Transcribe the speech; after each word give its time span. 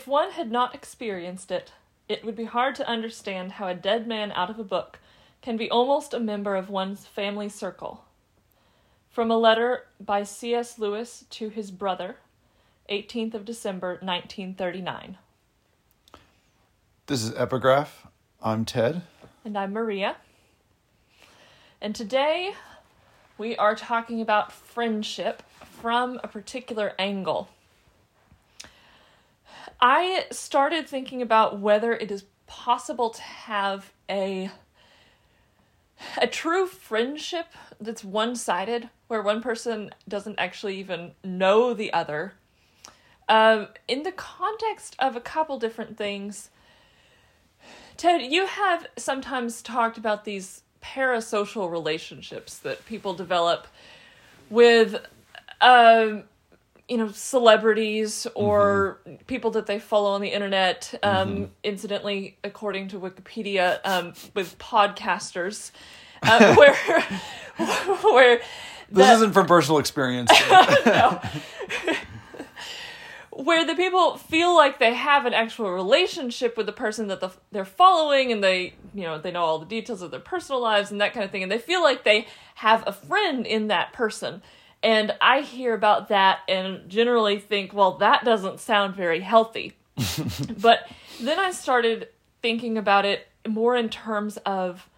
If 0.00 0.06
one 0.06 0.30
had 0.30 0.50
not 0.50 0.74
experienced 0.74 1.50
it, 1.50 1.72
it 2.08 2.24
would 2.24 2.34
be 2.34 2.46
hard 2.46 2.74
to 2.76 2.88
understand 2.88 3.52
how 3.52 3.68
a 3.68 3.74
dead 3.74 4.06
man 4.06 4.32
out 4.32 4.48
of 4.48 4.58
a 4.58 4.64
book 4.64 4.98
can 5.42 5.58
be 5.58 5.70
almost 5.70 6.14
a 6.14 6.18
member 6.18 6.56
of 6.56 6.70
one's 6.70 7.04
family 7.04 7.50
circle. 7.50 8.06
From 9.10 9.30
a 9.30 9.36
letter 9.36 9.84
by 10.00 10.22
C.S. 10.22 10.78
Lewis 10.78 11.26
to 11.28 11.50
his 11.50 11.70
brother, 11.70 12.16
18th 12.88 13.34
of 13.34 13.44
December, 13.44 13.98
1939. 14.00 15.18
This 17.06 17.22
is 17.22 17.34
Epigraph. 17.34 18.06
I'm 18.42 18.64
Ted. 18.64 19.02
And 19.44 19.58
I'm 19.58 19.74
Maria. 19.74 20.16
And 21.78 21.94
today 21.94 22.54
we 23.36 23.54
are 23.58 23.74
talking 23.74 24.22
about 24.22 24.50
friendship 24.50 25.42
from 25.78 26.18
a 26.24 26.28
particular 26.28 26.94
angle. 26.98 27.50
I 29.80 30.26
started 30.30 30.86
thinking 30.86 31.22
about 31.22 31.58
whether 31.58 31.92
it 31.94 32.10
is 32.10 32.24
possible 32.46 33.10
to 33.10 33.22
have 33.22 33.92
a 34.08 34.50
a 36.16 36.26
true 36.26 36.66
friendship 36.66 37.46
that's 37.78 38.02
one-sided 38.02 38.88
where 39.08 39.20
one 39.20 39.42
person 39.42 39.90
doesn't 40.08 40.38
actually 40.38 40.78
even 40.78 41.12
know 41.22 41.74
the 41.74 41.92
other. 41.92 42.32
Um, 43.28 43.68
in 43.86 44.02
the 44.02 44.12
context 44.12 44.96
of 44.98 45.14
a 45.14 45.20
couple 45.20 45.58
different 45.58 45.96
things 45.96 46.50
ted 47.96 48.22
you 48.22 48.46
have 48.46 48.86
sometimes 48.96 49.60
talked 49.60 49.98
about 49.98 50.24
these 50.24 50.62
parasocial 50.82 51.70
relationships 51.70 52.56
that 52.58 52.84
people 52.86 53.12
develop 53.12 53.66
with 54.48 54.96
um, 55.60 56.24
you 56.90 56.98
know 56.98 57.08
celebrities 57.12 58.26
or 58.34 59.00
mm-hmm. 59.06 59.22
people 59.26 59.52
that 59.52 59.66
they 59.66 59.78
follow 59.78 60.10
on 60.10 60.20
the 60.20 60.28
internet 60.28 60.92
um, 61.02 61.28
mm-hmm. 61.28 61.44
incidentally 61.62 62.36
according 62.44 62.88
to 62.88 62.98
wikipedia 62.98 63.78
um, 63.84 64.12
with 64.34 64.58
podcasters 64.58 65.70
uh, 66.24 66.54
where 66.56 66.74
where 68.12 68.40
this 68.90 69.08
isn't 69.16 69.32
from 69.32 69.46
personal 69.46 69.78
experience 69.78 70.32
where 73.30 73.64
the 73.64 73.76
people 73.76 74.16
feel 74.18 74.54
like 74.54 74.80
they 74.80 74.92
have 74.92 75.24
an 75.24 75.32
actual 75.32 75.70
relationship 75.70 76.56
with 76.56 76.66
the 76.66 76.72
person 76.72 77.06
that 77.06 77.20
the, 77.20 77.30
they're 77.52 77.64
following 77.64 78.32
and 78.32 78.42
they 78.42 78.74
you 78.92 79.02
know 79.02 79.16
they 79.16 79.30
know 79.30 79.42
all 79.42 79.60
the 79.60 79.66
details 79.66 80.02
of 80.02 80.10
their 80.10 80.18
personal 80.18 80.60
lives 80.60 80.90
and 80.90 81.00
that 81.00 81.14
kind 81.14 81.24
of 81.24 81.30
thing 81.30 81.44
and 81.44 81.52
they 81.52 81.58
feel 81.58 81.82
like 81.82 82.02
they 82.02 82.26
have 82.56 82.82
a 82.86 82.92
friend 82.92 83.46
in 83.46 83.68
that 83.68 83.92
person 83.92 84.42
and 84.82 85.14
I 85.20 85.42
hear 85.42 85.74
about 85.74 86.08
that 86.08 86.40
and 86.48 86.88
generally 86.88 87.38
think, 87.38 87.72
well, 87.72 87.98
that 87.98 88.24
doesn't 88.24 88.60
sound 88.60 88.96
very 88.96 89.20
healthy. 89.20 89.76
but 90.60 90.88
then 91.20 91.38
I 91.38 91.50
started 91.50 92.08
thinking 92.40 92.78
about 92.78 93.04
it 93.04 93.28
more 93.46 93.76
in 93.76 93.88
terms 93.88 94.38
of 94.38 94.88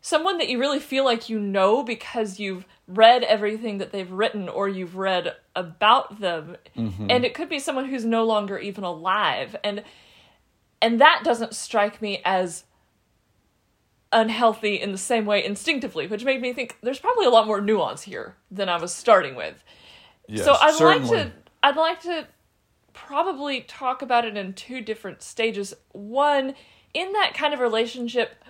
someone 0.00 0.38
that 0.38 0.48
you 0.48 0.58
really 0.58 0.80
feel 0.80 1.04
like 1.04 1.28
you 1.28 1.38
know 1.38 1.82
because 1.82 2.38
you've 2.38 2.66
read 2.86 3.22
everything 3.22 3.78
that 3.78 3.90
they've 3.90 4.10
written 4.10 4.48
or 4.48 4.68
you've 4.68 4.96
read 4.96 5.34
about 5.56 6.20
them 6.20 6.56
mm-hmm. 6.76 7.06
and 7.10 7.24
it 7.24 7.32
could 7.32 7.48
be 7.48 7.58
someone 7.58 7.86
who's 7.86 8.04
no 8.04 8.24
longer 8.24 8.58
even 8.58 8.84
alive 8.84 9.56
and 9.64 9.82
and 10.82 11.00
that 11.00 11.22
doesn't 11.24 11.54
strike 11.54 12.02
me 12.02 12.20
as 12.22 12.64
unhealthy 14.14 14.80
in 14.80 14.92
the 14.92 14.98
same 14.98 15.26
way 15.26 15.44
instinctively, 15.44 16.06
which 16.06 16.24
made 16.24 16.40
me 16.40 16.52
think 16.52 16.78
there's 16.82 16.98
probably 16.98 17.26
a 17.26 17.30
lot 17.30 17.46
more 17.46 17.60
nuance 17.60 18.02
here 18.02 18.36
than 18.50 18.68
I 18.68 18.78
was 18.78 18.94
starting 18.94 19.34
with. 19.34 19.62
Yes, 20.26 20.44
so 20.44 20.54
I'd 20.54 20.74
certainly. 20.74 21.10
like 21.10 21.26
to 21.26 21.32
I'd 21.62 21.76
like 21.76 22.00
to 22.02 22.26
probably 22.94 23.62
talk 23.62 24.00
about 24.00 24.24
it 24.24 24.36
in 24.36 24.54
two 24.54 24.80
different 24.80 25.22
stages. 25.22 25.74
One, 25.92 26.54
in 26.94 27.12
that 27.12 27.34
kind 27.34 27.52
of 27.52 27.60
relationship, 27.60 28.42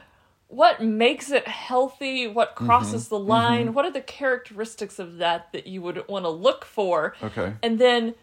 what 0.49 0.83
makes 0.83 1.31
it 1.31 1.49
healthy, 1.49 2.29
what 2.29 2.55
mm-hmm. 2.55 2.67
crosses 2.67 3.05
mm-hmm, 3.05 3.15
the 3.15 3.21
line, 3.21 3.65
mm-hmm. 3.67 3.75
what 3.75 3.85
are 3.85 3.91
the 3.91 4.01
characteristics 4.01 4.99
of 4.99 5.17
that 5.17 5.51
that 5.53 5.67
you 5.67 5.83
would 5.83 6.07
want 6.07 6.25
to 6.25 6.29
look 6.29 6.65
for? 6.65 7.15
Okay. 7.23 7.55
And 7.63 7.79
then 7.79 8.15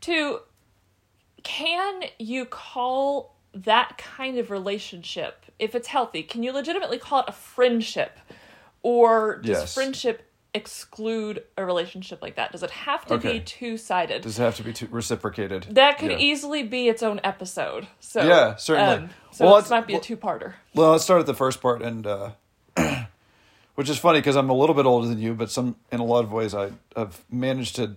two, 0.00 0.40
can 1.42 2.02
you 2.18 2.44
call 2.44 3.35
that 3.64 3.98
kind 3.98 4.38
of 4.38 4.50
relationship 4.50 5.46
if 5.58 5.74
it's 5.74 5.88
healthy, 5.88 6.22
can 6.22 6.42
you 6.42 6.52
legitimately 6.52 6.98
call 6.98 7.20
it 7.20 7.26
a 7.28 7.32
friendship? 7.32 8.18
Or 8.82 9.38
does 9.38 9.48
yes. 9.48 9.74
friendship 9.74 10.22
exclude 10.54 11.42
a 11.56 11.64
relationship 11.64 12.22
like 12.22 12.36
that? 12.36 12.52
Does 12.52 12.62
it 12.62 12.70
have 12.70 13.04
to 13.06 13.14
okay. 13.14 13.34
be 13.34 13.40
two 13.40 13.76
sided? 13.76 14.22
Does 14.22 14.38
it 14.38 14.42
have 14.42 14.56
to 14.56 14.62
be 14.62 14.72
two- 14.72 14.88
reciprocated? 14.90 15.66
That 15.70 15.98
could 15.98 16.12
yeah. 16.12 16.18
easily 16.18 16.62
be 16.62 16.88
its 16.88 17.02
own 17.02 17.20
episode. 17.24 17.86
So 18.00 18.22
yeah, 18.22 18.56
certainly. 18.56 19.04
Um, 19.04 19.10
so 19.32 19.46
well, 19.46 19.56
this 19.56 19.70
might 19.70 19.86
be 19.86 19.94
a 19.94 20.00
two 20.00 20.16
parter. 20.16 20.54
Well, 20.74 20.92
let's 20.92 21.04
start 21.04 21.20
at 21.20 21.26
the 21.26 21.34
first 21.34 21.60
part, 21.60 21.82
and 21.82 22.06
uh, 22.06 22.30
which 23.74 23.88
is 23.88 23.98
funny 23.98 24.20
because 24.20 24.36
I'm 24.36 24.50
a 24.50 24.54
little 24.54 24.74
bit 24.74 24.86
older 24.86 25.08
than 25.08 25.18
you, 25.18 25.34
but 25.34 25.50
some 25.50 25.76
in 25.90 26.00
a 26.00 26.04
lot 26.04 26.24
of 26.24 26.32
ways 26.32 26.54
I 26.54 26.70
have 26.94 27.22
managed 27.30 27.76
to, 27.76 27.96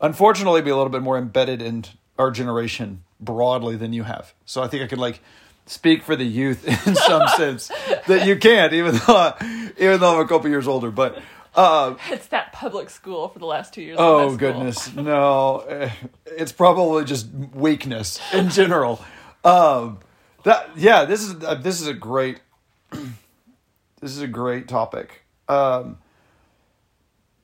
unfortunately, 0.00 0.62
be 0.62 0.70
a 0.70 0.76
little 0.76 0.92
bit 0.92 1.02
more 1.02 1.16
embedded 1.16 1.62
in 1.62 1.84
our 2.18 2.30
generation 2.30 3.02
broadly 3.20 3.76
than 3.76 3.92
you 3.92 4.02
have. 4.02 4.34
So 4.44 4.62
I 4.62 4.68
think 4.68 4.82
I 4.82 4.86
can 4.86 4.98
like 4.98 5.20
speak 5.66 6.02
for 6.02 6.16
the 6.16 6.24
youth 6.24 6.66
in 6.86 6.94
some 6.94 7.28
sense 7.36 7.70
that 8.06 8.26
you 8.26 8.36
can't, 8.36 8.72
even 8.72 8.96
though 9.06 9.34
even 9.78 10.00
though 10.00 10.14
I'm 10.14 10.24
a 10.24 10.28
couple 10.28 10.48
years 10.48 10.68
older. 10.68 10.90
But 10.90 11.22
uh, 11.54 11.96
it's 12.10 12.26
that 12.28 12.52
public 12.52 12.90
school 12.90 13.28
for 13.28 13.38
the 13.38 13.46
last 13.46 13.74
two 13.74 13.82
years. 13.82 13.96
Oh 13.98 14.36
goodness, 14.36 14.94
no! 14.94 15.60
Eh, 15.60 15.90
it's 16.26 16.52
probably 16.52 17.04
just 17.04 17.28
weakness 17.54 18.20
in 18.32 18.48
general. 18.50 19.02
Um, 19.44 20.00
that 20.44 20.70
yeah, 20.76 21.04
this 21.04 21.22
is 21.22 21.42
uh, 21.42 21.54
this 21.54 21.80
is 21.80 21.86
a 21.86 21.94
great 21.94 22.40
this 22.90 24.12
is 24.12 24.20
a 24.20 24.28
great 24.28 24.68
topic. 24.68 25.22
Um, 25.48 25.98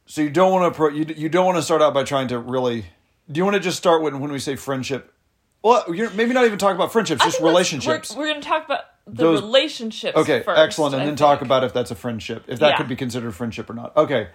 so 0.05 0.21
you 0.21 0.31
don't 0.31 0.53
want 0.53 0.73
to 0.73 0.77
pro, 0.77 0.89
you 0.91 1.07
you 1.17 1.29
don't 1.29 1.47
want 1.47 1.57
to 1.57 1.63
start 1.63 1.81
out 1.81 1.95
by 1.95 2.05
trying 2.05 2.29
to 2.29 2.39
really. 2.39 2.87
Do 3.31 3.39
you 3.39 3.45
want 3.45 3.55
to 3.55 3.61
just 3.61 3.79
start 3.79 4.03
when 4.03 4.21
when 4.21 4.31
we 4.31 4.39
say 4.39 4.57
friendship 4.57 5.15
well, 5.63 5.95
you're 5.95 6.11
maybe 6.11 6.33
not 6.33 6.45
even 6.45 6.59
talk 6.59 6.75
about 6.75 6.93
friendships, 6.93 7.25
just 7.25 7.41
relationships. 7.41 8.15
We're, 8.15 8.23
we're 8.23 8.29
going 8.29 8.41
to 8.41 8.49
talk 8.49 8.65
about 8.65 8.85
the 9.07 9.25
Those, 9.25 9.41
relationships. 9.41 10.17
Okay, 10.17 10.43
first, 10.43 10.59
excellent, 10.59 10.95
and 10.95 11.03
I 11.03 11.07
then 11.07 11.13
think. 11.13 11.19
talk 11.19 11.43
about 11.43 11.65
if 11.65 11.73
that's 11.73 11.91
a 11.91 11.95
friendship, 11.95 12.45
if 12.49 12.59
that 12.61 12.71
yeah. 12.71 12.77
could 12.77 12.89
be 12.89 12.97
considered 12.97 13.29
a 13.29 13.33
friendship 13.33 13.71
or 13.71 13.75
not. 13.75 13.97
Okay, 13.97 14.29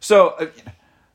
so 0.00 0.28
uh, 0.30 0.46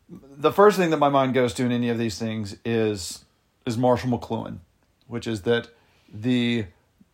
the 0.09 0.51
first 0.51 0.77
thing 0.77 0.91
that 0.91 0.97
my 0.97 1.09
mind 1.09 1.33
goes 1.33 1.53
to 1.55 1.65
in 1.65 1.71
any 1.71 1.89
of 1.89 1.97
these 1.97 2.17
things 2.17 2.57
is 2.63 3.25
is 3.65 3.77
Marshall 3.77 4.17
McLuhan, 4.17 4.59
which 5.07 5.27
is 5.27 5.41
that 5.43 5.69
the 6.11 6.65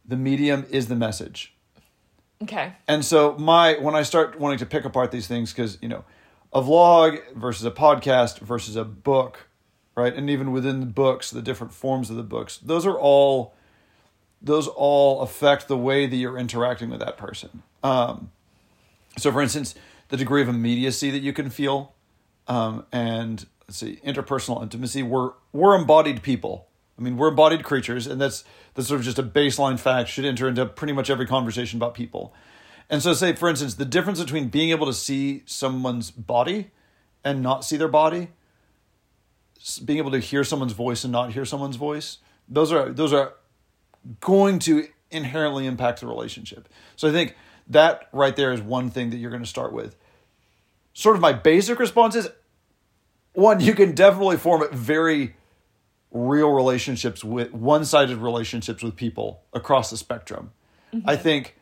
the 0.06 0.18
medium 0.18 0.66
is 0.70 0.88
the 0.88 0.96
message. 0.96 1.54
Okay. 2.42 2.74
And 2.88 3.06
so 3.06 3.38
my 3.38 3.76
when 3.76 3.96
I 3.96 4.04
start 4.04 4.40
wanting 4.40 4.60
to 4.60 4.66
pick 4.66 4.86
apart 4.86 5.12
these 5.12 5.28
things 5.28 5.52
because 5.52 5.78
you 5.82 5.88
know 5.88 6.04
a 6.52 6.62
vlog 6.62 7.20
versus 7.36 7.66
a 7.66 7.72
podcast 7.72 8.40
versus 8.40 8.76
a 8.76 8.84
book 8.84 9.48
right? 9.96 10.14
And 10.14 10.30
even 10.30 10.52
within 10.52 10.80
the 10.80 10.86
books, 10.86 11.30
the 11.30 11.42
different 11.42 11.74
forms 11.74 12.10
of 12.10 12.16
the 12.16 12.24
books, 12.24 12.58
those 12.58 12.86
are 12.86 12.98
all 12.98 13.54
those 14.42 14.68
all 14.68 15.22
affect 15.22 15.70
the 15.70 15.78
way 15.78 16.06
that 16.06 16.16
you're 16.16 16.38
interacting 16.38 16.90
with 16.90 17.00
that 17.00 17.18
person. 17.18 17.64
Um, 17.82 18.32
so, 19.18 19.32
for 19.32 19.42
instance, 19.42 19.74
the 20.10 20.18
degree 20.18 20.42
of 20.42 20.50
immediacy 20.50 21.12
that 21.12 21.22
you 21.22 21.32
can 21.32 21.50
feel, 21.50 21.94
um, 22.48 22.86
and 22.92 23.46
let's 23.68 23.78
see, 23.78 24.00
interpersonal 24.06 24.62
intimacy. 24.62 25.02
We're 25.02 25.32
we're 25.54 25.76
embodied 25.76 26.22
people. 26.24 26.68
I 27.00 27.02
mean, 27.02 27.18
we're 27.18 27.30
embodied 27.30 27.64
creatures, 27.64 28.06
and 28.06 28.20
that's 28.20 28.44
that's 28.74 28.90
sort 28.90 29.00
of 29.00 29.06
just 29.06 29.20
a 29.20 29.24
baseline 29.24 29.80
fact. 29.80 30.10
Should 30.10 30.26
enter 30.26 30.48
into 30.48 30.66
pretty 30.66 30.94
much 30.94 31.10
every 31.10 31.26
conversation 31.26 31.78
about 31.78 31.94
people. 31.94 32.34
And 32.90 33.02
so, 33.02 33.14
say 33.14 33.34
for 33.34 33.50
instance, 33.50 33.76
the 33.76 33.86
difference 33.86 34.22
between 34.22 34.50
being 34.50 34.72
able 34.72 34.88
to 34.88 34.94
see 34.94 35.44
someone's 35.46 36.12
body 36.12 36.72
and 37.24 37.42
not 37.42 37.64
see 37.64 37.78
their 37.78 37.88
body 37.88 38.30
being 39.86 39.98
able 39.98 40.12
to 40.12 40.20
hear 40.20 40.44
someone's 40.44 40.74
voice 40.74 41.04
and 41.04 41.12
not 41.12 41.32
hear 41.32 41.46
someone's 41.46 41.76
voice 41.76 42.18
those 42.48 42.72
are 42.72 42.90
those 42.90 43.14
are 43.14 43.34
going 44.20 44.60
to 44.60 44.88
inherently 45.12 45.66
impact 45.66 46.02
the 46.02 46.08
relationship. 46.08 46.68
So 46.96 47.08
i 47.08 47.12
think 47.12 47.36
that 47.68 48.10
right 48.12 48.36
there 48.36 48.52
is 48.52 48.62
one 48.62 48.90
thing 48.90 49.10
that 49.12 49.18
you're 49.18 49.32
going 49.32 49.44
to 49.44 49.50
start 49.50 49.72
with. 49.72 49.96
Sort 50.94 51.16
of 51.16 51.22
my 51.22 51.34
basic 51.34 51.80
response 51.80 52.16
is 52.16 52.30
one 53.34 53.60
you 53.60 53.74
can 53.74 53.96
definitely 53.96 54.38
form 54.38 54.68
very 54.72 55.36
real 56.12 56.52
relationships 56.52 57.24
with 57.24 57.52
one-sided 57.54 58.18
relationships 58.18 58.84
with 58.84 58.96
people 58.96 59.42
across 59.54 59.90
the 59.90 59.98
spectrum. 59.98 60.52
Mm-hmm. 60.94 61.10
i 61.10 61.16
think 61.16 61.58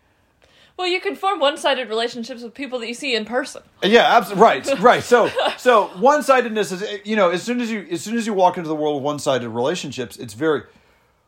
well, 0.81 0.89
you 0.89 0.99
can 0.99 1.15
form 1.15 1.39
one-sided 1.39 1.89
relationships 1.89 2.41
with 2.41 2.55
people 2.55 2.79
that 2.79 2.87
you 2.87 2.95
see 2.95 3.13
in 3.15 3.23
person. 3.23 3.61
Yeah, 3.83 4.17
absolutely. 4.17 4.43
Right, 4.43 4.79
right. 4.79 5.03
So, 5.03 5.29
so 5.57 5.87
one-sidedness 5.99 6.71
is 6.71 6.83
you 7.05 7.15
know 7.15 7.29
as 7.29 7.43
soon 7.43 7.61
as 7.61 7.69
you 7.69 7.85
as 7.91 8.01
soon 8.01 8.17
as 8.17 8.25
you 8.25 8.33
walk 8.33 8.57
into 8.57 8.67
the 8.67 8.75
world 8.75 8.97
of 8.97 9.03
one-sided 9.03 9.47
relationships, 9.47 10.17
it's 10.17 10.33
very 10.33 10.63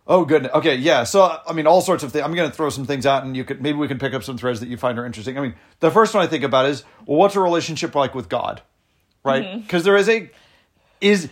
oh 0.07 0.25
goodness. 0.25 0.51
Okay, 0.53 0.75
yeah. 0.75 1.03
So 1.03 1.39
I 1.47 1.53
mean, 1.53 1.67
all 1.67 1.81
sorts 1.81 2.03
of 2.03 2.11
things. 2.11 2.25
I'm 2.25 2.33
going 2.33 2.49
to 2.49 2.55
throw 2.55 2.71
some 2.71 2.87
things 2.87 3.05
out, 3.05 3.23
and 3.23 3.37
you 3.37 3.43
could 3.43 3.61
maybe 3.61 3.77
we 3.77 3.87
can 3.87 3.99
pick 3.99 4.15
up 4.15 4.23
some 4.23 4.39
threads 4.39 4.59
that 4.59 4.69
you 4.69 4.77
find 4.77 4.97
are 4.97 5.05
interesting. 5.05 5.37
I 5.37 5.41
mean, 5.41 5.53
the 5.81 5.91
first 5.91 6.15
one 6.15 6.23
I 6.23 6.27
think 6.27 6.43
about 6.43 6.65
is 6.65 6.83
well, 7.05 7.19
what's 7.19 7.35
a 7.35 7.39
relationship 7.39 7.93
like 7.93 8.15
with 8.15 8.29
God, 8.29 8.63
right? 9.23 9.61
Because 9.61 9.85
mm-hmm. 9.85 9.97
is 9.97 10.09
a 10.09 10.31
is 10.99 11.29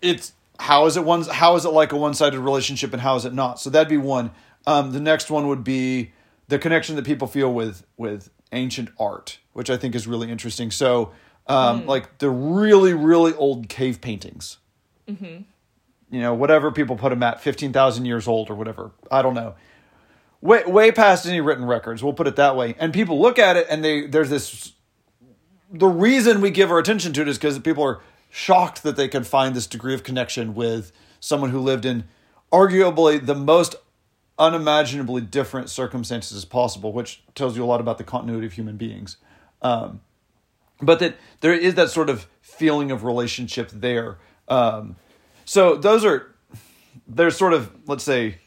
it's 0.00 0.32
how 0.58 0.86
is 0.86 0.96
it 0.96 1.04
one 1.04 1.22
how 1.24 1.54
is 1.56 1.66
it 1.66 1.70
like 1.70 1.92
a 1.92 1.96
one-sided 1.96 2.40
relationship 2.40 2.94
and 2.94 3.02
how 3.02 3.16
is 3.16 3.26
it 3.26 3.34
not 3.34 3.60
so 3.60 3.68
that'd 3.68 3.88
be 3.88 3.98
one 3.98 4.30
um, 4.66 4.92
the 4.92 5.00
next 5.00 5.30
one 5.30 5.48
would 5.48 5.62
be 5.62 6.12
the 6.48 6.58
connection 6.58 6.96
that 6.96 7.04
people 7.04 7.28
feel 7.28 7.52
with 7.52 7.84
with 7.96 8.30
ancient 8.52 8.88
art 8.98 9.38
which 9.52 9.70
i 9.70 9.76
think 9.76 9.94
is 9.94 10.06
really 10.06 10.30
interesting. 10.30 10.70
So 10.70 11.12
um, 11.48 11.86
like 11.86 12.18
the 12.18 12.30
really 12.30 12.92
really 12.92 13.34
old 13.34 13.68
cave 13.68 14.00
paintings. 14.00 14.58
You 16.10 16.20
know 16.20 16.34
whatever 16.34 16.70
people 16.70 16.96
put 16.96 17.10
them 17.10 17.22
at 17.22 17.40
15000 17.40 18.04
years 18.04 18.28
old 18.28 18.50
or 18.50 18.54
whatever. 18.54 18.92
I 19.10 19.22
don't 19.22 19.34
know. 19.34 19.56
Way 20.40 20.62
way 20.64 20.92
past 20.92 21.26
any 21.26 21.40
written 21.40 21.64
records. 21.64 22.04
We'll 22.04 22.12
put 22.12 22.26
it 22.26 22.36
that 22.36 22.54
way. 22.54 22.76
And 22.78 22.92
people 22.92 23.20
look 23.20 23.38
at 23.38 23.56
it 23.56 23.66
and 23.68 23.84
they 23.84 24.06
there's 24.06 24.30
this 24.30 24.74
the 25.72 25.88
reason 25.88 26.40
we 26.40 26.50
give 26.50 26.70
our 26.70 26.78
attention 26.78 27.12
to 27.14 27.22
it 27.22 27.28
is 27.28 27.36
because 27.36 27.58
people 27.58 27.82
are 27.82 28.00
shocked 28.30 28.82
that 28.82 28.96
they 28.96 29.08
can 29.08 29.24
find 29.24 29.54
this 29.54 29.66
degree 29.66 29.94
of 29.94 30.02
connection 30.02 30.54
with 30.54 30.92
someone 31.18 31.50
who 31.50 31.58
lived 31.58 31.84
in 31.84 32.04
arguably 32.52 33.24
the 33.24 33.34
most 33.34 33.74
unimaginably 34.38 35.20
different 35.20 35.70
circumstances 35.70 36.36
as 36.36 36.44
possible, 36.44 36.92
which 36.92 37.22
tells 37.34 37.56
you 37.56 37.64
a 37.64 37.66
lot 37.66 37.80
about 37.80 37.98
the 37.98 38.04
continuity 38.04 38.46
of 38.46 38.52
human 38.52 38.76
beings. 38.76 39.16
Um, 39.62 40.00
but 40.80 41.00
that 41.00 41.16
there 41.40 41.52
is 41.52 41.74
that 41.74 41.90
sort 41.90 42.08
of 42.08 42.26
feeling 42.40 42.90
of 42.90 43.04
relationship 43.04 43.70
there. 43.70 44.18
Um, 44.46 44.96
so 45.44 45.76
those 45.76 46.04
are 46.04 46.34
there's 47.06 47.36
sort 47.36 47.52
of 47.52 47.72
let's 47.86 48.04
say 48.04 48.38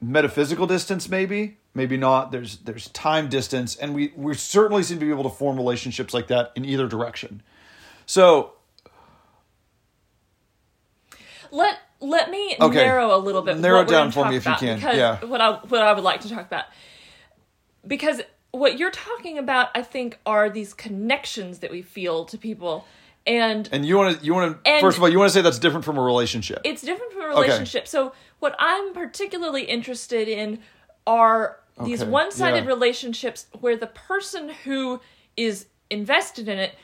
metaphysical 0.00 0.66
distance 0.66 1.08
maybe 1.08 1.58
maybe 1.74 1.96
not 1.96 2.30
there's 2.30 2.58
there's 2.58 2.88
time 2.90 3.28
distance 3.28 3.74
and 3.76 3.94
we 3.94 4.12
we 4.16 4.32
certainly 4.32 4.82
seem 4.82 4.98
to 5.00 5.04
be 5.04 5.10
able 5.10 5.24
to 5.24 5.28
form 5.28 5.56
relationships 5.56 6.14
like 6.14 6.28
that 6.28 6.52
in 6.54 6.64
either 6.64 6.86
direction 6.86 7.42
so 8.06 8.52
Let 11.50 11.78
let 12.00 12.30
me 12.30 12.56
Okay. 12.60 12.76
narrow 12.76 13.14
a 13.14 13.18
little 13.18 13.42
bit. 13.42 13.54
More. 13.56 13.62
Narrow 13.62 13.84
down 13.84 14.10
for 14.12 14.28
me 14.28 14.36
if 14.36 14.46
you 14.46 14.54
can. 14.54 14.78
Yeah. 14.80 15.24
What 15.24 15.40
I 15.40 15.52
what 15.52 15.82
I 15.82 15.92
would 15.92 16.04
like 16.04 16.20
to 16.22 16.28
talk 16.28 16.46
about 16.46 16.64
because 17.86 18.20
what 18.50 18.78
you're 18.78 18.90
talking 18.90 19.38
about, 19.38 19.68
I 19.74 19.82
think, 19.82 20.18
are 20.24 20.48
these 20.48 20.74
connections 20.74 21.58
that 21.58 21.70
we 21.70 21.82
feel 21.82 22.24
to 22.26 22.38
people, 22.38 22.86
and 23.26 23.68
and 23.72 23.84
you 23.84 23.96
want 23.96 24.18
to 24.18 24.24
you 24.24 24.34
want 24.34 24.64
to 24.64 24.80
first 24.80 24.96
of 24.96 25.02
all 25.02 25.08
you 25.08 25.18
want 25.18 25.30
to 25.30 25.34
say 25.34 25.42
that's 25.42 25.58
different 25.58 25.84
from 25.84 25.98
a 25.98 26.02
relationship 26.02 26.60
it's 26.64 26.82
different 26.82 27.12
from 27.12 27.22
a 27.22 27.28
relationship. 27.28 27.86
So 27.86 28.12
what 28.38 28.54
I'm 28.58 28.94
particularly 28.94 29.64
interested 29.64 30.28
in 30.28 30.60
are 31.06 31.58
these 31.84 32.02
Okay, 32.02 32.10
one-sided 32.10 32.64
yeah. 32.64 32.68
relationships 32.68 33.46
where 33.60 33.76
the 33.76 33.86
person 33.86 34.50
who 34.64 35.00
is 35.36 35.66
invested 35.90 36.48
in 36.48 36.58
it 36.58 36.74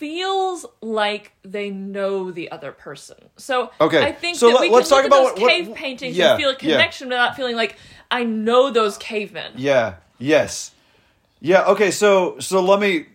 feels 0.00 0.64
like 0.80 1.32
they 1.42 1.68
know 1.70 2.30
the 2.30 2.50
other 2.50 2.72
person. 2.72 3.18
So 3.36 3.70
Okay, 3.80 4.02
I 4.02 4.12
think 4.12 4.36
so 4.38 4.48
that 4.48 4.54
let- 4.54 4.60
we 4.62 4.70
let's 4.70 4.88
can 4.88 5.02
talk 5.02 5.10
look 5.10 5.12
at 5.12 5.18
about 5.20 5.36
those 5.36 5.42
what- 5.42 5.42
what- 5.42 5.50
cave 5.66 5.74
paintings 5.76 6.16
yeah, 6.16 6.30
and 6.32 6.40
feel 6.40 6.48
a 6.50 6.52
yeah. 6.54 6.58
connection 6.58 7.08
without 7.08 7.36
feeling 7.36 7.54
like 7.54 7.76
I 8.10 8.24
know 8.24 8.70
those 8.70 8.96
cavemen. 8.98 9.52
yeah 9.56 9.96
yes 10.18 10.72
yeah 11.40 11.64
okay 11.66 11.90
so 11.90 12.38
so 12.40 12.60
let 12.60 12.78
me 12.80 13.06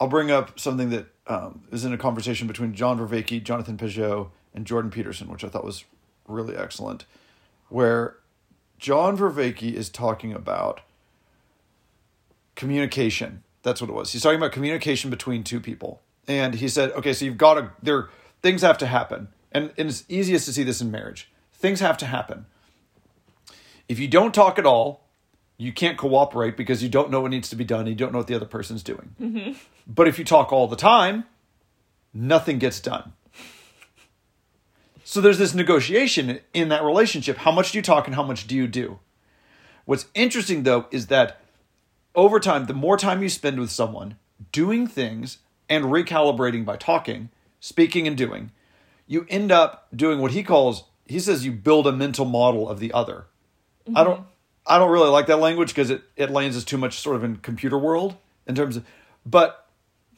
i'll 0.00 0.06
bring 0.08 0.30
up 0.30 0.58
something 0.58 0.88
that 0.90 1.06
um, 1.26 1.62
is 1.72 1.84
in 1.84 1.92
a 1.92 1.98
conversation 1.98 2.46
between 2.46 2.72
john 2.74 2.98
vervaeke 2.98 3.42
jonathan 3.44 3.76
pageau 3.76 4.28
and 4.54 4.66
jordan 4.66 4.90
peterson 4.90 5.28
which 5.28 5.44
i 5.44 5.48
thought 5.48 5.64
was 5.64 5.84
really 6.26 6.56
excellent 6.56 7.04
where 7.68 8.16
john 8.78 9.18
vervaeke 9.18 9.70
is 9.74 9.90
talking 9.90 10.32
about 10.32 10.80
communication 12.54 13.42
that's 13.64 13.80
what 13.80 13.90
it 13.90 13.94
was 13.94 14.12
he's 14.12 14.22
talking 14.22 14.38
about 14.38 14.52
communication 14.52 15.10
between 15.10 15.42
two 15.42 15.58
people 15.58 16.00
and 16.28 16.54
he 16.54 16.68
said 16.68 16.92
okay 16.92 17.12
so 17.12 17.24
you've 17.24 17.36
got 17.36 17.54
to 17.54 17.70
there 17.82 18.08
things 18.40 18.62
have 18.62 18.78
to 18.78 18.86
happen 18.86 19.26
and, 19.50 19.72
and 19.76 19.88
it's 19.88 20.04
easiest 20.08 20.46
to 20.46 20.52
see 20.52 20.62
this 20.62 20.80
in 20.80 20.90
marriage 20.90 21.32
things 21.52 21.80
have 21.80 21.98
to 21.98 22.06
happen 22.06 22.46
if 23.88 23.98
you 23.98 24.06
don't 24.06 24.32
talk 24.32 24.58
at 24.58 24.64
all 24.64 25.04
you 25.56 25.72
can't 25.72 25.96
cooperate 25.96 26.56
because 26.56 26.82
you 26.82 26.88
don't 26.88 27.10
know 27.10 27.20
what 27.20 27.30
needs 27.30 27.48
to 27.50 27.56
be 27.56 27.64
done. 27.64 27.86
You 27.86 27.94
don't 27.94 28.12
know 28.12 28.18
what 28.18 28.26
the 28.26 28.34
other 28.34 28.46
person's 28.46 28.82
doing. 28.82 29.14
Mm-hmm. 29.20 29.52
But 29.86 30.08
if 30.08 30.18
you 30.18 30.24
talk 30.24 30.52
all 30.52 30.66
the 30.66 30.76
time, 30.76 31.24
nothing 32.12 32.58
gets 32.58 32.80
done. 32.80 33.12
So 35.04 35.20
there's 35.20 35.38
this 35.38 35.54
negotiation 35.54 36.40
in 36.52 36.70
that 36.70 36.82
relationship. 36.82 37.38
How 37.38 37.52
much 37.52 37.72
do 37.72 37.78
you 37.78 37.82
talk 37.82 38.06
and 38.06 38.16
how 38.16 38.22
much 38.22 38.46
do 38.46 38.56
you 38.56 38.66
do? 38.66 38.98
What's 39.84 40.06
interesting 40.14 40.62
though 40.62 40.86
is 40.90 41.06
that 41.08 41.40
over 42.14 42.40
time, 42.40 42.66
the 42.66 42.74
more 42.74 42.96
time 42.96 43.22
you 43.22 43.28
spend 43.28 43.58
with 43.58 43.70
someone 43.70 44.16
doing 44.52 44.86
things 44.86 45.38
and 45.68 45.86
recalibrating 45.86 46.64
by 46.64 46.76
talking, 46.76 47.30
speaking, 47.60 48.06
and 48.06 48.16
doing, 48.16 48.50
you 49.06 49.26
end 49.28 49.50
up 49.52 49.88
doing 49.94 50.20
what 50.20 50.32
he 50.32 50.42
calls, 50.42 50.84
he 51.06 51.18
says 51.18 51.44
you 51.44 51.52
build 51.52 51.86
a 51.86 51.92
mental 51.92 52.24
model 52.24 52.68
of 52.68 52.80
the 52.80 52.92
other. 52.92 53.26
I 53.94 54.02
don't 54.04 54.24
I 54.66 54.78
don't 54.78 54.90
really 54.90 55.10
like 55.10 55.26
that 55.26 55.38
language 55.40 55.68
because 55.68 55.90
it, 55.90 56.02
it 56.16 56.30
lands 56.30 56.56
us 56.56 56.64
too 56.64 56.78
much 56.78 56.98
sort 57.00 57.16
of 57.16 57.24
in 57.24 57.36
computer 57.36 57.76
world 57.76 58.16
in 58.46 58.54
terms 58.54 58.76
of 58.76 58.84
but 59.26 59.68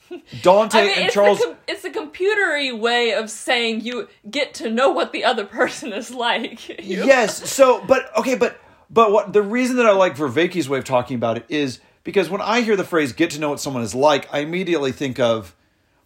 Dante 0.43 0.79
I 0.79 0.83
mean, 0.83 0.93
and 0.93 1.05
it's, 1.07 1.15
Charles 1.15 1.39
the 1.41 1.47
com- 1.47 1.57
it's 1.67 1.85
a 1.85 1.91
computery 1.91 2.79
way 2.79 3.13
of 3.13 3.29
saying 3.29 3.81
you 3.81 4.09
get 4.31 4.55
to 4.55 4.71
know 4.71 4.91
what 4.91 5.11
the 5.11 5.25
other 5.25 5.45
person 5.45 5.93
is 5.93 6.13
like. 6.13 6.69
You- 6.81 7.05
yes 7.05 7.51
so 7.51 7.85
but 7.85 8.17
okay 8.17 8.37
but 8.37 8.57
but 8.91 9.13
what 9.13 9.33
the 9.33 9.43
reason 9.43 9.77
that 9.77 9.87
i 9.87 9.93
like 9.93 10.17
vervaeke's 10.17 10.69
way 10.69 10.79
of 10.79 10.85
talking 10.85 11.17
about 11.17 11.37
it 11.37 11.45
is 11.49 11.81
because 12.05 12.29
when 12.31 12.41
i 12.41 12.61
hear 12.61 12.77
the 12.77 12.85
phrase 12.85 13.13
get 13.13 13.31
to 13.31 13.41
know 13.41 13.51
what 13.51 13.61
someone 13.61 13.83
is 13.83 13.95
like 13.95 14.33
i 14.33 14.41
immediately 14.41 14.93
think 14.93 15.19
of 15.19 15.55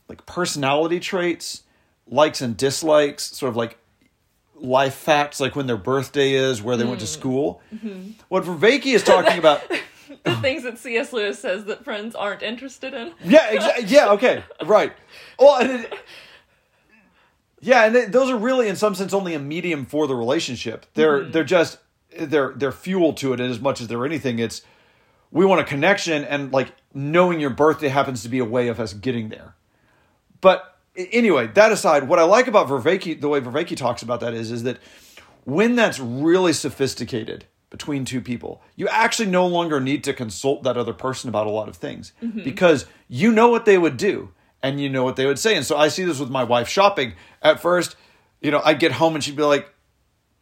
like 0.09 0.25
personality 0.27 1.01
traits 1.01 1.63
likes 2.07 2.41
and 2.41 2.57
dislikes 2.57 3.37
sort 3.37 3.49
of 3.51 3.57
like 3.57 3.79
life 4.63 4.95
facts 4.95 5.41
like 5.41 5.57
when 5.57 5.67
their 5.67 5.77
birthday 5.77 6.33
is 6.33 6.63
where 6.63 6.77
they 6.77 6.85
went 6.85 7.01
to 7.01 7.07
mm. 7.07 7.11
school. 7.11 7.63
Mm-hmm. 7.75 8.11
What 8.29 8.45
vervaeke 8.45 8.87
is 8.87 9.03
talking 9.03 9.39
about 9.39 9.63
the 10.25 10.37
things 10.37 10.65
that 10.65 10.79
C.S. 10.79 11.13
Lewis 11.13 11.39
says 11.39 11.65
that 11.65 11.85
friends 11.85 12.15
aren't 12.15 12.43
interested 12.43 12.95
in. 12.95 13.13
yeah 13.25 13.55
exa- 13.55 13.91
yeah 13.91 14.11
okay 14.11 14.45
right. 14.65 14.93
Well 15.39 15.61
and 15.61 15.85
it, 15.85 15.95
yeah 17.61 17.85
and 17.85 17.95
they, 17.95 18.05
those 18.07 18.31
are 18.31 18.37
really 18.37 18.69
in 18.69 18.77
some 18.77 18.95
sense 18.95 19.15
only 19.15 19.35
a 19.35 19.39
medium 19.39 19.87
for 19.87 20.07
the 20.07 20.15
relationship. 20.15 20.87
They're 20.95 21.21
mm-hmm. 21.21 21.33
they're 21.33 21.45
just 21.45 21.79
they're 22.27 22.53
they're 22.57 22.73
fuel 22.73 23.13
to 23.15 23.33
it 23.33 23.41
as 23.41 23.61
much 23.61 23.81
as 23.81 23.89
they're 23.89 24.05
anything. 24.05 24.39
It's 24.39 24.63
we 25.31 25.45
want 25.45 25.61
a 25.61 25.65
connection 25.65 26.25
and 26.25 26.53
like 26.53 26.73
knowing 26.93 27.41
your 27.41 27.51
birthday 27.51 27.89
happens 27.89 28.23
to 28.23 28.29
be 28.29 28.39
a 28.39 28.45
way 28.45 28.69
of 28.69 28.81
us 28.81 28.93
getting 28.93 29.29
there. 29.29 29.55
But 30.41 30.71
anyway 30.97 31.47
that 31.47 31.71
aside 31.71 32.09
what 32.09 32.19
i 32.19 32.23
like 32.23 32.47
about 32.47 32.67
vervaeke 32.67 33.21
the 33.21 33.29
way 33.29 33.41
vervaeke 33.41 33.77
talks 33.77 34.03
about 34.03 34.21
that 34.21 34.35
is 34.35 34.51
is 34.51 34.65
that 34.65 34.79
when 35.45 35.77
that's 35.77 36.01
really 36.01 36.53
sophisticated 36.53 37.45
between 37.71 38.05
two 38.05 38.21
people 38.21 38.61
you 38.75 38.89
actually 38.89 39.31
no 39.31 39.47
longer 39.47 39.81
need 39.81 40.03
to 40.03 40.13
consult 40.13 40.63
that 40.65 40.77
other 40.77 40.93
person 40.93 41.29
about 41.29 41.47
a 41.47 41.51
lot 41.51 41.69
of 41.69 41.77
things 41.77 42.13
mm-hmm. 42.21 42.43
because 42.43 42.87
you 43.09 43.31
know 43.31 43.49
what 43.49 43.65
they 43.65 43.79
would 43.79 43.97
do 43.97 44.31
and 44.63 44.81
you 44.81 44.91
know 44.91 45.05
what 45.05 45.17
they 45.17 45.25
would 45.25 45.39
say. 45.39 45.57
And 45.57 45.65
so 45.65 45.77
i 45.77 45.89
see 45.89 46.05
this 46.05 46.19
with 46.19 46.29
my 46.29 46.45
wife 46.45 46.69
shopping. 46.69 47.15
At 47.41 47.61
first 47.61 47.97
you 48.41 48.51
know 48.51 48.61
i'd 48.65 48.79
get 48.79 48.93
home 48.93 49.15
and 49.15 49.23
she'd 49.23 49.37
be 49.37 49.43
like 49.43 49.73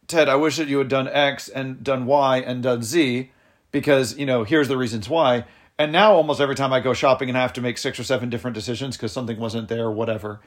ted 0.09 0.29
i 0.29 0.35
wish 0.35 0.57
that 0.57 0.69
you 0.69 0.79
had 0.79 0.89
done 0.89 1.07
x 1.09 1.49
and 1.49 1.85
done 1.85 2.07
y 2.07 2.39
and 2.39 2.63
done 2.63 2.83
z 2.83 3.31
because 3.71 4.17
you 4.19 4.27
know 4.27 4.45
here's 4.45 4.69
the 4.69 4.77
reasons 4.77 5.09
why. 5.09 5.45
And 5.81 5.93
now 5.93 6.15
almost 6.15 6.41
every 6.41 6.57
time 6.57 6.73
i 6.73 6.81
go 6.81 6.93
shopping 6.93 7.29
and 7.29 7.39
i 7.39 7.43
have 7.43 7.53
to 7.53 7.61
make 7.61 7.79
six 7.79 8.01
or 8.01 8.05
seven 8.05 8.31
different 8.31 8.55
decisions 8.55 8.97
because 8.97 9.13
something 9.13 9.39
wasn't 9.39 9.69
there 9.69 9.85
or 9.85 9.93
whatever 9.93 10.41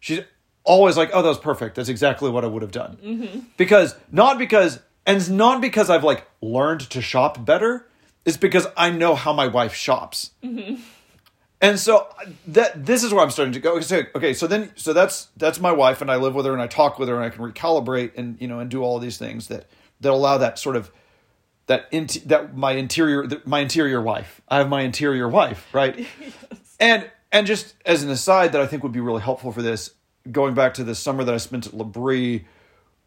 she's 0.00 0.20
always 0.64 0.96
like 0.96 1.10
oh 1.12 1.22
that 1.22 1.28
was 1.28 1.38
perfect. 1.38 1.76
That's 1.76 1.90
exactly 1.90 2.30
what 2.30 2.44
i 2.44 2.46
would 2.46 2.62
have 2.62 2.72
done. 2.72 2.96
Mm-hmm. 3.02 3.40
Because 3.56 3.94
not 4.10 4.38
because 4.38 4.80
and 5.08 5.16
it's 5.16 5.28
not 5.28 5.60
because 5.60 5.90
i've 5.90 6.04
like 6.04 6.26
learned 6.40 6.80
to 6.90 7.02
shop 7.02 7.44
better 7.44 7.88
it's 8.24 8.36
because 8.36 8.66
i 8.76 8.90
know 8.90 9.16
how 9.16 9.32
my 9.32 9.48
wife 9.48 9.74
shops 9.74 10.32
mm-hmm. 10.44 10.80
And 11.60 11.78
so 11.78 12.06
that 12.48 12.86
this 12.86 13.02
is 13.02 13.12
where 13.12 13.22
I'm 13.22 13.30
starting 13.30 13.52
to 13.54 13.60
go. 13.60 13.80
Okay, 14.14 14.32
so 14.32 14.46
then 14.46 14.70
so 14.76 14.92
that's 14.92 15.28
that's 15.36 15.58
my 15.58 15.72
wife, 15.72 16.00
and 16.00 16.10
I 16.10 16.16
live 16.16 16.34
with 16.34 16.46
her, 16.46 16.52
and 16.52 16.62
I 16.62 16.68
talk 16.68 16.98
with 16.98 17.08
her, 17.08 17.16
and 17.16 17.24
I 17.24 17.30
can 17.30 17.42
recalibrate, 17.42 18.12
and 18.16 18.40
you 18.40 18.46
know, 18.46 18.60
and 18.60 18.70
do 18.70 18.82
all 18.82 18.98
these 18.98 19.18
things 19.18 19.48
that 19.48 19.66
that 20.00 20.12
allow 20.12 20.38
that 20.38 20.58
sort 20.58 20.76
of 20.76 20.92
that 21.66 21.86
int- 21.90 22.28
that 22.28 22.56
my 22.56 22.72
interior 22.72 23.26
that 23.26 23.46
my 23.46 23.60
interior 23.60 24.00
wife. 24.00 24.40
I 24.48 24.58
have 24.58 24.68
my 24.68 24.82
interior 24.82 25.28
wife, 25.28 25.72
right? 25.72 26.06
And 26.80 27.10
and 27.32 27.44
just 27.44 27.74
as 27.84 28.04
an 28.04 28.10
aside, 28.10 28.52
that 28.52 28.60
I 28.60 28.66
think 28.68 28.84
would 28.84 28.92
be 28.92 29.00
really 29.00 29.20
helpful 29.20 29.50
for 29.50 29.62
this, 29.62 29.90
going 30.30 30.54
back 30.54 30.74
to 30.74 30.84
the 30.84 30.94
summer 30.94 31.24
that 31.24 31.34
I 31.34 31.38
spent 31.38 31.66
at 31.66 31.74
L'Abri, 31.74 32.46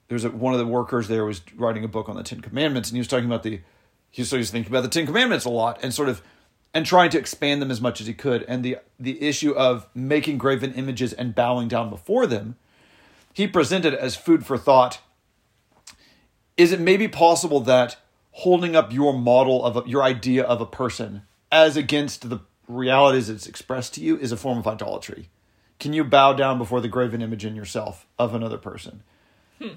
there's 0.09 0.25
a, 0.25 0.29
one 0.29 0.53
of 0.53 0.59
the 0.59 0.65
workers 0.65 1.07
there 1.07 1.23
was 1.23 1.41
writing 1.55 1.85
a 1.85 1.87
book 1.87 2.09
on 2.09 2.17
the 2.17 2.23
Ten 2.23 2.41
Commandments, 2.41 2.89
and 2.89 2.97
he 2.97 2.99
was 2.99 3.07
talking 3.07 3.25
about 3.25 3.43
the 3.43 3.61
he 4.09 4.21
was, 4.21 4.29
so 4.29 4.35
he 4.35 4.39
was 4.39 4.51
thinking 4.51 4.71
about 4.71 4.81
the 4.81 4.89
Ten 4.89 5.05
Commandments 5.05 5.45
a 5.45 5.49
lot, 5.49 5.79
and 5.81 5.93
sort 5.93 6.09
of 6.09 6.21
and 6.73 6.85
trying 6.85 7.09
to 7.11 7.19
expand 7.19 7.61
them 7.61 7.71
as 7.71 7.81
much 7.81 7.99
as 8.01 8.07
he 8.07 8.13
could, 8.13 8.43
and 8.47 8.63
the 8.63 8.77
the 8.99 9.21
issue 9.21 9.51
of 9.51 9.87
making 9.93 10.37
graven 10.37 10.73
images 10.73 11.13
and 11.13 11.35
bowing 11.35 11.67
down 11.67 11.89
before 11.89 12.25
them, 12.25 12.55
he 13.33 13.47
presented 13.47 13.93
as 13.93 14.15
food 14.15 14.45
for 14.45 14.57
thought. 14.57 14.99
Is 16.57 16.71
it 16.71 16.79
maybe 16.79 17.07
possible 17.07 17.59
that 17.61 17.97
holding 18.31 18.75
up 18.75 18.93
your 18.93 19.13
model 19.13 19.65
of 19.65 19.77
a, 19.77 19.89
your 19.89 20.03
idea 20.03 20.43
of 20.43 20.61
a 20.61 20.65
person 20.65 21.23
as 21.51 21.75
against 21.75 22.29
the 22.29 22.39
realities 22.67 23.29
it's 23.29 23.47
expressed 23.47 23.93
to 23.95 24.01
you 24.01 24.17
is 24.17 24.31
a 24.31 24.37
form 24.37 24.57
of 24.57 24.67
idolatry? 24.67 25.29
can 25.81 25.93
you 25.93 26.03
bow 26.03 26.31
down 26.31 26.59
before 26.59 26.79
the 26.79 26.87
graven 26.87 27.23
image 27.23 27.43
in 27.43 27.55
yourself 27.55 28.05
of 28.19 28.35
another 28.35 28.59
person? 28.59 29.01
Hmm. 29.59 29.73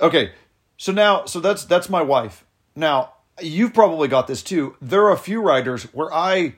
Okay, 0.00 0.32
so 0.78 0.90
now, 0.90 1.26
so 1.26 1.38
that's 1.38 1.66
that's 1.66 1.90
my 1.90 2.00
wife. 2.00 2.46
Now, 2.74 3.12
you've 3.40 3.74
probably 3.74 4.08
got 4.08 4.26
this 4.26 4.42
too. 4.42 4.76
There 4.80 5.04
are 5.04 5.12
a 5.12 5.18
few 5.18 5.40
writers 5.40 5.84
where 5.94 6.12
I 6.12 6.54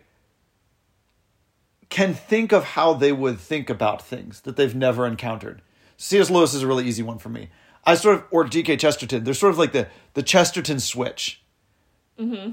can 1.88 2.14
think 2.14 2.52
of 2.52 2.64
how 2.64 2.92
they 2.92 3.12
would 3.12 3.38
think 3.40 3.70
about 3.70 4.02
things 4.02 4.42
that 4.42 4.56
they've 4.56 4.74
never 4.74 5.06
encountered. 5.06 5.62
C.S. 5.96 6.30
Lewis 6.30 6.54
is 6.54 6.62
a 6.62 6.66
really 6.66 6.86
easy 6.86 7.02
one 7.02 7.18
for 7.18 7.28
me. 7.28 7.48
I 7.84 7.94
sort 7.94 8.16
of, 8.16 8.24
or 8.30 8.44
G.K. 8.44 8.76
Chesterton. 8.76 9.24
They're 9.24 9.34
sort 9.34 9.52
of 9.52 9.58
like 9.58 9.72
the 9.72 9.88
the 10.14 10.22
Chesterton 10.22 10.80
switch. 10.80 11.42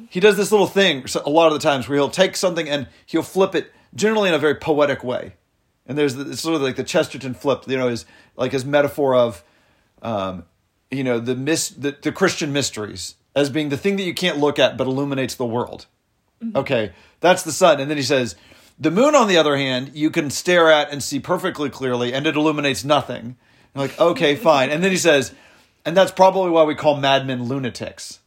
He 0.10 0.20
does 0.20 0.38
this 0.38 0.52
little 0.52 0.68
thing 0.68 1.06
a 1.26 1.30
lot 1.30 1.48
of 1.48 1.54
the 1.54 1.60
times 1.60 1.88
where 1.90 1.98
he'll 1.98 2.10
take 2.10 2.36
something 2.36 2.70
and 2.70 2.88
he'll 3.06 3.24
flip 3.24 3.56
it, 3.56 3.72
generally 3.96 4.30
in 4.30 4.36
a 4.36 4.40
very 4.40 4.56
poetic 4.56 5.04
way. 5.04 5.34
And 5.88 5.98
there's 5.98 6.16
the, 6.16 6.30
it's 6.32 6.42
sort 6.42 6.56
of 6.56 6.62
like 6.62 6.76
the 6.76 6.84
Chesterton 6.84 7.34
flip, 7.34 7.64
you 7.68 7.78
know, 7.78 7.88
is 7.88 8.06
like 8.36 8.52
his 8.52 8.64
metaphor 8.64 9.16
of, 9.16 9.44
um, 10.02 10.46
you 10.92 11.04
know, 11.04 11.20
the, 11.20 11.36
mis- 11.36 11.70
the 11.70 11.98
the 12.02 12.12
Christian 12.12 12.54
mysteries 12.54 13.16
as 13.36 13.50
being 13.50 13.70
the 13.70 13.78
thing 13.78 13.98
that 13.98 14.04
you 14.04 14.14
can't 14.14 14.38
look 14.38 14.60
at 14.60 14.78
but 14.78 14.88
illuminates 14.88 15.36
the 15.36 15.46
world. 15.46 15.86
Mm-hmm. 16.44 16.58
Okay, 16.58 16.92
that's 17.20 17.44
the 17.44 17.52
sun. 17.52 17.80
And 17.80 17.90
then 17.90 17.98
he 17.98 18.04
says, 18.04 18.36
the 18.78 18.92
moon, 18.92 19.16
on 19.16 19.28
the 19.28 19.38
other 19.38 19.56
hand, 19.56 19.92
you 19.94 20.10
can 20.10 20.30
stare 20.30 20.70
at 20.70 20.92
and 20.92 21.02
see 21.02 21.20
perfectly 21.20 21.70
clearly, 21.70 22.14
and 22.14 22.28
it 22.28 22.36
illuminates 22.36 22.84
nothing. 22.84 23.38
Like, 23.74 23.98
okay, 24.00 24.36
fine. 24.36 24.70
And 24.70 24.84
then 24.84 24.92
he 24.92 24.98
says, 24.98 25.34
and 25.86 25.96
that's 25.96 26.12
probably 26.12 26.52
why 26.52 26.64
we 26.64 26.76
call 26.76 26.98
madmen 26.98 27.44
lunatics. 27.44 28.20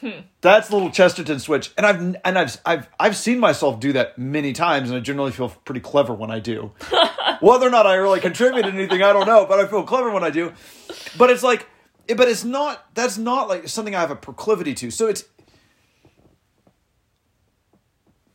Hmm. 0.00 0.20
That's 0.40 0.68
the 0.68 0.74
little 0.74 0.90
Chesterton 0.90 1.38
switch, 1.38 1.70
and 1.76 1.86
I've 1.86 2.00
and 2.24 2.36
I've 2.38 2.60
I've 2.66 2.88
I've 2.98 3.16
seen 3.16 3.38
myself 3.38 3.78
do 3.78 3.92
that 3.92 4.18
many 4.18 4.52
times, 4.52 4.90
and 4.90 4.96
I 4.96 5.00
generally 5.00 5.30
feel 5.30 5.50
pretty 5.50 5.80
clever 5.80 6.12
when 6.12 6.28
I 6.28 6.40
do. 6.40 6.72
Whether 7.40 7.68
or 7.68 7.70
not 7.70 7.86
I 7.86 7.94
really 7.94 8.18
contributed 8.18 8.74
anything, 8.74 9.00
I 9.00 9.12
don't 9.12 9.26
know, 9.26 9.46
but 9.46 9.60
I 9.60 9.66
feel 9.66 9.84
clever 9.84 10.10
when 10.10 10.24
I 10.24 10.30
do. 10.30 10.52
But 11.16 11.30
it's 11.30 11.44
like, 11.44 11.68
but 12.08 12.28
it's 12.28 12.44
not. 12.44 12.94
That's 12.94 13.18
not 13.18 13.48
like 13.48 13.68
something 13.68 13.94
I 13.94 14.00
have 14.00 14.10
a 14.10 14.16
proclivity 14.16 14.74
to. 14.74 14.90
So 14.90 15.06
it's 15.06 15.24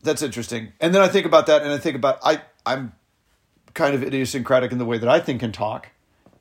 that's 0.01 0.21
interesting. 0.21 0.73
And 0.79 0.95
then 0.95 1.01
I 1.01 1.07
think 1.07 1.25
about 1.25 1.47
that, 1.47 1.61
and 1.63 1.71
I 1.71 1.77
think 1.77 1.95
about 1.95 2.19
I 2.23 2.41
I'm 2.65 2.93
kind 3.73 3.93
of 3.93 4.03
idiosyncratic 4.03 4.71
in 4.71 4.77
the 4.77 4.85
way 4.85 4.97
that 4.97 5.09
I 5.09 5.19
think 5.19 5.43
and 5.43 5.53
talk, 5.53 5.89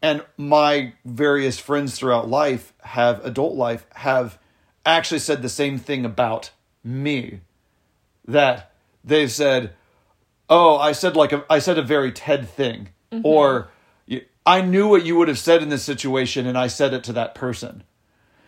and 0.01 0.25
my 0.37 0.95
various 1.05 1.59
friends 1.59 1.99
throughout 1.99 2.29
life 2.29 2.73
have 2.83 3.25
adult 3.25 3.55
life 3.55 3.87
have 3.97 4.39
actually 4.85 5.19
said 5.19 5.43
the 5.43 5.49
same 5.49 5.79
thing 5.79 6.05
about 6.05 6.51
me, 6.85 7.41
that 8.27 8.73
they've 9.05 9.31
said, 9.31 9.75
"Oh, 10.49 10.77
I 10.77 10.93
said 10.93 11.17
like 11.17 11.33
a 11.33 11.45
I 11.51 11.59
said 11.59 11.79
a 11.79 11.83
very 11.83 12.13
Ted 12.13 12.49
thing," 12.49 12.91
mm-hmm. 13.13 13.27
or 13.27 13.63
"Y- 13.63 13.67
"I 14.47 14.61
knew 14.63 14.89
what 14.89 15.05
you 15.05 15.17
would 15.17 15.29
have 15.29 15.39
said 15.39 15.63
in 15.63 15.69
this 15.69 15.83
situation, 15.83 16.47
and 16.47 16.57
I 16.57 16.69
said 16.69 16.95
it 16.95 17.05
to 17.05 17.13
that 17.15 17.35
person." 17.35 17.83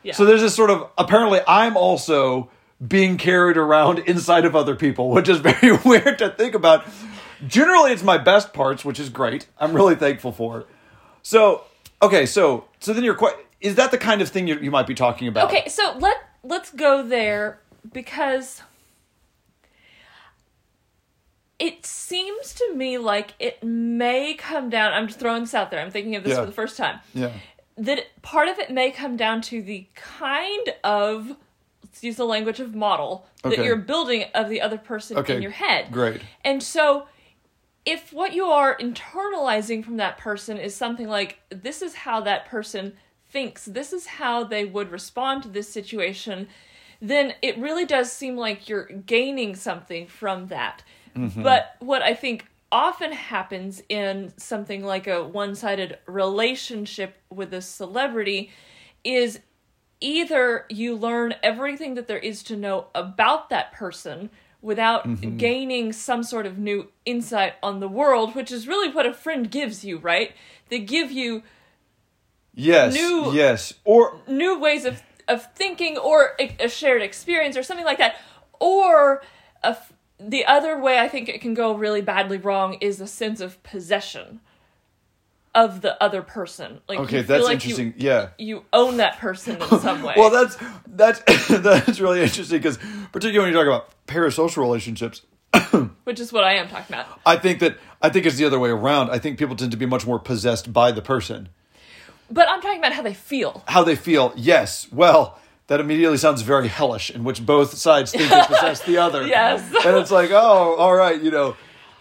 Yeah. 0.03 0.15
So 0.15 0.25
there's 0.25 0.41
this 0.41 0.55
sort 0.55 0.71
of 0.71 0.89
apparently 0.97 1.41
I'm 1.47 1.77
also 1.77 2.51
being 2.87 3.17
carried 3.17 3.57
around 3.57 3.99
inside 4.07 4.45
of 4.45 4.55
other 4.55 4.77
people, 4.77 5.11
which 5.11 5.29
is 5.29 5.39
very 5.41 5.77
weird 5.85 6.19
to 6.19 6.31
think 6.31 6.55
about. 6.55 6.85
Generally, 7.47 7.93
it's 7.93 8.03
my 8.03 8.19
best 8.19 8.53
parts, 8.53 8.85
which 8.85 8.99
is 8.99 9.09
great. 9.11 9.47
I'm 9.59 9.73
really 9.73 9.95
thankful 9.95 10.33
for. 10.33 10.61
It. 10.61 10.67
So 11.23 11.65
okay, 12.03 12.27
so 12.27 12.65
so 12.81 12.93
then 12.93 13.05
you're 13.05 13.15
quite. 13.15 13.35
Is 13.61 13.75
that 13.75 13.91
the 13.91 13.99
kind 13.99 14.23
of 14.23 14.29
thing 14.29 14.47
you, 14.47 14.59
you 14.61 14.71
might 14.71 14.87
be 14.87 14.95
talking 14.95 15.29
about? 15.29 15.49
Okay, 15.49 15.69
so 15.69 15.97
let 15.99 16.17
let's 16.43 16.71
go 16.71 17.03
there 17.03 17.61
because 17.93 18.63
it 21.59 21.85
seems 21.85 22.55
to 22.55 22.75
me 22.75 22.99
like 22.99 23.35
it 23.39 23.63
may 23.65 24.35
come 24.35 24.71
down. 24.71 24.93
I'm 24.93 25.07
just 25.07 25.19
throwing 25.19 25.43
this 25.43 25.55
out 25.55 25.71
there. 25.71 25.81
I'm 25.81 25.91
thinking 25.91 26.15
of 26.17 26.23
this 26.25 26.35
Yeah. 26.35 26.41
for 26.41 26.47
the 26.47 26.53
first 26.53 26.77
time. 26.77 27.01
Yeah. 27.15 27.33
That 27.77 28.07
part 28.23 28.49
of 28.49 28.59
it 28.59 28.71
may 28.71 28.91
come 28.91 29.17
down 29.17 29.41
to 29.43 29.63
the 29.63 29.87
kind 29.95 30.69
of 30.85 31.37
let's 31.85 32.03
use 32.05 32.17
the 32.17 32.25
language 32.27 32.61
of 32.61 32.75
model 32.75 33.27
that 33.43 33.59
you're 33.59 33.77
building 33.77 34.25
of 34.35 34.49
the 34.49 34.61
other 34.61 34.79
person 34.79 35.17
Okay, 35.17 35.37
in 35.37 35.43
your 35.43 35.53
head. 35.53 35.91
great. 35.91 36.21
And 36.45 36.63
so 36.63 37.07
if 37.85 38.13
what 38.13 38.35
you 38.35 38.45
are 38.47 38.77
internalizing 38.77 39.85
from 39.85 39.97
that 39.97 40.19
person 40.19 40.59
is 40.59 40.75
something 40.75 41.09
like 41.09 41.39
this 41.51 41.81
is 41.83 41.95
how 41.95 42.21
that 42.21 42.47
person 42.47 42.95
thinks, 43.31 43.65
this 43.65 43.93
is 43.93 44.07
how 44.07 44.45
they 44.45 44.65
would 44.65 44.91
respond 44.91 45.43
to 45.45 45.49
this 45.49 45.69
situation, 45.69 46.49
then 47.01 47.35
it 47.43 47.57
really 47.59 47.85
does 47.87 48.13
seem 48.13 48.37
like 48.37 48.69
you're 48.69 48.85
gaining 48.87 49.55
something 49.55 50.07
from 50.07 50.49
that. 50.49 50.83
Mm-hmm. 51.19 51.43
But 51.43 51.77
what 51.81 52.03
I 52.03 52.15
think 52.15 52.47
often 52.71 53.13
happens 53.13 53.83
in 53.89 54.33
something 54.37 54.85
like 54.85 55.07
a 55.07 55.25
one 55.25 55.55
sided 55.55 55.99
relationship 56.07 57.17
with 57.31 57.53
a 57.53 57.63
celebrity 57.63 58.51
is 59.05 59.41
either 60.01 60.65
you 60.69 60.95
learn 60.95 61.35
everything 61.43 61.95
that 61.95 62.07
there 62.07 62.19
is 62.19 62.43
to 62.45 62.57
know 62.57 62.87
about 62.95 63.51
that 63.51 63.73
person 63.73 64.31
without 64.61 65.07
mm-hmm. 65.07 65.37
gaining 65.37 65.93
some 65.93 66.23
sort 66.23 66.45
of 66.47 66.59
new 66.59 66.89
insight 67.05 67.55
on 67.63 67.81
the 67.81 67.89
world, 67.89 68.35
which 68.35 68.51
is 68.53 68.69
really 68.69 68.93
what 68.93 69.07
a 69.07 69.15
friend 69.15 69.51
gives 69.51 69.85
you, 69.85 69.99
right? 69.99 70.33
They 70.69 70.79
give 70.79 71.11
you 71.11 71.43
Yes. 72.55 72.93
New- 72.93 73.33
Yes. 73.33 73.73
Or 73.85 74.21
new 74.27 74.59
ways 74.59 74.85
of 74.85 75.03
of 75.29 75.53
thinking 75.55 75.99
or 75.99 76.35
a, 76.41 76.57
a 76.59 76.69
shared 76.69 77.03
experience 77.03 77.57
or 77.57 77.63
something 77.63 77.85
like 77.85 77.99
that 77.99 78.17
or 78.59 79.23
a 79.63 79.77
the 80.21 80.45
other 80.47 80.79
way 80.79 80.99
i 80.99 81.09
think 81.09 81.29
it 81.29 81.41
can 81.41 81.55
go 81.55 81.75
really 81.75 82.03
badly 82.03 82.39
wrong 82.39 82.75
is 82.81 83.01
a 83.01 83.07
sense 83.07 83.41
of 83.41 83.63
possession 83.63 84.41
of 85.55 85.81
the 85.81 86.01
other 86.03 86.23
person 86.23 86.81
like 86.89 86.99
okay, 87.01 87.23
that's 87.23 87.45
like 87.45 87.55
interesting. 87.55 87.89
you, 87.97 88.07
yeah. 88.07 88.29
you 88.39 88.65
own 88.73 88.99
that 88.99 89.19
person 89.19 89.61
in 89.61 89.69
some 89.81 90.03
way 90.03 90.15
Well, 90.17 90.31
that's 90.31 90.57
that's 90.87 91.21
that's 91.49 92.01
really 92.01 92.23
interesting 92.23 92.59
because 92.59 92.79
particularly 93.13 93.39
when 93.39 93.49
you 93.49 93.55
talk 93.55 93.67
about 93.67 94.07
parasocial 94.07 94.59
relationships, 94.59 95.23
which 96.05 96.21
is 96.21 96.33
what 96.33 96.45
i 96.45 96.55
am 96.55 96.69
talking 96.69 96.95
about 96.95 97.21
I 97.25 97.37
think 97.37 97.61
that 97.61 97.77
I 98.01 98.11
think 98.11 98.27
it's 98.27 98.37
the 98.37 98.45
other 98.45 98.61
way 98.61 98.71
around. 98.71 99.11
I 99.11 99.19
think 99.19 99.39
people 99.39 99.57
tend 99.57 99.73
to 99.73 99.77
be 99.77 99.87
much 99.87 100.07
more 100.07 100.21
possessed 100.21 100.73
by 100.73 100.93
the 100.93 101.03
person. 101.03 101.49
but 102.31 102.49
i'm 102.49 102.61
talking 102.61 102.79
about 102.79 102.93
how 102.93 103.03
they 103.03 103.15
feel 103.15 103.65
How 103.67 103.83
they 103.83 103.97
feel, 103.97 104.33
yes. 104.37 104.87
Well, 104.93 105.41
that 105.69 105.81
immediately 105.81 106.17
sounds 106.17 106.43
very 106.43 106.67
hellish, 106.69 107.11
in 107.11 107.25
which 107.25 107.45
both 107.45 107.75
sides 107.75 108.11
think 108.11 108.29
they 108.31 108.43
possess 108.47 108.83
the 108.83 108.99
other. 108.99 109.27
Yes. 109.27 109.63
and 109.85 109.97
it's 109.97 110.11
like, 110.11 110.31
oh, 110.31 110.75
all 110.77 110.95
right, 110.95 111.23
you 111.23 111.31
know, 111.31 111.57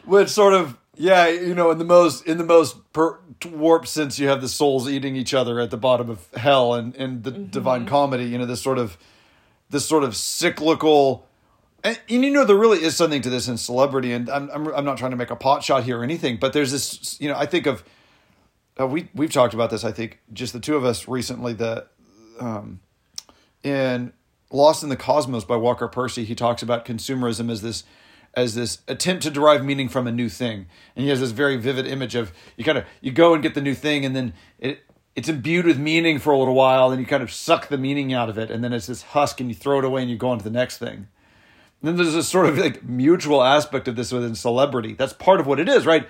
which 0.06 0.30
sort 0.30 0.54
of, 0.54 0.78
yeah, 0.96 1.28
you 1.28 1.54
know, 1.54 1.70
in 1.72 1.78
the 1.78 1.86
most 1.86 2.26
in 2.26 2.38
the 2.38 2.44
most 2.44 2.92
per, 2.94 3.20
warped 3.52 3.88
sense, 3.88 4.18
you 4.18 4.30
have 4.30 4.42
the 4.42 4.48
souls 4.48 4.90
eating 4.90 5.16
each 5.16 5.34
other 5.34 5.60
at 5.60 5.70
the 5.70 5.78
bottom 5.78 6.10
of 6.10 6.26
hell, 6.34 6.74
and 6.74 6.96
in 6.96 7.22
the 7.22 7.32
Divine 7.32 7.86
Comedy, 7.86 8.26
you 8.26 8.38
know, 8.38 8.46
this 8.46 8.62
sort 8.62 8.78
of 8.78 8.98
this 9.70 9.86
sort 9.86 10.04
of 10.04 10.16
cyclical. 10.16 11.28
And, 11.84 12.00
and 12.10 12.24
you 12.24 12.32
know, 12.32 12.46
there 12.46 12.56
really 12.56 12.84
is 12.84 12.96
something 12.96 13.22
to 13.22 13.30
this 13.30 13.48
in 13.48 13.58
celebrity, 13.58 14.14
and 14.14 14.30
I'm, 14.30 14.50
I'm 14.50 14.68
I'm 14.74 14.86
not 14.86 14.98
trying 14.98 15.12
to 15.12 15.18
make 15.18 15.30
a 15.30 15.36
pot 15.36 15.64
shot 15.64 15.84
here 15.84 16.00
or 16.00 16.04
anything, 16.04 16.38
but 16.38 16.54
there's 16.54 16.72
this, 16.72 17.20
you 17.22 17.30
know, 17.30 17.36
I 17.38 17.46
think 17.46 17.68
of 17.68 17.84
uh, 18.80 18.88
we 18.88 19.10
we've 19.14 19.32
talked 19.32 19.54
about 19.54 19.70
this. 19.70 19.84
I 19.84 19.92
think 19.92 20.20
just 20.34 20.54
the 20.54 20.60
two 20.60 20.76
of 20.76 20.86
us 20.86 21.08
recently. 21.08 21.54
The 21.54 21.86
um, 22.40 22.80
in 23.64 24.14
Lost 24.50 24.82
in 24.82 24.90
the 24.90 24.96
Cosmos 24.96 25.44
by 25.44 25.58
Walker 25.58 25.88
Percy, 25.88 26.24
he 26.24 26.34
talks 26.34 26.62
about 26.62 26.86
consumerism 26.86 27.52
as 27.52 27.62
this 27.62 27.84
as 28.34 28.54
this 28.56 28.80
attempt 28.88 29.24
to 29.24 29.32
derive 29.32 29.66
meaning 29.66 29.90
from 29.90 30.06
a 30.06 30.12
new 30.12 30.30
thing, 30.30 30.68
and 30.96 31.04
he 31.04 31.10
has 31.10 31.20
this 31.20 31.32
very 31.32 31.58
vivid 31.58 31.88
image 31.88 32.16
of 32.16 32.32
you 32.56 32.64
kind 32.64 32.78
of 32.78 32.86
you 33.02 33.12
go 33.12 33.34
and 33.34 33.44
get 33.44 33.56
the 33.56 33.62
new 33.62 33.74
thing, 33.74 34.06
and 34.06 34.16
then 34.16 34.34
it 34.60 34.84
it's 35.16 35.28
imbued 35.28 35.66
with 35.66 35.80
meaning 35.80 36.20
for 36.20 36.32
a 36.32 36.38
little 36.38 36.54
while, 36.54 36.92
and 36.92 37.02
you 37.02 37.08
kind 37.08 37.24
of 37.24 37.32
suck 37.32 37.68
the 37.68 37.78
meaning 37.78 38.14
out 38.14 38.30
of 38.30 38.38
it, 38.38 38.52
and 38.52 38.64
then 38.64 38.72
it's 38.72 38.88
this 38.88 39.02
husk, 39.02 39.40
and 39.40 39.50
you 39.50 39.56
throw 39.56 39.80
it 39.80 39.86
away, 39.86 40.02
and 40.02 40.12
you 40.12 40.16
go 40.16 40.30
on 40.30 40.38
to 40.38 40.44
the 40.44 40.50
next 40.50 40.78
thing. 40.78 41.08
And 41.82 41.90
then 41.90 41.96
there's 41.98 42.14
this 42.14 42.30
sort 42.30 42.46
of 42.46 42.58
like 42.58 42.84
mutual 42.84 43.44
aspect 43.44 43.88
of 43.88 43.96
this 43.96 44.12
within 44.12 44.36
celebrity. 44.36 44.94
That's 44.94 45.14
part 45.14 45.40
of 45.40 45.48
what 45.48 45.60
it 45.60 45.68
is, 45.68 45.86
right? 45.86 46.08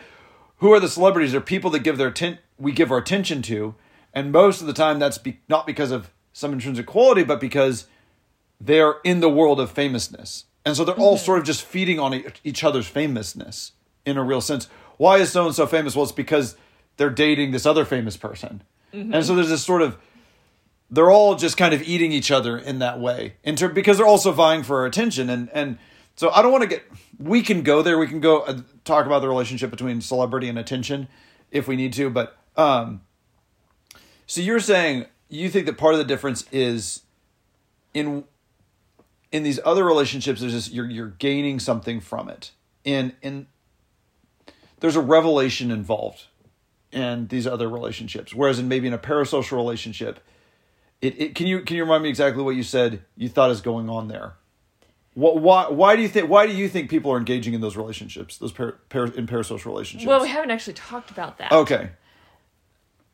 Who 0.58 0.74
are 0.74 0.80
the 0.80 0.90
celebrities? 0.90 1.32
They're 1.32 1.42
people 1.42 1.70
that 1.72 1.80
give 1.84 1.98
their 1.98 2.10
atten- 2.10 2.40
we 2.58 2.72
give 2.72 2.92
our 2.92 2.98
attention 2.98 3.42
to, 3.44 3.76
and 4.14 4.32
most 4.32 4.62
of 4.62 4.68
the 4.68 4.74
time 4.74 5.00
that's 5.00 5.18
be- 5.18 5.40
not 5.48 5.66
because 5.66 5.92
of 5.92 6.12
some 6.38 6.54
intrinsic 6.54 6.86
quality, 6.86 7.24
but 7.24 7.40
because 7.40 7.88
they're 8.62 8.96
in 9.04 9.22
the 9.22 9.30
world 9.30 9.60
of 9.60 9.72
famousness, 9.72 10.46
and 10.64 10.78
so 10.78 10.86
they're 10.86 10.94
all 10.96 11.18
sort 11.18 11.40
of 11.40 11.46
just 11.46 11.64
feeding 11.64 12.00
on 12.00 12.24
each 12.44 12.64
other's 12.64 12.88
famousness 12.88 13.72
in 14.06 14.18
a 14.18 14.24
real 14.24 14.40
sense. 14.40 14.68
Why 14.98 15.18
is 15.18 15.32
so 15.32 15.48
and 15.48 15.56
so 15.56 15.66
famous? 15.66 15.96
Well, 15.96 16.04
it's 16.04 16.12
because 16.12 16.56
they're 16.98 17.10
dating 17.10 17.52
this 17.52 17.66
other 17.66 17.86
famous 17.86 18.18
person, 18.18 18.62
and 18.94 19.26
so 19.26 19.34
there's 19.34 19.50
this 19.50 19.64
sort 19.64 19.82
of 19.82 19.98
they're 20.92 21.10
all 21.10 21.34
just 21.34 21.58
kind 21.58 21.74
of 21.74 21.82
eating 21.82 22.12
each 22.12 22.30
other 22.30 22.56
in 22.56 22.80
that 22.80 23.00
way. 23.00 23.34
In 23.44 23.56
ter- 23.56 23.70
because 23.70 23.98
they're 23.98 24.06
also 24.06 24.32
vying 24.32 24.62
for 24.62 24.82
our 24.82 24.86
attention. 24.86 25.30
And 25.32 25.50
and 25.54 25.80
so 26.16 26.30
i 26.32 26.42
don't 26.42 26.52
want 26.52 26.64
to 26.64 26.70
get 26.70 26.84
we 27.20 27.42
can 27.42 27.64
go 27.64 27.82
there. 27.82 27.98
We 27.98 28.08
can 28.08 28.20
go 28.20 28.42
uh, 28.42 28.60
talk 28.86 29.08
about 29.08 29.22
the 29.22 29.28
relationship 29.28 29.72
between 29.72 30.02
celebrity 30.02 30.50
and 30.50 30.60
attention 30.60 31.08
if 31.50 31.68
we 31.68 31.76
need 31.76 31.94
to 31.94 32.10
but 32.10 32.38
um 32.58 33.02
so 34.28 34.42
you're 34.42 34.60
saying 34.60 35.06
you 35.30 35.50
think 35.50 35.66
that 35.66 35.78
part 35.78 35.94
of 35.94 36.00
the 36.00 36.06
difference 36.06 36.46
is 36.52 37.04
in 37.94 38.24
in 39.32 39.44
these 39.44 39.60
other 39.66 39.84
relationships 39.84 40.40
there's 40.40 40.54
just 40.54 40.72
you're 40.72 40.90
you're 40.90 41.10
gaining 41.10 41.60
something 41.60 42.00
from 42.00 42.30
it 42.30 42.52
in 42.84 43.14
in 43.22 43.48
there's 44.80 44.96
a 44.96 45.02
revelation 45.02 45.72
involved 45.72 46.26
in 46.92 47.28
these 47.28 47.48
other 47.48 47.70
relationships. 47.70 48.34
Whereas 48.34 48.60
in 48.60 48.68
maybe 48.68 48.88
in 48.88 48.94
a 48.94 48.98
parasocial 48.98 49.58
relationship, 49.58 50.20
it, 51.02 51.20
it 51.20 51.36
can 51.36 51.48
you 51.48 51.62
can 51.62 51.76
you 51.76 51.84
remind 51.84 52.04
me 52.04 52.10
exactly 52.10 52.44
what 52.44 52.56
you 52.56 52.64
said 52.64 53.04
you 53.16 53.30
thought 53.30 53.52
is 53.52 53.62
going 53.62 53.90
on 53.90 54.08
there? 54.08 54.36
What, 55.14 55.40
why 55.40 55.70
why 55.70 55.96
do 55.96 56.02
you 56.02 56.08
think 56.08 56.30
why 56.30 56.48
do 56.48 56.54
you 56.54 56.70
think 56.70 56.90
people 56.90 57.12
are 57.12 57.18
engaging 57.18 57.54
in 57.54 57.62
those 57.62 57.76
relationships 57.76 58.38
those 58.38 58.52
par, 58.52 58.74
par, 58.90 59.06
in 59.06 59.28
parasocial 59.28 59.66
relationships? 59.66 60.08
Well, 60.08 60.22
we 60.22 60.30
haven't 60.30 60.52
actually 60.52 60.74
talked 60.74 61.12
about 61.12 61.38
that. 61.40 61.52
Okay. 61.52 61.90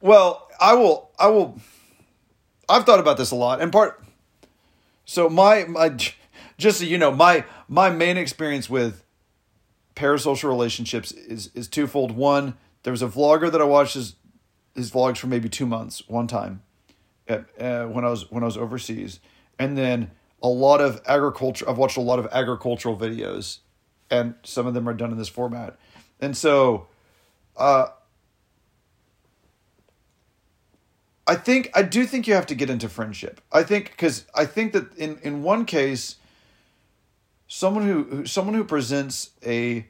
Well, 0.01 0.49
I 0.59 0.73
will. 0.75 1.11
I 1.17 1.27
will. 1.27 1.59
I've 2.73 2.85
thought 2.85 2.99
about 2.99 3.17
this 3.17 3.29
a 3.29 3.35
lot, 3.35 3.61
and 3.61 3.71
part. 3.71 4.03
So 5.05 5.29
my 5.29 5.65
my, 5.65 5.95
just 6.57 6.79
so 6.79 6.85
you 6.85 6.97
know, 6.97 7.11
my 7.11 7.45
my 7.67 7.91
main 7.91 8.17
experience 8.17 8.67
with 8.67 9.03
parasocial 9.95 10.49
relationships 10.49 11.11
is 11.11 11.51
is 11.53 11.67
twofold. 11.67 12.13
One, 12.13 12.55
there 12.81 12.89
was 12.89 13.03
a 13.03 13.07
vlogger 13.07 13.51
that 13.51 13.61
I 13.61 13.65
watched 13.65 13.93
his 13.93 14.15
his 14.73 14.89
vlogs 14.89 15.17
for 15.17 15.27
maybe 15.27 15.49
two 15.49 15.67
months 15.67 16.01
one 16.07 16.25
time, 16.25 16.63
at 17.27 17.45
uh, 17.61 17.85
when 17.85 18.05
I 18.05 18.09
was 18.09 18.31
when 18.31 18.41
I 18.41 18.47
was 18.47 18.57
overseas, 18.57 19.19
and 19.59 19.77
then 19.77 20.09
a 20.41 20.47
lot 20.47 20.81
of 20.81 20.99
agriculture. 21.05 21.69
I've 21.69 21.77
watched 21.77 21.97
a 21.97 22.01
lot 22.01 22.17
of 22.17 22.27
agricultural 22.31 22.97
videos, 22.97 23.59
and 24.09 24.33
some 24.43 24.65
of 24.65 24.73
them 24.73 24.89
are 24.89 24.95
done 24.95 25.11
in 25.11 25.17
this 25.19 25.29
format, 25.29 25.77
and 26.19 26.35
so. 26.35 26.87
Uh, 27.55 27.85
I 31.25 31.35
think 31.35 31.71
I 31.73 31.83
do 31.83 32.05
think 32.05 32.27
you 32.27 32.33
have 32.33 32.47
to 32.47 32.55
get 32.55 32.69
into 32.69 32.89
friendship. 32.89 33.41
I 33.51 33.63
think 33.63 33.91
because 33.91 34.25
I 34.35 34.45
think 34.45 34.73
that 34.73 34.95
in 34.97 35.19
in 35.23 35.43
one 35.43 35.65
case, 35.65 36.17
someone 37.47 37.85
who, 37.87 38.03
who 38.03 38.25
someone 38.25 38.55
who 38.55 38.63
presents 38.63 39.31
a 39.45 39.87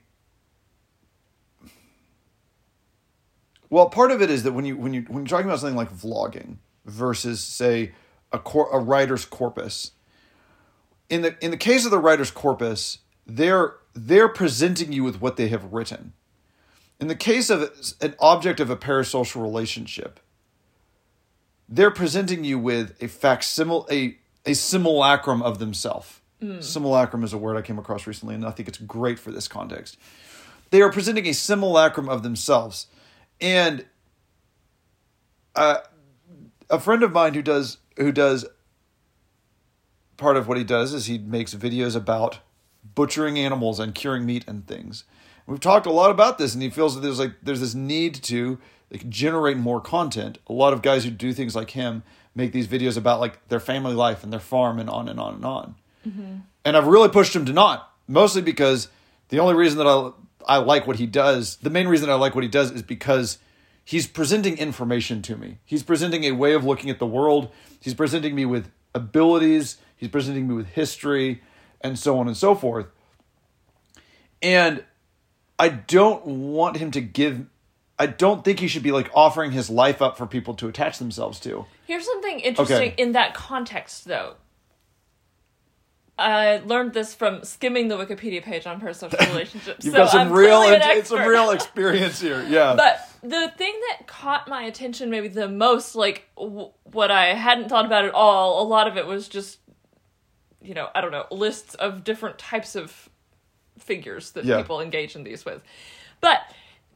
well, 3.70 3.90
part 3.90 4.12
of 4.12 4.22
it 4.22 4.30
is 4.30 4.44
that 4.44 4.52
when 4.52 4.66
you 4.66 4.78
when 4.78 4.94
you 4.94 5.02
when 5.08 5.24
you're 5.24 5.28
talking 5.28 5.48
about 5.48 5.60
something 5.60 5.76
like 5.76 5.92
vlogging 5.92 6.58
versus 6.86 7.42
say 7.42 7.94
a 8.32 8.38
cor- 8.38 8.70
a 8.72 8.78
writer's 8.78 9.26
corpus. 9.26 9.92
In 11.10 11.24
the 11.24 11.36
in 11.44 11.50
the 11.50 11.58
case 11.58 11.84
of 11.86 11.92
the 11.92 12.00
writer's 12.00 12.30
corpus, 12.30 13.00
they're 13.26 13.76
they're 13.96 14.30
presenting 14.30 14.92
you 14.92 15.04
with 15.04 15.22
what 15.22 15.38
they 15.38 15.48
have 15.48 15.74
written. 15.74 16.14
In 17.00 17.08
the 17.08 17.16
case 17.16 17.50
of 17.50 17.72
an 18.02 18.16
object 18.20 18.60
of 18.60 18.70
a 18.70 18.78
parasocial 18.78 19.42
relationship, 19.42 20.20
they're 21.70 21.92
presenting 21.92 22.44
you 22.44 22.60
with 22.60 23.02
a 23.02 23.08
facsimile, 23.08 23.86
a, 24.46 24.52
a 24.52 24.54
simulacrum 24.54 25.42
of 25.42 25.60
themselves. 25.60 26.20
Mm. 26.42 26.64
Simulacrum 26.64 27.24
is 27.24 27.34
a 27.34 27.38
word 27.38 27.56
I 27.56 27.62
came 27.62 27.80
across 27.80 28.06
recently, 28.06 28.36
and 28.36 28.46
I 28.46 28.52
think 28.52 28.68
it's 28.68 28.78
great 28.78 29.18
for 29.18 29.32
this 29.32 29.48
context. 29.48 29.98
They 30.72 30.82
are 30.82 30.92
presenting 30.92 31.28
a 31.28 31.34
simulacrum 31.34 32.10
of 32.10 32.24
themselves. 32.24 32.88
And 33.40 33.86
uh, 35.56 35.78
a 36.70 36.80
friend 36.80 37.04
of 37.04 37.12
mine 37.12 37.34
who 37.34 37.42
does 37.42 37.78
who 37.98 38.12
does 38.12 38.46
part 40.18 40.38
of 40.38 40.48
what 40.48 40.58
he 40.58 40.64
does 40.64 40.94
is 40.94 41.06
he 41.06 41.18
makes 41.18 41.54
videos 41.54 41.96
about 41.96 42.40
butchering 42.96 43.38
animals 43.38 43.80
and 43.80 43.94
curing 43.94 44.26
meat 44.26 44.44
and 44.48 44.68
things. 44.68 45.04
We've 45.46 45.60
talked 45.60 45.86
a 45.86 45.92
lot 45.92 46.12
about 46.12 46.38
this, 46.38 46.54
and 46.54 46.64
he 46.64 46.70
feels 46.70 46.96
that 46.96 47.02
there's 47.02 47.20
like 47.20 47.34
there's 47.44 47.60
this 47.60 47.76
need 47.76 48.16
to 48.24 48.60
like 48.94 49.10
generate 49.10 49.58
more 49.58 49.82
content. 49.82 50.38
A 50.48 50.54
lot 50.54 50.72
of 50.72 50.82
guys 50.82 51.04
who 51.04 51.10
do 51.10 51.34
things 51.34 51.56
like 51.56 51.72
him 51.72 52.04
make 52.36 52.52
these 52.52 52.68
videos 52.68 52.98
about 52.98 53.20
like 53.20 53.46
their 53.50 53.60
family 53.60 53.94
life 53.94 54.24
and 54.24 54.32
their 54.32 54.40
farm 54.40 54.80
and 54.80 54.90
on 54.90 55.10
and 55.10 55.20
on 55.20 55.36
and 55.36 55.46
on. 55.46 55.76
Mm-hmm. 56.08 56.36
And 56.64 56.78
I've 56.78 56.88
really 56.88 57.10
pushed 57.10 57.36
him 57.36 57.46
to 57.46 57.54
not, 57.54 57.92
mostly 58.08 58.42
because 58.42 58.88
the 59.30 59.40
only 59.40 59.56
reason 59.56 59.80
that 59.80 59.88
I 59.88 60.12
I 60.46 60.58
like 60.58 60.88
what 60.88 60.98
he 60.98 61.08
does, 61.08 61.58
the 61.58 61.70
main 61.70 61.88
reason 61.88 62.10
I 62.10 62.16
like 62.16 62.36
what 62.36 62.44
he 62.44 62.50
does 62.50 62.72
is 62.72 62.82
because 62.82 63.40
he's 63.84 64.08
presenting 64.08 64.58
information 64.58 65.22
to 65.24 65.36
me. 65.36 65.58
He's 65.66 65.84
presenting 65.84 66.24
a 66.26 66.32
way 66.32 66.54
of 66.54 66.64
looking 66.64 66.90
at 66.90 67.00
the 67.00 67.06
world. 67.06 67.52
He's 67.80 67.94
presenting 67.94 68.36
me 68.36 68.46
with 68.46 68.70
abilities. 68.94 69.78
He's 69.96 70.10
presenting 70.10 70.48
me 70.48 70.56
with 70.56 70.68
history 70.68 71.42
and 71.82 71.98
so 71.98 72.20
on 72.20 72.28
and 72.28 72.38
so 72.38 72.56
forth. 72.56 72.88
And 74.42 74.84
I 75.58 75.70
don't 75.70 76.26
want 76.26 76.78
him 76.78 76.92
to 76.92 77.02
give 77.02 77.46
I 78.04 78.08
don't 78.08 78.44
think 78.44 78.60
he 78.60 78.68
should 78.68 78.84
be 78.84 78.92
like 78.92 79.10
offering 79.14 79.52
his 79.52 79.70
life 79.70 80.02
up 80.02 80.18
for 80.18 80.26
people 80.26 80.54
to 80.56 80.68
attach 80.68 81.00
themselves 81.00 81.40
to. 81.42 81.66
Here's 81.88 82.06
something 82.06 82.42
interesting 82.42 82.92
okay. 82.92 83.02
in 83.02 83.14
that 83.14 83.34
context 83.34 84.04
though. 84.06 84.36
I 86.20 86.58
learned 86.66 86.94
this 86.94 87.16
from 87.16 87.46
skimming 87.46 87.88
the 87.88 87.96
Wikipedia 87.96 88.44
page 88.44 88.68
on 88.68 88.82
parasocial 88.82 89.18
relationships. 89.32 89.86
You've 89.86 89.94
so 89.94 90.00
got 90.00 90.12
some 90.12 90.28
I'm 90.28 90.34
real 90.34 90.64
it's 90.64 91.08
some 91.08 91.26
real 91.26 91.52
experience 91.52 92.20
here. 92.20 92.44
Yeah. 92.44 92.76
But 92.78 93.10
the 93.22 93.54
thing 93.58 93.74
that 93.90 94.06
caught 94.06 94.50
my 94.50 94.64
attention 94.64 95.10
maybe 95.10 95.30
the 95.30 95.48
most 95.48 95.96
like 95.96 96.28
w- 96.36 96.72
what 96.84 97.10
I 97.10 97.28
hadn't 97.28 97.70
thought 97.70 97.86
about 97.86 98.04
at 98.04 98.14
all, 98.14 98.62
a 98.62 98.68
lot 98.68 98.90
of 98.90 98.98
it 98.98 99.08
was 99.08 99.30
just 99.30 99.60
you 100.62 100.74
know, 100.74 100.90
I 100.94 101.00
don't 101.00 101.12
know, 101.12 101.26
lists 101.32 101.74
of 101.76 102.04
different 102.04 102.38
types 102.38 102.76
of 102.76 103.10
figures 103.80 104.32
that 104.32 104.44
yeah. 104.44 104.58
people 104.58 104.82
engage 104.82 105.16
in 105.16 105.24
these 105.24 105.46
with. 105.46 105.62
But 106.20 106.42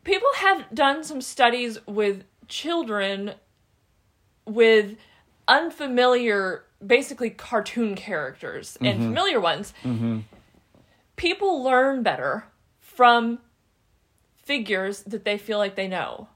people 0.07 0.29
have 0.37 0.73
done 0.73 1.03
some 1.03 1.21
studies 1.21 1.77
with 1.85 2.23
children 2.47 3.33
with 4.45 4.95
unfamiliar 5.47 6.63
basically 6.85 7.29
cartoon 7.29 7.95
characters 7.95 8.77
and 8.81 8.99
mm-hmm. 8.99 9.07
familiar 9.09 9.39
ones 9.39 9.73
mm-hmm. 9.83 10.19
people 11.15 11.63
learn 11.63 12.03
better 12.03 12.45
from 12.79 13.39
figures 14.35 15.03
that 15.03 15.25
they 15.25 15.37
feel 15.37 15.57
like 15.57 15.75
they 15.75 15.87
know 15.87 16.29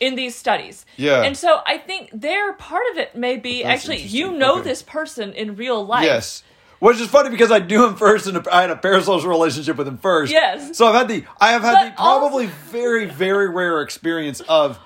in 0.00 0.14
these 0.14 0.34
studies. 0.34 0.86
Yeah. 0.96 1.22
And 1.22 1.36
so 1.36 1.60
I 1.66 1.78
think 1.78 2.10
their 2.12 2.52
part 2.52 2.84
of 2.92 2.98
it 2.98 3.16
may 3.16 3.36
be 3.36 3.62
That's 3.62 3.80
actually 3.80 4.02
you 4.02 4.32
know 4.32 4.60
okay. 4.60 4.68
this 4.70 4.82
person 4.82 5.32
in 5.32 5.56
real 5.56 5.84
life. 5.84 6.04
Yes. 6.04 6.42
Which 6.80 7.00
is 7.00 7.08
funny 7.08 7.30
because 7.30 7.50
I 7.50 7.58
knew 7.58 7.84
him 7.84 7.96
first 7.96 8.26
and 8.26 8.46
I 8.48 8.62
had 8.62 8.70
a 8.70 8.76
parasocial 8.76 9.28
relationship 9.28 9.76
with 9.76 9.88
him 9.88 9.98
first. 9.98 10.32
Yes. 10.32 10.76
So 10.76 10.86
I've 10.86 10.94
had 10.94 11.08
the 11.08 11.24
I 11.40 11.52
have 11.52 11.62
had 11.62 11.74
but 11.74 11.84
the 11.84 11.90
probably 11.96 12.44
also- 12.46 12.56
very 12.70 13.06
very 13.06 13.48
rare 13.48 13.82
experience 13.82 14.40
of 14.40 14.78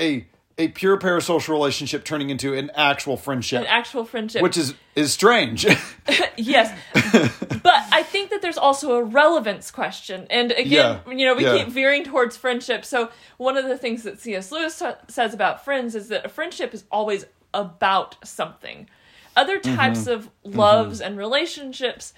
a 0.00 0.26
a 0.58 0.68
pure 0.68 0.98
parasocial 0.98 1.50
relationship 1.50 2.02
turning 2.04 2.30
into 2.30 2.54
an 2.54 2.70
actual 2.74 3.16
friendship. 3.16 3.60
An 3.60 3.66
actual 3.66 4.04
friendship. 4.04 4.42
Which 4.42 4.56
is 4.56 4.74
is 4.94 5.12
strange. 5.12 5.64
yes. 6.36 6.76
but 6.94 7.74
I 7.92 8.02
think 8.02 8.30
that 8.30 8.40
there's 8.40 8.56
also 8.56 8.94
a 8.94 9.04
relevance 9.04 9.70
question. 9.70 10.26
And 10.30 10.52
again, 10.52 11.00
yeah. 11.06 11.12
you 11.12 11.26
know, 11.26 11.34
we 11.34 11.44
yeah. 11.44 11.58
keep 11.58 11.68
veering 11.68 12.04
towards 12.04 12.36
friendship. 12.36 12.84
So 12.84 13.10
one 13.36 13.56
of 13.56 13.66
the 13.66 13.76
things 13.76 14.02
that 14.04 14.20
C.S. 14.20 14.50
Lewis 14.50 14.82
says 15.08 15.34
about 15.34 15.64
friends 15.64 15.94
is 15.94 16.08
that 16.08 16.24
a 16.24 16.28
friendship 16.28 16.72
is 16.72 16.84
always 16.90 17.26
about 17.52 18.16
something. 18.26 18.88
Other 19.36 19.58
mm-hmm. 19.58 19.76
types 19.76 20.00
mm-hmm. 20.00 20.10
of 20.10 20.30
loves 20.44 21.00
mm-hmm. 21.00 21.08
and 21.08 21.18
relationships 21.18 22.14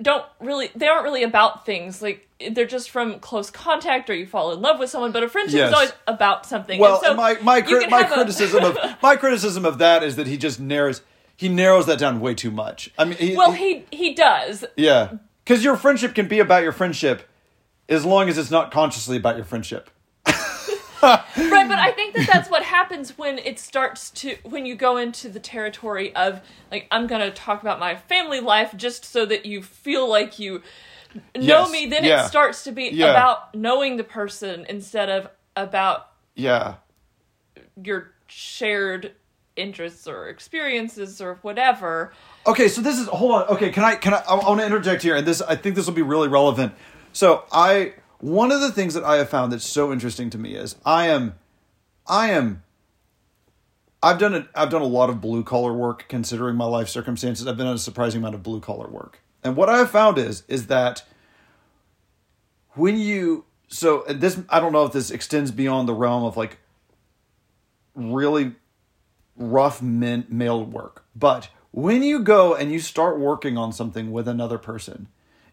don't 0.00 0.24
really 0.40 0.70
they 0.74 0.86
aren't 0.86 1.04
really 1.04 1.22
about 1.22 1.66
things 1.66 2.02
like 2.02 2.28
they're 2.52 2.66
just 2.66 2.90
from 2.90 3.18
close 3.20 3.50
contact 3.50 4.08
or 4.08 4.14
you 4.14 4.26
fall 4.26 4.52
in 4.52 4.60
love 4.60 4.78
with 4.78 4.90
someone 4.90 5.12
but 5.12 5.22
a 5.22 5.28
friendship 5.28 5.58
yes. 5.58 5.68
is 5.68 5.74
always 5.74 5.92
about 6.06 6.46
something 6.46 6.78
well 6.78 7.00
so 7.00 7.14
my 7.14 7.36
my, 7.42 7.60
cri- 7.60 7.86
my 7.88 8.04
criticism 8.04 8.64
a... 8.64 8.68
of 8.68 8.78
my 9.02 9.16
criticism 9.16 9.64
of 9.64 9.78
that 9.78 10.02
is 10.02 10.16
that 10.16 10.26
he 10.26 10.36
just 10.36 10.60
narrows 10.60 11.02
he 11.36 11.48
narrows 11.48 11.86
that 11.86 11.98
down 11.98 12.20
way 12.20 12.34
too 12.34 12.50
much 12.50 12.90
i 12.98 13.04
mean 13.04 13.16
he, 13.18 13.36
well 13.36 13.52
he 13.52 13.84
he 13.90 14.14
does 14.14 14.64
yeah 14.76 15.12
because 15.44 15.64
your 15.64 15.76
friendship 15.76 16.14
can 16.14 16.28
be 16.28 16.38
about 16.38 16.62
your 16.62 16.72
friendship 16.72 17.28
as 17.88 18.04
long 18.04 18.28
as 18.28 18.38
it's 18.38 18.50
not 18.50 18.70
consciously 18.70 19.16
about 19.16 19.36
your 19.36 19.44
friendship 19.44 19.90
right, 21.02 21.68
but 21.68 21.78
I 21.78 21.92
think 21.92 22.14
that 22.14 22.28
that's 22.32 22.50
what 22.50 22.62
happens 22.62 23.18
when 23.18 23.38
it 23.38 23.58
starts 23.58 24.10
to 24.10 24.36
when 24.44 24.66
you 24.66 24.74
go 24.74 24.96
into 24.96 25.28
the 25.28 25.40
territory 25.40 26.14
of 26.14 26.40
like 26.70 26.86
I'm 26.90 27.06
going 27.06 27.20
to 27.20 27.30
talk 27.30 27.62
about 27.62 27.80
my 27.80 27.96
family 27.96 28.40
life 28.40 28.74
just 28.76 29.04
so 29.04 29.26
that 29.26 29.44
you 29.46 29.62
feel 29.62 30.08
like 30.08 30.38
you 30.38 30.62
know 31.34 31.62
yes. 31.62 31.72
me. 31.72 31.86
Then 31.86 32.04
yeah. 32.04 32.24
it 32.24 32.28
starts 32.28 32.64
to 32.64 32.72
be 32.72 32.90
yeah. 32.92 33.10
about 33.10 33.54
knowing 33.54 33.96
the 33.96 34.04
person 34.04 34.64
instead 34.68 35.08
of 35.08 35.28
about 35.56 36.08
yeah 36.34 36.76
your 37.82 38.12
shared 38.28 39.12
interests 39.56 40.06
or 40.06 40.28
experiences 40.28 41.20
or 41.20 41.38
whatever. 41.42 42.12
Okay, 42.46 42.68
so 42.68 42.80
this 42.80 42.98
is 42.98 43.08
hold 43.08 43.32
on. 43.32 43.42
Okay, 43.48 43.70
can 43.70 43.84
I 43.84 43.96
can 43.96 44.14
I 44.14 44.22
I 44.28 44.34
want 44.34 44.60
to 44.60 44.66
interject 44.66 45.02
here 45.02 45.16
and 45.16 45.26
this 45.26 45.42
I 45.42 45.56
think 45.56 45.74
this 45.74 45.86
will 45.86 45.94
be 45.94 46.02
really 46.02 46.28
relevant. 46.28 46.72
So 47.12 47.44
I 47.52 47.94
one 48.22 48.52
of 48.52 48.60
the 48.60 48.70
things 48.70 48.94
that 48.94 49.02
I 49.02 49.16
have 49.16 49.28
found 49.28 49.52
that's 49.52 49.66
so 49.66 49.92
interesting 49.92 50.30
to 50.30 50.38
me 50.38 50.54
is 50.54 50.76
I 50.86 51.08
am, 51.08 51.34
I 52.06 52.30
am. 52.30 52.62
I've 54.00 54.18
done 54.18 54.34
a, 54.34 54.48
I've 54.54 54.70
done 54.70 54.80
a 54.80 54.86
lot 54.86 55.10
of 55.10 55.20
blue 55.20 55.42
collar 55.42 55.72
work 55.72 56.06
considering 56.08 56.54
my 56.54 56.64
life 56.64 56.88
circumstances. 56.88 57.48
I've 57.48 57.58
done 57.58 57.66
a 57.66 57.78
surprising 57.78 58.20
amount 58.20 58.36
of 58.36 58.42
blue 58.44 58.60
collar 58.60 58.88
work, 58.88 59.20
and 59.42 59.56
what 59.56 59.68
I 59.68 59.78
have 59.78 59.90
found 59.90 60.18
is 60.18 60.44
is 60.46 60.68
that 60.68 61.02
when 62.74 62.96
you 62.96 63.44
so 63.66 64.04
this 64.08 64.40
I 64.48 64.60
don't 64.60 64.72
know 64.72 64.84
if 64.84 64.92
this 64.92 65.10
extends 65.10 65.50
beyond 65.50 65.88
the 65.88 65.94
realm 65.94 66.22
of 66.22 66.36
like 66.36 66.58
really 67.96 68.52
rough 69.36 69.82
men, 69.82 70.26
male 70.28 70.64
work, 70.64 71.04
but 71.16 71.48
when 71.72 72.04
you 72.04 72.20
go 72.20 72.54
and 72.54 72.70
you 72.70 72.78
start 72.78 73.18
working 73.18 73.58
on 73.58 73.72
something 73.72 74.12
with 74.12 74.28
another 74.28 74.58
person 74.58 75.08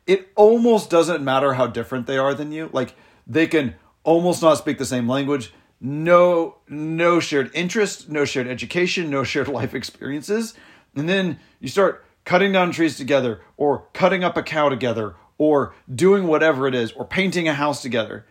it 0.10 0.30
almost 0.36 0.90
doesn't 0.90 1.24
matter 1.24 1.54
how 1.54 1.68
different 1.68 2.08
they 2.08 2.18
are 2.18 2.34
than 2.34 2.52
you. 2.52 2.72
Like 2.74 2.96
they 3.28 3.46
can 3.46 3.76
almost 4.04 4.42
not 4.42 4.58
speak 4.58 4.80
the 4.80 4.86
same 4.86 5.08
language, 5.08 5.54
no 5.80 6.58
no 6.68 7.20
shared 7.20 7.52
interest, 7.54 8.10
no 8.10 8.26
shared 8.26 8.48
education, 8.48 9.12
no 9.12 9.24
shared 9.24 9.48
life 9.60 9.76
experiences. 9.76 10.56
And 10.96 11.08
then 11.08 11.40
you 11.60 11.68
start 11.68 12.04
cutting 12.26 12.52
down 12.52 12.72
trees 12.72 12.98
together 12.98 13.42
or 13.56 13.86
cutting 13.94 14.24
up 14.24 14.36
a 14.36 14.42
cow 14.42 14.68
together 14.68 15.16
or 15.38 15.76
doing 15.94 16.26
whatever 16.26 16.68
it 16.68 16.74
is 16.74 16.92
or 16.94 17.06
painting 17.06 17.48
a 17.48 17.54
house 17.54 17.84
together. 17.84 18.26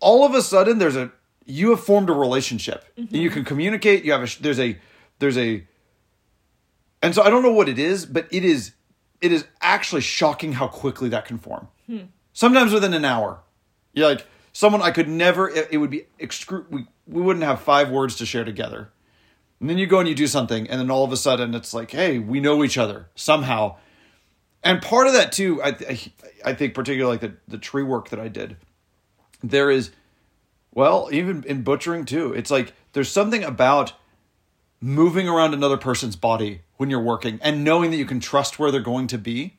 All 0.00 0.26
of 0.26 0.34
a 0.34 0.42
sudden 0.42 0.76
there's 0.76 0.96
a 0.96 1.10
you 1.46 1.70
have 1.70 1.80
formed 1.80 2.10
a 2.10 2.12
relationship. 2.12 2.84
And 2.98 3.10
you 3.10 3.30
mm-hmm. 3.30 3.34
can 3.34 3.44
communicate, 3.46 4.04
you 4.04 4.12
have 4.12 4.22
a 4.22 4.42
there's 4.42 4.60
a 4.60 4.78
there's 5.20 5.38
a 5.38 5.66
and 7.02 7.14
so 7.14 7.22
I 7.22 7.30
don't 7.30 7.42
know 7.42 7.52
what 7.52 7.70
it 7.70 7.78
is, 7.78 8.04
but 8.04 8.28
it 8.30 8.44
is 8.44 8.72
it 9.24 9.32
is 9.32 9.46
actually 9.62 10.02
shocking 10.02 10.52
how 10.52 10.68
quickly 10.68 11.08
that 11.08 11.24
can 11.24 11.38
form. 11.38 11.68
Sometimes 12.34 12.72
within 12.74 12.92
an 12.92 13.06
hour. 13.06 13.40
You're 13.94 14.08
like 14.08 14.26
someone 14.52 14.82
I 14.82 14.90
could 14.90 15.08
never 15.08 15.48
it, 15.48 15.68
it 15.70 15.78
would 15.78 15.90
be 15.90 16.06
excru- 16.20 16.68
we 16.68 16.86
we 17.06 17.22
wouldn't 17.22 17.44
have 17.44 17.60
five 17.62 17.90
words 17.90 18.16
to 18.16 18.26
share 18.26 18.44
together. 18.44 18.90
And 19.60 19.70
then 19.70 19.78
you 19.78 19.86
go 19.86 19.98
and 20.00 20.08
you 20.08 20.14
do 20.14 20.26
something 20.26 20.68
and 20.68 20.78
then 20.78 20.90
all 20.90 21.04
of 21.04 21.12
a 21.12 21.16
sudden 21.16 21.54
it's 21.54 21.72
like, 21.72 21.90
"Hey, 21.92 22.18
we 22.18 22.38
know 22.38 22.62
each 22.62 22.76
other 22.76 23.08
somehow." 23.14 23.76
And 24.62 24.82
part 24.82 25.06
of 25.06 25.14
that 25.14 25.32
too, 25.32 25.62
I 25.62 25.68
I 26.44 26.52
think 26.52 26.74
particularly 26.74 27.14
like 27.14 27.20
the 27.22 27.36
the 27.48 27.58
tree 27.58 27.82
work 27.82 28.10
that 28.10 28.20
I 28.20 28.28
did. 28.28 28.58
There 29.42 29.70
is 29.70 29.90
well, 30.74 31.08
even 31.12 31.44
in 31.44 31.62
butchering 31.62 32.04
too. 32.04 32.34
It's 32.34 32.50
like 32.50 32.74
there's 32.92 33.10
something 33.10 33.42
about 33.42 33.94
moving 34.82 35.28
around 35.28 35.54
another 35.54 35.78
person's 35.78 36.16
body 36.16 36.60
when 36.76 36.90
you're 36.90 37.00
working 37.00 37.38
and 37.42 37.64
knowing 37.64 37.90
that 37.90 37.96
you 37.96 38.06
can 38.06 38.20
trust 38.20 38.58
where 38.58 38.70
they're 38.70 38.80
going 38.80 39.06
to 39.08 39.18
be. 39.18 39.56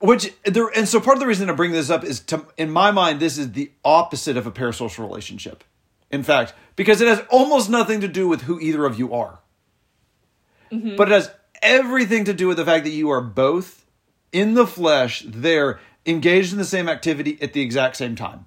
Which 0.00 0.32
there, 0.44 0.68
and 0.76 0.88
so 0.88 1.00
part 1.00 1.16
of 1.16 1.20
the 1.20 1.26
reason 1.26 1.50
I 1.50 1.54
bring 1.54 1.72
this 1.72 1.90
up 1.90 2.04
is 2.04 2.20
to, 2.20 2.46
in 2.56 2.70
my 2.70 2.92
mind, 2.92 3.18
this 3.18 3.36
is 3.36 3.52
the 3.52 3.72
opposite 3.84 4.36
of 4.36 4.46
a 4.46 4.52
parasocial 4.52 5.00
relationship. 5.00 5.64
In 6.10 6.22
fact, 6.22 6.54
because 6.76 7.00
it 7.00 7.08
has 7.08 7.22
almost 7.30 7.68
nothing 7.68 8.00
to 8.00 8.08
do 8.08 8.28
with 8.28 8.42
who 8.42 8.60
either 8.60 8.84
of 8.86 8.98
you 8.98 9.12
are, 9.12 9.40
but 10.96 11.08
it 11.08 11.12
has 11.12 11.30
everything 11.62 12.24
to 12.24 12.32
do 12.32 12.46
with 12.46 12.56
the 12.58 12.64
fact 12.64 12.84
that 12.84 12.90
you 12.90 13.10
are 13.10 13.20
both 13.20 13.84
in 14.32 14.54
the 14.54 14.66
flesh, 14.66 15.24
there, 15.26 15.80
engaged 16.06 16.52
in 16.52 16.58
the 16.58 16.64
same 16.64 16.88
activity 16.88 17.36
at 17.42 17.52
the 17.52 17.60
exact 17.60 17.96
same 17.96 18.14
time. 18.14 18.46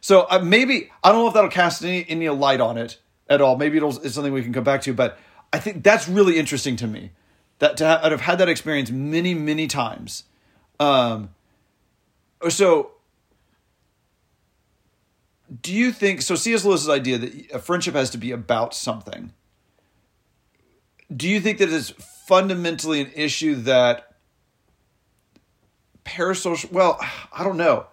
So 0.00 0.26
uh, 0.28 0.40
maybe 0.40 0.90
I 1.04 1.12
don't 1.12 1.22
know 1.22 1.28
if 1.28 1.34
that'll 1.34 1.50
cast 1.50 1.84
any 1.84 2.04
any 2.08 2.28
light 2.28 2.60
on 2.60 2.76
it 2.78 2.98
at 3.28 3.40
all. 3.40 3.56
Maybe 3.56 3.76
it'll 3.76 3.96
it's 4.04 4.14
something 4.14 4.32
we 4.32 4.42
can 4.42 4.52
come 4.52 4.64
back 4.64 4.82
to, 4.82 4.92
but 4.92 5.18
I 5.52 5.58
think 5.58 5.82
that's 5.82 6.08
really 6.08 6.38
interesting 6.38 6.76
to 6.76 6.86
me. 6.86 7.10
That 7.58 7.76
to 7.78 7.86
have, 7.86 8.04
I've 8.04 8.20
had 8.20 8.38
that 8.38 8.48
experience 8.48 8.90
many 8.90 9.34
many 9.34 9.66
times. 9.66 10.24
Um, 10.78 11.30
so 12.48 12.92
do 15.62 15.74
you 15.74 15.92
think 15.92 16.22
so? 16.22 16.34
C.S. 16.34 16.64
Lewis's 16.64 16.88
idea 16.88 17.18
that 17.18 17.52
a 17.52 17.58
friendship 17.58 17.94
has 17.94 18.10
to 18.10 18.18
be 18.18 18.30
about 18.30 18.74
something. 18.74 19.32
Do 21.14 21.28
you 21.28 21.40
think 21.40 21.58
that 21.58 21.72
it's 21.72 21.90
fundamentally 22.26 23.00
an 23.00 23.10
issue 23.14 23.54
that 23.62 24.14
parasocial? 26.04 26.70
Well, 26.70 27.00
I 27.32 27.42
don't 27.42 27.56
know 27.56 27.86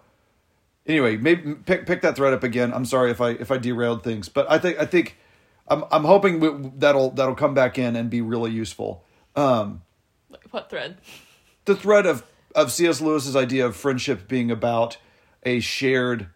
anyway, 0.86 1.16
maybe 1.16 1.54
pick 1.54 1.86
pick 1.86 2.02
that 2.02 2.16
thread 2.16 2.32
up 2.32 2.42
again. 2.42 2.72
I'm 2.72 2.84
sorry 2.84 3.10
if 3.10 3.20
I 3.20 3.30
if 3.30 3.50
I 3.50 3.58
derailed 3.58 4.02
things, 4.02 4.28
but 4.28 4.50
I 4.50 4.58
think 4.58 4.78
I 4.78 4.86
think 4.86 5.16
I'm 5.68 5.84
I'm 5.90 6.04
hoping 6.04 6.72
that'll 6.78 7.10
that'll 7.10 7.34
come 7.34 7.54
back 7.54 7.78
in 7.78 7.96
and 7.96 8.08
be 8.10 8.20
really 8.20 8.50
useful. 8.52 9.04
Um, 9.34 9.82
What 10.50 10.70
thread? 10.70 10.98
the 11.64 11.74
thread 11.76 12.06
of 12.06 12.24
of 12.54 12.72
C.S. 12.72 13.00
Lewis's 13.00 13.36
idea 13.36 13.66
of 13.66 13.76
friendship 13.76 14.28
being 14.28 14.50
about 14.50 14.96
a 15.42 15.60
shared, 15.60 16.28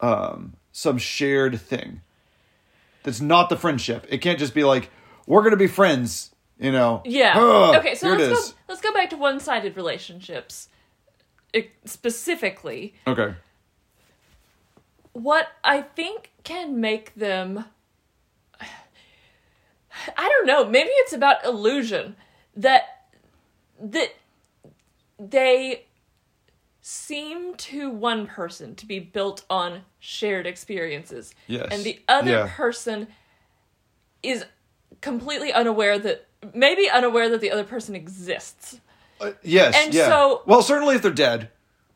um, 0.00 0.54
some 0.72 0.98
shared 0.98 1.60
thing. 1.60 2.00
That's 3.02 3.20
not 3.20 3.48
the 3.48 3.56
friendship. 3.56 4.06
It 4.08 4.18
can't 4.18 4.38
just 4.38 4.54
be 4.54 4.64
like 4.64 4.90
we're 5.26 5.42
gonna 5.42 5.56
be 5.56 5.66
friends. 5.66 6.30
You 6.58 6.72
know. 6.72 7.02
Yeah. 7.04 7.34
Ugh, 7.36 7.76
okay, 7.76 7.94
so 7.94 8.08
let's 8.08 8.28
go 8.50 8.56
let's 8.68 8.80
go 8.80 8.92
back 8.92 9.10
to 9.10 9.16
one-sided 9.16 9.76
relationships. 9.76 10.68
It, 11.52 11.70
specifically, 11.84 12.94
Okay. 13.06 13.34
what 15.12 15.48
I 15.64 15.82
think 15.82 16.30
can 16.44 16.80
make 16.80 17.14
them 17.14 17.64
I 20.16 20.28
don't 20.28 20.46
know, 20.46 20.64
maybe 20.68 20.90
it's 20.92 21.12
about 21.12 21.44
illusion 21.44 22.16
that 22.56 22.82
that 23.80 24.14
they 25.18 25.84
seem 26.80 27.54
to 27.56 27.90
one 27.90 28.26
person 28.26 28.74
to 28.76 28.86
be 28.86 28.98
built 29.00 29.44
on 29.50 29.82
shared 29.98 30.46
experiences. 30.46 31.34
Yes. 31.46 31.68
And 31.70 31.82
the 31.84 32.00
other 32.08 32.30
Yeah. 32.30 32.50
person 32.54 33.08
is 34.22 34.44
completely 35.00 35.52
unaware 35.52 35.98
that 35.98 36.26
maybe 36.54 36.88
unaware 36.88 37.28
that 37.28 37.40
the 37.40 37.50
other 37.50 37.64
person 37.64 37.94
exists. 37.96 38.80
Uh, 39.20 39.32
yes. 39.42 39.74
And 39.76 39.92
yeah. 39.92 40.08
so- 40.08 40.42
well, 40.46 40.62
certainly 40.62 40.94
if 40.94 41.02
they're 41.02 41.10
dead. 41.10 41.50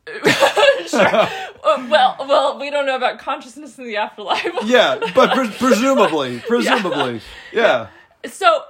sure. 0.87 1.29
Uh, 1.63 1.87
well, 1.89 2.15
well, 2.19 2.59
we 2.59 2.69
don't 2.69 2.85
know 2.85 2.95
about 2.95 3.19
consciousness 3.19 3.77
in 3.77 3.85
the 3.85 3.97
afterlife. 3.97 4.45
Yeah, 4.65 4.99
but 5.15 5.31
pre- 5.33 5.49
presumably, 5.59 6.39
presumably, 6.39 7.21
yeah. 7.53 7.87
so 8.25 8.63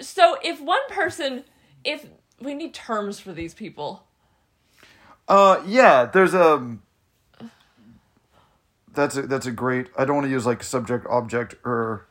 so 0.00 0.36
if 0.42 0.60
one 0.60 0.80
person 0.88 1.44
if 1.84 2.06
we 2.40 2.54
need 2.54 2.74
terms 2.74 3.20
for 3.20 3.32
these 3.32 3.54
people 3.54 4.04
Uh, 5.28 5.62
yeah, 5.66 6.06
there's 6.06 6.34
a. 6.34 6.78
That's 8.92 9.16
a 9.16 9.22
that's 9.22 9.46
a 9.46 9.52
great. 9.52 9.86
I 9.96 10.04
don't 10.04 10.16
want 10.16 10.26
to 10.26 10.30
use 10.32 10.44
like 10.46 10.62
subject 10.64 11.06
object 11.08 11.54
or. 11.64 12.06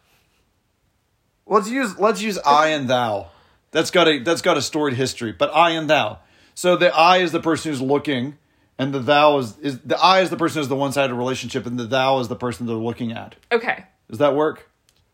Let's 1.46 1.70
use 1.70 2.00
let's 2.00 2.22
use 2.22 2.38
I 2.46 2.68
and 2.70 2.90
thou. 2.90 3.32
That's 3.72 3.92
got 3.92 4.08
a 4.08 4.20
that's 4.20 4.42
got 4.42 4.56
a 4.58 4.62
storied 4.62 4.96
history. 4.96 5.34
But 5.34 5.54
I 5.54 5.72
and 5.72 5.90
thou. 5.90 6.20
So 6.56 6.76
the 6.78 6.96
I 6.96 7.18
is 7.18 7.32
the 7.34 7.40
person 7.42 7.72
who's 7.72 7.82
looking, 7.82 8.38
and 8.80 8.92
the 8.94 9.00
thou 9.00 9.38
is 9.38 9.58
is 9.60 9.80
the 9.82 9.98
I 10.00 10.22
is 10.22 10.30
the 10.32 10.38
person 10.38 10.62
is 10.62 10.68
the 10.70 10.76
one 10.76 10.92
sided 10.92 11.14
relationship, 11.14 11.68
and 11.68 11.78
the 11.78 11.84
thou 11.86 12.20
is 12.20 12.28
the 12.30 12.36
person 12.36 12.66
they're 12.66 12.76
looking 12.76 13.12
at. 13.12 13.36
okay 13.52 13.84
Does 14.10 14.18
that 14.20 14.36
work? 14.36 14.68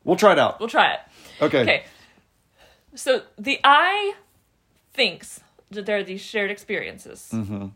We'll 0.06 0.16
try 0.16 0.32
it 0.34 0.40
out. 0.40 0.60
we'll 0.62 0.70
try 0.70 0.94
it 0.94 1.00
Okay. 1.42 1.62
okay 1.62 1.84
so 2.94 3.24
the 3.38 3.60
i 3.66 4.14
thinks 4.94 5.42
that 5.72 5.86
there 5.86 5.98
are 5.98 6.04
these 6.04 6.22
shared 6.22 6.50
experiences 6.52 7.30
Mm-hmm. 7.34 7.68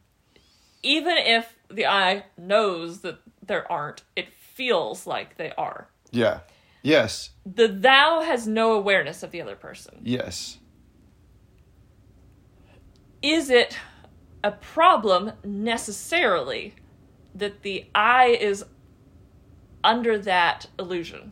even 0.83 1.17
if 1.17 1.55
the 1.69 1.85
i 1.87 2.23
knows 2.37 3.01
that 3.01 3.19
there 3.45 3.69
aren't 3.69 4.03
it 4.15 4.27
feels 4.33 5.05
like 5.07 5.35
they 5.37 5.51
are 5.57 5.89
Yeah. 6.11 6.39
Yes. 6.83 7.31
the 7.45 7.67
thou 7.67 8.21
has 8.21 8.47
no 8.47 8.73
awareness 8.73 9.23
of 9.23 9.31
the 9.31 9.41
other 9.41 9.55
person 9.57 9.99
Yes. 10.03 10.57
is 13.21 13.49
it 13.49 13.77
a 14.43 14.51
problem 14.51 15.33
necessarily 15.43 16.75
that 17.35 17.61
the 17.61 17.85
I 17.93 18.27
is 18.27 18.65
under 19.83 20.17
that 20.19 20.67
illusion? 20.77 21.31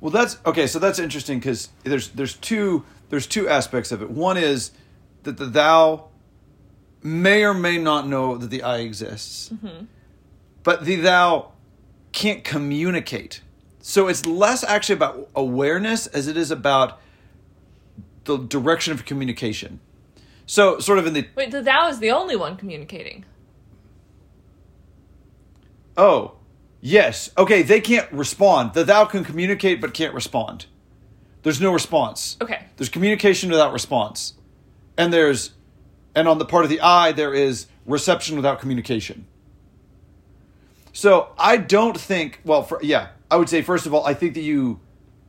Well, 0.00 0.10
that's 0.10 0.38
okay. 0.44 0.66
So 0.66 0.78
that's 0.78 0.98
interesting 0.98 1.38
because 1.38 1.68
there's 1.84 2.08
there's 2.08 2.34
two 2.34 2.84
there's 3.10 3.26
two 3.26 3.48
aspects 3.48 3.92
of 3.92 4.02
it. 4.02 4.10
One 4.10 4.36
is 4.36 4.72
that 5.22 5.36
the 5.36 5.46
thou 5.46 6.08
may 7.02 7.44
or 7.44 7.54
may 7.54 7.78
not 7.78 8.06
know 8.06 8.36
that 8.36 8.50
the 8.50 8.62
I 8.62 8.78
exists, 8.78 9.50
mm-hmm. 9.50 9.84
but 10.62 10.84
the 10.84 10.96
thou 10.96 11.52
can't 12.12 12.44
communicate. 12.44 13.42
So 13.80 14.08
it's 14.08 14.26
less 14.26 14.62
actually 14.62 14.94
about 14.96 15.28
awareness 15.34 16.06
as 16.08 16.28
it 16.28 16.36
is 16.36 16.50
about 16.50 17.00
the 18.24 18.38
direction 18.38 18.92
of 18.92 19.04
communication. 19.04 19.80
So 20.52 20.80
sort 20.80 20.98
of 20.98 21.06
in 21.06 21.14
the 21.14 21.26
Wait, 21.34 21.50
the 21.50 21.62
thou 21.62 21.88
is 21.88 21.98
the 21.98 22.10
only 22.10 22.36
one 22.36 22.58
communicating. 22.58 23.24
oh 25.96 26.32
yes 26.82 27.30
okay 27.38 27.62
they 27.62 27.80
can't 27.80 28.12
respond. 28.12 28.74
The 28.74 28.84
thou 28.84 29.06
can 29.06 29.24
communicate 29.24 29.80
but 29.80 29.94
can't 29.94 30.12
respond. 30.12 30.66
There's 31.42 31.58
no 31.58 31.72
response. 31.72 32.36
Okay. 32.38 32.66
There's 32.76 32.90
communication 32.90 33.48
without 33.50 33.72
response. 33.72 34.34
And 34.98 35.10
there's 35.10 35.52
and 36.14 36.28
on 36.28 36.36
the 36.36 36.44
part 36.44 36.64
of 36.64 36.70
the 36.70 36.82
I 36.82 37.12
there 37.12 37.32
is 37.32 37.66
reception 37.86 38.36
without 38.36 38.60
communication. 38.60 39.26
So 40.92 41.32
I 41.38 41.56
don't 41.56 41.98
think 41.98 42.42
well 42.44 42.62
for 42.62 42.78
yeah, 42.82 43.08
I 43.30 43.36
would 43.36 43.48
say 43.48 43.62
first 43.62 43.86
of 43.86 43.94
all 43.94 44.04
I 44.04 44.12
think 44.12 44.34
that 44.34 44.42
you 44.42 44.80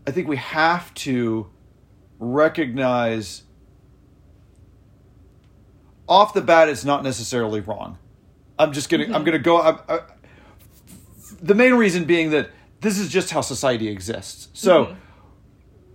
I 0.05 0.11
think 0.11 0.27
we 0.27 0.35
have 0.35 0.93
to 0.95 1.49
recognize 2.19 3.42
off 6.07 6.33
the 6.33 6.41
bat 6.41 6.69
it's 6.69 6.85
not 6.85 7.03
necessarily 7.03 7.59
wrong. 7.59 7.97
I'm 8.59 8.71
just 8.73 8.89
going 8.89 9.07
to 9.07 9.15
I'm 9.15 9.23
mm-hmm. 9.23 9.31
to 9.31 9.39
go 9.39 9.57
I, 9.57 9.71
I, 9.71 9.93
uh, 9.95 9.99
the 11.41 11.55
main 11.55 11.73
reason 11.73 12.05
being 12.05 12.31
that 12.31 12.49
this 12.81 12.99
is 12.99 13.09
just 13.09 13.31
how 13.31 13.41
society 13.41 13.87
exists. 13.87 14.49
So 14.53 14.85
mm-hmm. 14.85 14.99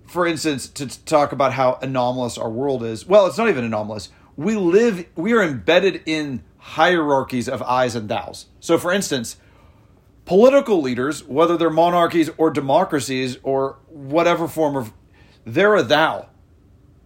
for 0.06 0.26
instance, 0.26 0.68
to 0.70 0.86
t- 0.86 1.00
talk 1.04 1.32
about 1.32 1.52
how 1.52 1.78
anomalous 1.82 2.38
our 2.38 2.50
world 2.50 2.82
is. 2.82 3.06
Well, 3.06 3.26
it's 3.26 3.38
not 3.38 3.48
even 3.48 3.64
anomalous. 3.64 4.10
We 4.36 4.56
live, 4.56 5.06
we 5.16 5.32
are 5.32 5.42
embedded 5.42 6.02
in 6.06 6.44
hierarchies 6.58 7.48
of 7.48 7.62
I's 7.62 7.94
and 7.94 8.08
thous. 8.08 8.46
So, 8.60 8.78
for 8.78 8.92
instance, 8.92 9.36
political 10.24 10.80
leaders, 10.80 11.24
whether 11.24 11.56
they're 11.56 11.70
monarchies 11.70 12.30
or 12.36 12.50
democracies 12.50 13.38
or 13.42 13.78
whatever 13.88 14.46
form 14.46 14.76
of, 14.76 14.92
they're 15.44 15.74
a 15.74 15.82
thou. 15.82 16.27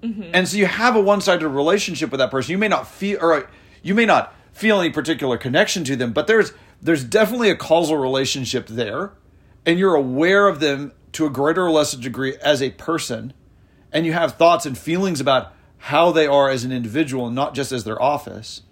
Mm-hmm. 0.02 0.30
And 0.34 0.48
so 0.48 0.56
you 0.56 0.66
have 0.66 0.96
a 0.96 1.00
one-sided 1.00 1.46
relationship 1.46 2.10
with 2.10 2.18
that 2.18 2.30
person. 2.30 2.50
You 2.52 2.58
may 2.58 2.68
not 2.68 2.88
feel, 2.88 3.18
or 3.20 3.48
you 3.82 3.94
may 3.94 4.04
not 4.04 4.34
feel 4.52 4.80
any 4.80 4.90
particular 4.90 5.38
connection 5.38 5.84
to 5.84 5.96
them, 5.96 6.12
but 6.12 6.26
there's 6.26 6.52
there's 6.80 7.04
definitely 7.04 7.50
a 7.50 7.56
causal 7.56 7.96
relationship 7.96 8.66
there, 8.66 9.12
and 9.64 9.78
you're 9.78 9.94
aware 9.94 10.48
of 10.48 10.60
them 10.60 10.92
to 11.12 11.26
a 11.26 11.30
greater 11.30 11.66
or 11.66 11.70
lesser 11.70 11.98
degree 11.98 12.36
as 12.42 12.60
a 12.60 12.70
person, 12.70 13.32
and 13.92 14.04
you 14.04 14.12
have 14.12 14.32
thoughts 14.32 14.66
and 14.66 14.76
feelings 14.76 15.20
about 15.20 15.52
how 15.78 16.10
they 16.10 16.26
are 16.26 16.50
as 16.50 16.64
an 16.64 16.72
individual, 16.72 17.26
and 17.26 17.36
not 17.36 17.54
just 17.54 17.70
as 17.70 17.84
their 17.84 18.00
office. 18.00 18.62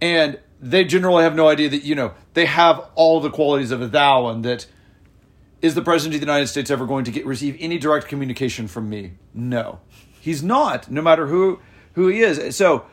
And 0.00 0.38
they 0.60 0.84
generally 0.84 1.22
have 1.22 1.34
no 1.34 1.48
idea 1.48 1.68
that 1.70 1.84
you 1.84 1.94
know 1.94 2.12
they 2.34 2.46
have 2.46 2.86
all 2.94 3.20
the 3.20 3.30
qualities 3.30 3.70
of 3.70 3.80
a 3.80 3.86
thou, 3.86 4.28
and 4.28 4.44
that 4.44 4.66
is 5.62 5.74
the 5.74 5.82
president 5.82 6.14
of 6.14 6.20
the 6.20 6.26
United 6.26 6.46
States 6.46 6.70
ever 6.70 6.86
going 6.86 7.04
to 7.04 7.10
get 7.10 7.26
receive 7.26 7.56
any 7.58 7.78
direct 7.78 8.06
communication 8.06 8.68
from 8.68 8.88
me? 8.88 9.14
No, 9.32 9.80
he's 10.28 10.42
not. 10.42 10.90
No 10.90 11.00
matter 11.00 11.26
who 11.26 11.58
who 11.94 12.08
he 12.08 12.20
is. 12.20 12.54
So, 12.54 12.84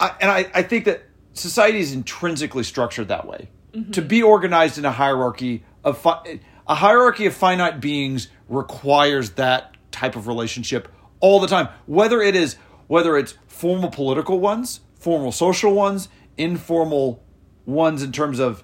I, 0.00 0.14
and 0.20 0.30
I, 0.30 0.50
I 0.52 0.62
think 0.62 0.84
that 0.84 1.04
society 1.32 1.78
is 1.78 1.92
intrinsically 1.92 2.64
structured 2.64 3.08
that 3.08 3.26
way 3.26 3.48
mm-hmm. 3.72 3.92
to 3.92 4.02
be 4.02 4.22
organized 4.22 4.76
in 4.76 4.84
a 4.84 4.90
hierarchy 4.90 5.64
of 5.84 5.96
fi- 5.98 6.40
a 6.66 6.74
hierarchy 6.74 7.26
of 7.26 7.34
finite 7.34 7.80
beings 7.80 8.28
requires 8.48 9.30
that 9.32 9.76
type 9.92 10.16
of 10.16 10.26
relationship 10.26 10.88
all 11.20 11.38
the 11.40 11.46
time. 11.46 11.68
Whether 11.86 12.20
it 12.20 12.34
is 12.34 12.56
whether 12.88 13.16
it's 13.16 13.34
formal 13.46 13.90
political 13.90 14.40
ones, 14.40 14.80
formal 14.96 15.32
social 15.32 15.72
ones, 15.72 16.08
informal 16.36 17.22
ones 17.64 18.02
in 18.02 18.12
terms 18.12 18.38
of 18.38 18.62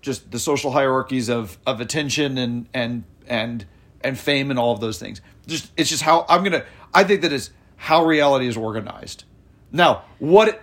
just 0.00 0.30
the 0.30 0.38
social 0.38 0.72
hierarchies 0.72 1.28
of 1.28 1.58
of 1.64 1.80
attention 1.80 2.38
and 2.38 2.66
and 2.74 3.04
and 3.26 3.66
and 4.02 4.18
fame 4.18 4.50
and 4.50 4.58
all 4.58 4.72
of 4.72 4.80
those 4.80 4.98
things. 4.98 5.20
Just 5.46 5.72
it's 5.76 5.90
just 5.90 6.02
how 6.02 6.26
I'm 6.28 6.44
gonna. 6.44 6.64
I 6.94 7.04
think 7.04 7.22
that 7.22 7.32
is 7.32 7.50
how 7.76 8.04
reality 8.04 8.46
is 8.46 8.56
organized. 8.56 9.24
Now, 9.70 10.04
what 10.18 10.60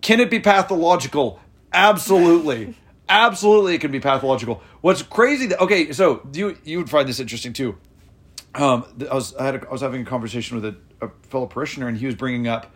can 0.00 0.20
it 0.20 0.30
be 0.30 0.40
pathological? 0.40 1.40
Absolutely, 1.72 2.74
absolutely, 3.08 3.74
it 3.74 3.80
can 3.80 3.90
be 3.90 4.00
pathological. 4.00 4.62
What's 4.80 5.02
crazy? 5.02 5.46
That, 5.46 5.60
okay, 5.60 5.92
so 5.92 6.26
you 6.32 6.56
you 6.64 6.78
would 6.78 6.90
find 6.90 7.08
this 7.08 7.20
interesting 7.20 7.52
too. 7.52 7.76
Um, 8.54 8.86
I 9.10 9.14
was 9.14 9.34
I 9.36 9.44
had 9.44 9.54
a, 9.56 9.68
I 9.68 9.72
was 9.72 9.82
having 9.82 10.02
a 10.02 10.04
conversation 10.04 10.60
with 10.60 10.64
a, 10.64 11.06
a 11.06 11.10
fellow 11.28 11.46
parishioner, 11.46 11.88
and 11.88 11.96
he 11.98 12.06
was 12.06 12.14
bringing 12.14 12.48
up. 12.48 12.72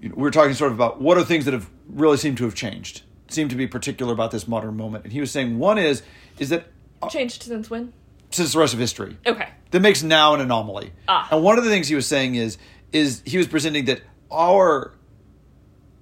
You 0.00 0.10
know, 0.10 0.14
we 0.16 0.22
were 0.22 0.30
talking 0.30 0.52
sort 0.52 0.70
of 0.70 0.76
about 0.76 1.00
what 1.00 1.16
are 1.16 1.24
things 1.24 1.46
that 1.46 1.54
have 1.54 1.70
really 1.88 2.18
seemed 2.18 2.36
to 2.38 2.44
have 2.44 2.54
changed, 2.54 3.02
seem 3.28 3.48
to 3.48 3.56
be 3.56 3.66
particular 3.66 4.12
about 4.12 4.30
this 4.30 4.46
modern 4.46 4.76
moment, 4.76 5.04
and 5.04 5.12
he 5.12 5.20
was 5.20 5.30
saying 5.30 5.58
one 5.58 5.78
is 5.78 6.02
is 6.38 6.50
that 6.50 6.66
Changed 7.10 7.42
since 7.42 7.70
when? 7.70 7.92
since 8.30 8.52
the 8.52 8.58
rest 8.58 8.74
of 8.74 8.80
history 8.80 9.16
Okay. 9.26 9.48
That 9.76 9.80
makes 9.82 10.02
now 10.02 10.32
an 10.32 10.40
anomaly. 10.40 10.90
Ah. 11.06 11.28
And 11.30 11.42
one 11.44 11.58
of 11.58 11.64
the 11.64 11.70
things 11.70 11.86
he 11.86 11.94
was 11.94 12.06
saying 12.06 12.34
is 12.34 12.56
is 12.92 13.22
he 13.26 13.36
was 13.36 13.46
presenting 13.46 13.84
that 13.84 14.00
our 14.32 14.92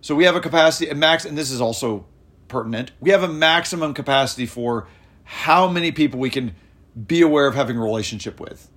so 0.00 0.14
we 0.14 0.24
have 0.26 0.36
a 0.36 0.40
capacity 0.40 0.88
a 0.90 0.94
max 0.94 1.24
and 1.24 1.36
this 1.36 1.50
is 1.50 1.60
also 1.60 2.06
pertinent. 2.46 2.92
We 3.00 3.10
have 3.10 3.24
a 3.24 3.28
maximum 3.28 3.92
capacity 3.92 4.46
for 4.46 4.86
how 5.24 5.66
many 5.68 5.90
people 5.90 6.20
we 6.20 6.30
can 6.30 6.54
be 7.06 7.20
aware 7.22 7.48
of 7.48 7.56
having 7.56 7.76
a 7.76 7.80
relationship 7.82 8.38
with. 8.38 8.70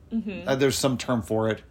Uh, 0.48 0.56
there's 0.56 0.78
some 0.78 0.98
term 0.98 1.22
for 1.22 1.50
it. 1.50 1.62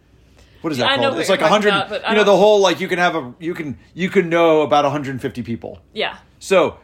What 0.61 0.71
is 0.71 0.77
that 0.77 0.85
Mm-hmm. 0.89 0.93
I 0.99 1.03
know 1.03 1.09
called? 1.09 1.19
It's 1.19 1.29
like 1.29 1.41
a 1.41 1.47
hundred. 1.49 1.69
about, 1.73 1.89
You 1.91 1.97
know, 2.09 2.15
don't- 2.15 2.25
the 2.27 2.37
whole 2.37 2.61
like 2.61 2.79
you 2.79 2.87
can 2.87 2.99
have 2.99 3.15
a 3.15 3.33
you 3.39 3.53
can 3.53 3.77
you 3.93 4.09
can 4.09 4.29
know 4.29 4.61
about 4.61 4.85
150 4.85 5.43
people. 5.43 5.81
Yeah. 5.93 6.17
So, 6.39 6.77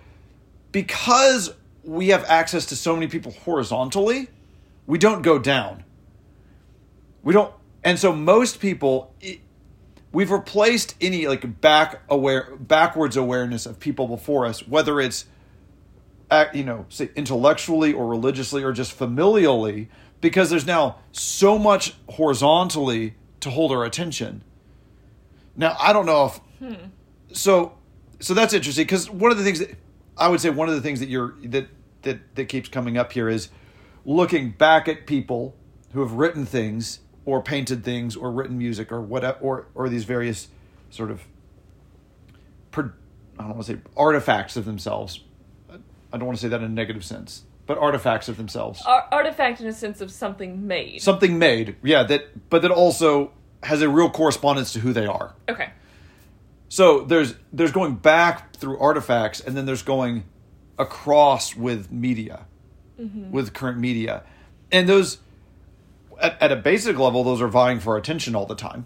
because 0.73 1.53
we 1.84 2.10
have 2.10 2.23
access 2.25 2.65
to 2.67 2.75
so 2.75 2.93
many 2.95 3.08
people 3.08 3.32
horizontally, 3.32 4.27
we 4.88 4.97
don't 4.97 5.21
go 5.21 5.38
down. 5.39 5.84
We 7.23 7.33
don't, 7.33 7.53
and 7.83 7.97
so 7.97 8.13
most 8.13 8.59
people, 8.59 9.13
it, 9.21 9.39
we've 10.12 10.31
replaced 10.31 10.95
any 11.01 11.27
like 11.27 11.62
back 11.62 12.01
aware, 12.09 12.55
backwards 12.57 13.17
awareness 13.17 13.65
of 13.65 13.79
people 13.79 14.07
before 14.07 14.45
us, 14.45 14.67
whether 14.67 14.99
it's, 14.99 15.25
uh, 16.29 16.45
you 16.53 16.63
know, 16.63 16.86
say 16.89 17.09
intellectually 17.15 17.93
or 17.93 18.07
religiously 18.07 18.63
or 18.63 18.71
just 18.71 18.97
familially, 18.97 19.88
because 20.21 20.49
there's 20.49 20.65
now 20.65 20.97
so 21.12 21.57
much 21.57 21.95
horizontally 22.09 23.15
to 23.41 23.49
hold 23.49 23.71
our 23.71 23.83
attention. 23.83 24.43
Now, 25.55 25.75
I 25.79 25.93
don't 25.93 26.05
know 26.05 26.25
if 26.25 26.38
hmm. 26.59 26.86
so 27.31 27.77
so 28.19 28.33
that's 28.33 28.53
interesting 28.53 28.86
because 28.86 29.09
one 29.09 29.31
of 29.31 29.38
the 29.38 29.43
things 29.43 29.59
that 29.59 29.75
I 30.17 30.29
would 30.29 30.39
say 30.39 30.49
one 30.49 30.69
of 30.69 30.75
the 30.75 30.81
things 30.81 30.99
that 31.01 31.09
you're 31.09 31.36
that 31.43 31.67
that 32.03 32.36
that 32.36 32.45
keeps 32.45 32.69
coming 32.69 32.97
up 32.97 33.12
here 33.12 33.29
is 33.29 33.49
looking 34.05 34.51
back 34.51 34.88
at 34.88 35.05
people 35.05 35.55
who 35.91 36.01
have 36.01 36.13
written 36.13 36.45
things 36.45 36.99
or 37.25 37.41
painted 37.41 37.83
things 37.83 38.15
or 38.15 38.31
written 38.31 38.57
music 38.57 38.91
or 38.91 39.01
whatever 39.01 39.38
or 39.39 39.67
or 39.75 39.89
these 39.89 40.03
various 40.03 40.47
sort 40.89 41.12
of 41.12 41.25
I 43.38 43.43
don't 43.43 43.55
want 43.55 43.65
to 43.65 43.73
say 43.73 43.79
artifacts 43.97 44.57
of 44.57 44.65
themselves. 44.65 45.21
I 45.69 46.17
don't 46.17 46.25
want 46.25 46.38
to 46.38 46.41
say 46.41 46.49
that 46.49 46.59
in 46.59 46.65
a 46.65 46.69
negative 46.69 47.03
sense, 47.03 47.43
but 47.65 47.77
artifacts 47.77 48.29
of 48.29 48.38
themselves. 48.38 48.81
Ar- 48.86 49.07
artifact 49.12 49.59
in 49.62 49.67
a 49.67 49.73
sense 49.73 50.01
of 50.01 50.12
something 50.12 50.67
made. 50.67 51.01
Something 51.01 51.39
made, 51.39 51.75
yeah, 51.83 52.03
that 52.03 52.49
but 52.49 52.62
that 52.62 52.71
also 52.71 53.31
has 53.63 53.81
a 53.81 53.89
real 53.89 54.09
correspondence 54.09 54.73
to 54.73 54.79
who 54.79 54.93
they 54.93 55.05
are. 55.05 55.36
okay. 55.49 55.71
So 56.69 57.01
there's 57.01 57.36
there's 57.51 57.71
going 57.71 57.95
back 57.95 58.55
through 58.55 58.79
artifacts, 58.79 59.39
and 59.39 59.55
then 59.55 59.65
there's 59.65 59.83
going 59.83 60.23
across 60.77 61.55
with 61.55 61.91
media, 61.91 62.45
mm-hmm. 62.99 63.31
with 63.31 63.53
current 63.53 63.77
media, 63.77 64.23
and 64.71 64.89
those 64.89 65.19
at, 66.21 66.41
at 66.41 66.52
a 66.52 66.56
basic 66.56 66.97
level, 66.97 67.23
those 67.23 67.41
are 67.41 67.47
vying 67.47 67.80
for 67.80 67.97
attention 67.97 68.36
all 68.36 68.45
the 68.45 68.56
time. 68.56 68.86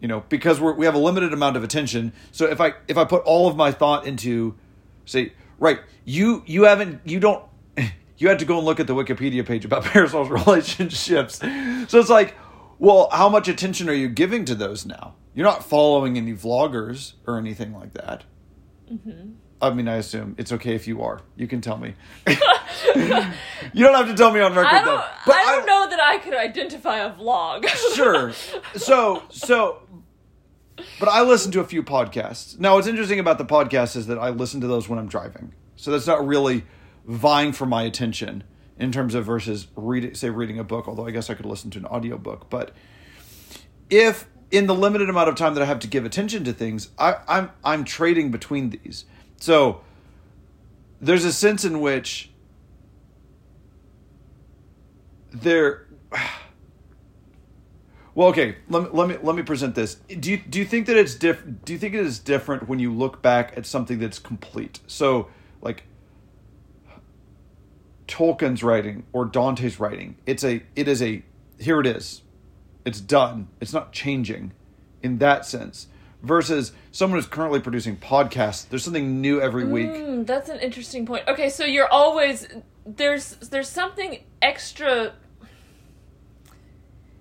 You 0.00 0.08
know, 0.08 0.24
because 0.28 0.60
we're, 0.60 0.72
we 0.72 0.84
have 0.86 0.94
a 0.94 0.98
limited 0.98 1.32
amount 1.32 1.56
of 1.56 1.62
attention. 1.62 2.12
So 2.32 2.46
if 2.46 2.60
I 2.60 2.74
if 2.88 2.98
I 2.98 3.04
put 3.04 3.22
all 3.22 3.46
of 3.48 3.56
my 3.56 3.70
thought 3.70 4.06
into, 4.06 4.56
say, 5.04 5.32
right, 5.58 5.78
you 6.04 6.42
you 6.46 6.64
haven't 6.64 7.00
you 7.04 7.20
don't 7.20 7.44
you 8.18 8.28
had 8.28 8.40
to 8.40 8.44
go 8.44 8.56
and 8.58 8.66
look 8.66 8.80
at 8.80 8.88
the 8.88 8.94
Wikipedia 8.94 9.46
page 9.46 9.64
about 9.64 9.84
parasocial 9.84 10.28
relationships. 10.28 11.38
So 11.90 12.00
it's 12.00 12.10
like, 12.10 12.34
well, 12.78 13.08
how 13.12 13.28
much 13.28 13.46
attention 13.46 13.88
are 13.88 13.94
you 13.94 14.08
giving 14.08 14.44
to 14.46 14.54
those 14.56 14.84
now? 14.84 15.14
You're 15.34 15.46
not 15.46 15.64
following 15.64 16.16
any 16.16 16.32
vloggers 16.32 17.14
or 17.26 17.38
anything 17.38 17.72
like 17.72 17.94
that. 17.94 18.24
Mm-hmm. 18.92 19.30
I 19.62 19.72
mean, 19.72 19.86
I 19.86 19.96
assume 19.96 20.34
it's 20.38 20.50
okay 20.52 20.74
if 20.74 20.88
you 20.88 21.02
are. 21.02 21.20
You 21.36 21.46
can 21.46 21.60
tell 21.60 21.78
me. 21.78 21.94
you 22.26 22.34
don't 22.34 23.94
have 23.94 24.08
to 24.08 24.14
tell 24.16 24.32
me 24.32 24.40
on 24.40 24.54
record. 24.54 24.74
I 24.74 24.84
though. 24.84 25.04
But 25.24 25.36
I 25.36 25.44
don't 25.56 25.66
know 25.66 25.88
that 25.88 26.00
I 26.02 26.18
could 26.18 26.34
identify 26.34 26.98
a 26.98 27.12
vlog. 27.12 27.68
sure. 27.94 28.32
So 28.76 29.22
so 29.28 29.82
but 30.98 31.08
I 31.08 31.22
listen 31.22 31.52
to 31.52 31.60
a 31.60 31.64
few 31.64 31.84
podcasts. 31.84 32.58
Now 32.58 32.74
what's 32.74 32.88
interesting 32.88 33.20
about 33.20 33.38
the 33.38 33.44
podcast 33.44 33.94
is 33.94 34.08
that 34.08 34.18
I 34.18 34.30
listen 34.30 34.60
to 34.62 34.66
those 34.66 34.88
when 34.88 34.98
I'm 34.98 35.08
driving. 35.08 35.54
So 35.76 35.92
that's 35.92 36.08
not 36.08 36.26
really 36.26 36.64
vying 37.06 37.52
for 37.52 37.66
my 37.66 37.84
attention 37.84 38.42
in 38.78 38.90
terms 38.90 39.14
of 39.14 39.24
versus 39.24 39.68
reading 39.76 40.14
say 40.14 40.28
reading 40.28 40.58
a 40.58 40.64
book, 40.64 40.88
although 40.88 41.06
I 41.06 41.12
guess 41.12 41.30
I 41.30 41.34
could 41.34 41.46
listen 41.46 41.70
to 41.70 41.78
an 41.78 41.86
audiobook. 41.86 42.50
But 42.50 42.72
if 43.88 44.26
in 44.50 44.66
the 44.66 44.74
limited 44.74 45.08
amount 45.08 45.28
of 45.28 45.36
time 45.36 45.54
that 45.54 45.62
I 45.62 45.66
have 45.66 45.78
to 45.80 45.86
give 45.86 46.04
attention 46.04 46.42
to 46.44 46.52
things, 46.52 46.90
I, 46.98 47.16
I'm 47.28 47.50
I'm 47.62 47.84
trading 47.84 48.32
between 48.32 48.70
these. 48.70 49.04
So 49.42 49.80
there's 51.00 51.24
a 51.24 51.32
sense 51.32 51.64
in 51.64 51.80
which 51.80 52.30
there 55.32 55.88
well, 58.14 58.28
okay. 58.28 58.58
Let 58.68 58.84
me 58.84 58.88
let 58.92 59.08
me 59.08 59.16
let 59.20 59.34
me 59.34 59.42
present 59.42 59.74
this. 59.74 59.96
Do 59.96 60.30
you 60.30 60.36
do 60.36 60.60
you 60.60 60.64
think 60.64 60.86
that 60.86 60.96
it's 60.96 61.16
diff? 61.16 61.42
Do 61.64 61.72
you 61.72 61.78
think 61.80 61.92
it 61.92 62.06
is 62.06 62.20
different 62.20 62.68
when 62.68 62.78
you 62.78 62.94
look 62.94 63.20
back 63.20 63.52
at 63.56 63.66
something 63.66 63.98
that's 63.98 64.20
complete? 64.20 64.78
So, 64.86 65.26
like 65.60 65.88
Tolkien's 68.06 68.62
writing 68.62 69.02
or 69.12 69.24
Dante's 69.24 69.80
writing, 69.80 70.18
it's 70.24 70.44
a 70.44 70.62
it 70.76 70.86
is 70.86 71.02
a 71.02 71.24
here 71.58 71.80
it 71.80 71.86
is, 71.88 72.22
it's 72.84 73.00
done. 73.00 73.48
It's 73.60 73.72
not 73.72 73.92
changing, 73.92 74.52
in 75.02 75.18
that 75.18 75.44
sense. 75.44 75.88
Versus 76.22 76.72
someone 76.92 77.18
who's 77.18 77.26
currently 77.26 77.58
producing 77.58 77.96
podcasts, 77.96 78.68
there's 78.68 78.84
something 78.84 79.20
new 79.20 79.40
every 79.40 79.64
week. 79.64 79.90
Hmm, 79.96 80.22
that's 80.22 80.48
an 80.48 80.60
interesting 80.60 81.04
point. 81.04 81.26
Okay, 81.26 81.48
so 81.48 81.64
you're 81.64 81.88
always 81.88 82.46
there's 82.86 83.34
there's 83.50 83.68
something 83.68 84.22
extra 84.40 85.14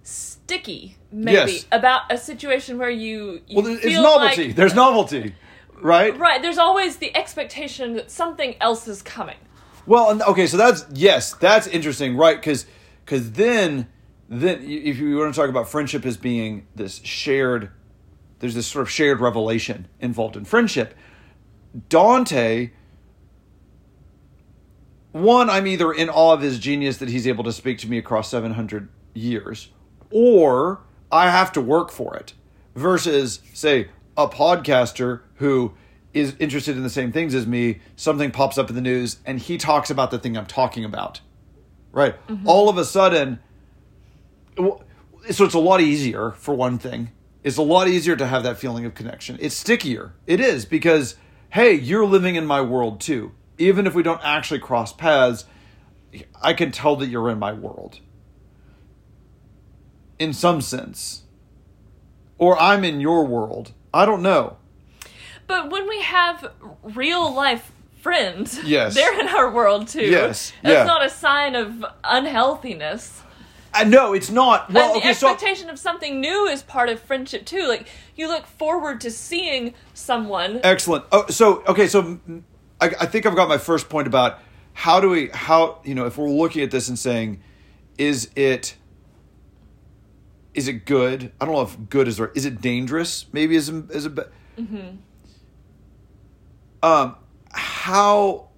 sticky 0.04 0.98
maybe 1.12 1.52
Yes. 1.54 1.66
about 1.72 2.12
a 2.12 2.18
situation 2.18 2.78
where 2.78 2.90
you, 2.90 3.42
you 3.48 3.58
Well, 3.62 3.68
it's 3.68 3.86
novelty. 3.86 4.48
like- 4.48 4.56
there's 4.56 4.74
novelty, 4.76 5.36
right? 5.82 6.18
right. 6.18 6.42
There's 6.42 6.58
always 6.58 6.98
the 6.98 7.16
expectation 7.16 7.94
that 7.96 8.10
something 8.12 8.56
else 8.62 8.88
is 8.88 9.02
coming. 9.02 9.38
Well, 9.86 10.10
and- 10.12 10.22
okay, 10.24 10.48
so 10.48 10.58
that's 10.58 10.86
yes, 10.94 11.34
that's 11.34 11.68
interesting, 11.68 12.16
right? 12.18 12.38
Because 12.38 12.66
because 13.06 13.32
then 13.32 13.88
then 14.30 14.62
if 14.62 14.98
you 14.98 15.18
want 15.18 15.34
to 15.34 15.40
talk 15.40 15.50
about 15.50 15.70
friendship 15.70 16.06
as 16.06 16.18
being 16.18 16.66
this 16.76 17.02
shared, 17.04 17.70
there's 18.42 18.56
this 18.56 18.68
sort 18.68 18.82
of 18.82 18.90
shared 18.90 19.22
revelation 19.22 19.88
involved 20.00 20.36
in 20.36 20.44
friendship. 20.44 20.94
Dante 21.88 22.72
one, 25.12 25.50
I'm 25.50 25.68
either 25.68 25.92
in 25.92 26.10
awe 26.10 26.34
of 26.34 26.42
his 26.42 26.58
genius 26.60 26.98
that 26.98 27.10
he's 27.10 27.28
able 27.28 27.44
to 27.44 27.52
speak 27.52 27.78
to 27.80 27.90
me 27.90 27.98
across 27.98 28.30
700 28.30 28.88
years, 29.14 29.70
or 30.10 30.82
I 31.12 31.30
have 31.30 31.52
to 31.54 31.62
work 31.62 31.92
for 31.92 32.16
it. 32.16 32.34
Versus, 32.76 33.42
say, 33.54 33.90
a 34.16 34.30
podcaster 34.30 35.22
who 35.36 35.74
is 36.14 36.36
interested 36.40 36.78
in 36.78 36.84
the 36.84 36.90
same 36.90 37.12
things 37.12 37.36
as 37.36 37.46
me, 37.46 37.80
something 37.98 38.32
pops 38.32 38.58
up 38.58 38.70
in 38.70 38.76
the 38.76 38.82
news 38.82 39.18
and 39.26 39.40
he 39.40 39.58
talks 39.58 39.90
about 39.90 40.12
the 40.12 40.20
thing 40.20 40.38
I'm 40.38 40.46
talking 40.46 40.86
about. 40.86 41.20
Right? 41.92 42.16
Mm-hmm. 42.28 42.48
All 42.48 42.70
of 42.70 42.78
a 42.78 42.86
sudden, 42.86 43.40
so 44.56 44.86
it's 45.26 45.54
a 45.54 45.60
lot 45.60 45.82
easier 45.82 46.32
for 46.32 46.56
one 46.56 46.78
thing. 46.78 47.12
It's 47.44 47.58
a 47.58 47.62
lot 47.64 47.88
easier 47.88 48.16
to 48.16 48.28
have 48.28 48.44
that 48.44 48.58
feeling 48.58 48.86
of 48.86 48.94
connection. 48.94 49.38
It's 49.42 49.56
stickier. 49.56 50.14
It 50.28 50.40
is 50.40 50.66
because 50.66 51.16
hey, 51.52 51.74
you're 51.74 52.06
living 52.06 52.36
in 52.36 52.46
my 52.46 52.62
world 52.62 53.02
too. 53.02 53.32
Even 53.58 53.86
if 53.86 53.94
we 53.94 54.04
don't 54.04 54.22
actually 54.24 54.60
cross 54.60 54.94
paths, 54.94 55.46
I 56.42 56.54
can 56.54 56.72
tell 56.72 56.96
that 56.98 57.08
you're 57.08 57.30
in 57.30 57.40
my 57.40 57.52
world. 57.54 58.00
In 60.20 60.34
some 60.34 60.62
sense. 60.62 61.24
Or 62.38 62.60
I'm 62.60 62.84
in 62.84 63.02
your 63.02 63.26
world. 63.26 63.74
I 63.94 64.06
don't 64.06 64.22
know. 64.22 64.58
But 65.48 65.70
when 65.70 65.88
we 65.90 66.02
have 66.02 66.52
real 66.84 67.34
life 67.34 67.72
friends, 68.00 68.60
Yes. 68.64 68.94
they're 68.96 69.20
in 69.20 69.28
our 69.28 69.52
world 69.52 69.88
too. 69.88 70.02
Yes, 70.06 70.54
That's 70.64 70.74
yeah. 70.74 70.84
not 70.86 71.06
a 71.06 71.10
sign 71.10 71.56
of 71.56 71.84
unhealthiness. 72.04 73.22
I 73.74 73.84
know 73.86 74.14
it's 74.14 74.30
not. 74.30 74.72
Well, 74.72 74.94
and 74.94 74.96
the 74.96 75.06
okay, 75.06 75.14
so 75.14 75.32
expectation 75.32 75.70
of 75.70 75.80
something 75.80 76.20
new 76.20 76.46
is 76.48 76.62
part 76.62 76.90
of 76.90 77.00
friendship 77.00 77.46
too. 77.46 77.68
Like 77.68 77.88
you 78.16 78.28
look 78.28 78.46
forward 78.46 79.02
to 79.02 79.12
seeing 79.12 79.74
someone. 79.94 80.60
Excellent. 80.64 81.06
Oh, 81.12 81.26
so 81.28 81.64
okay, 81.68 81.88
so 81.88 82.20
I, 82.80 82.88
I 83.00 83.06
think 83.06 83.26
I've 83.26 83.36
got 83.36 83.48
my 83.48 83.58
first 83.58 83.90
point 83.90 84.08
about 84.08 84.40
how 84.74 85.00
do 85.00 85.10
we 85.10 85.30
how 85.34 85.80
you 85.84 85.96
know 85.96 86.06
if 86.06 86.18
we're 86.18 86.30
looking 86.30 86.64
at 86.64 86.72
this 86.72 86.90
and 86.90 87.00
saying, 87.00 87.42
is 87.98 88.30
it 88.36 88.76
is 90.54 90.68
it 90.68 90.86
good? 90.86 91.32
I 91.40 91.46
don't 91.46 91.56
know 91.56 91.62
if 91.62 91.78
good 91.90 92.08
is 92.08 92.20
right. 92.20 92.30
Is 92.36 92.46
it 92.46 92.62
dangerous? 92.62 93.26
Maybe 93.32 93.56
is 93.56 93.70
a- 93.70 93.86
is 93.90 94.06
a 94.06 94.10
bit. 94.10 94.32
Um, 96.84 97.16
how 97.52 98.50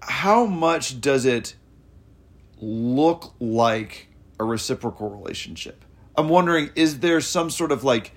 how 0.00 0.46
much 0.46 1.00
does 1.00 1.24
it 1.24 1.54
look 2.62 3.34
like 3.40 4.08
a 4.40 4.44
reciprocal 4.44 5.10
relationship? 5.10 5.84
I'm 6.16 6.28
wondering, 6.28 6.70
is 6.74 7.00
there 7.00 7.20
some 7.20 7.50
sort 7.50 7.72
of 7.72 7.84
like 7.84 8.12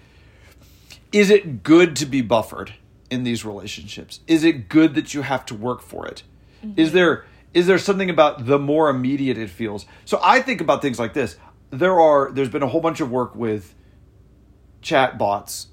is 1.11 1.29
it 1.29 1.63
good 1.63 1.95
to 1.95 2.05
be 2.05 2.21
buffered 2.21 2.73
in 3.09 3.23
these 3.23 3.45
relationships? 3.45 4.19
Is 4.27 4.43
it 4.43 4.67
good 4.67 4.95
that 4.95 5.13
you 5.13 5.21
have 5.21 5.45
to 5.45 5.55
work 5.55 5.81
for 5.81 6.05
it? 6.05 6.23
Mm-hmm. 6.63 6.79
Is 6.79 6.91
there 6.91 7.25
is 7.53 7.67
there 7.67 7.77
something 7.77 8.09
about 8.09 8.47
the 8.47 8.59
more 8.59 8.89
immediate 8.89 9.37
it 9.37 9.49
feels? 9.49 9.85
So 10.03 10.19
I 10.21 10.41
think 10.41 10.59
about 10.59 10.81
things 10.81 10.99
like 10.99 11.13
this. 11.13 11.37
There 11.69 11.99
are 11.99 12.31
there's 12.31 12.49
been 12.49 12.63
a 12.63 12.67
whole 12.67 12.81
bunch 12.81 12.99
of 12.99 13.09
work 13.09 13.33
with 13.33 13.73
chat 14.81 15.17
bots 15.17 15.67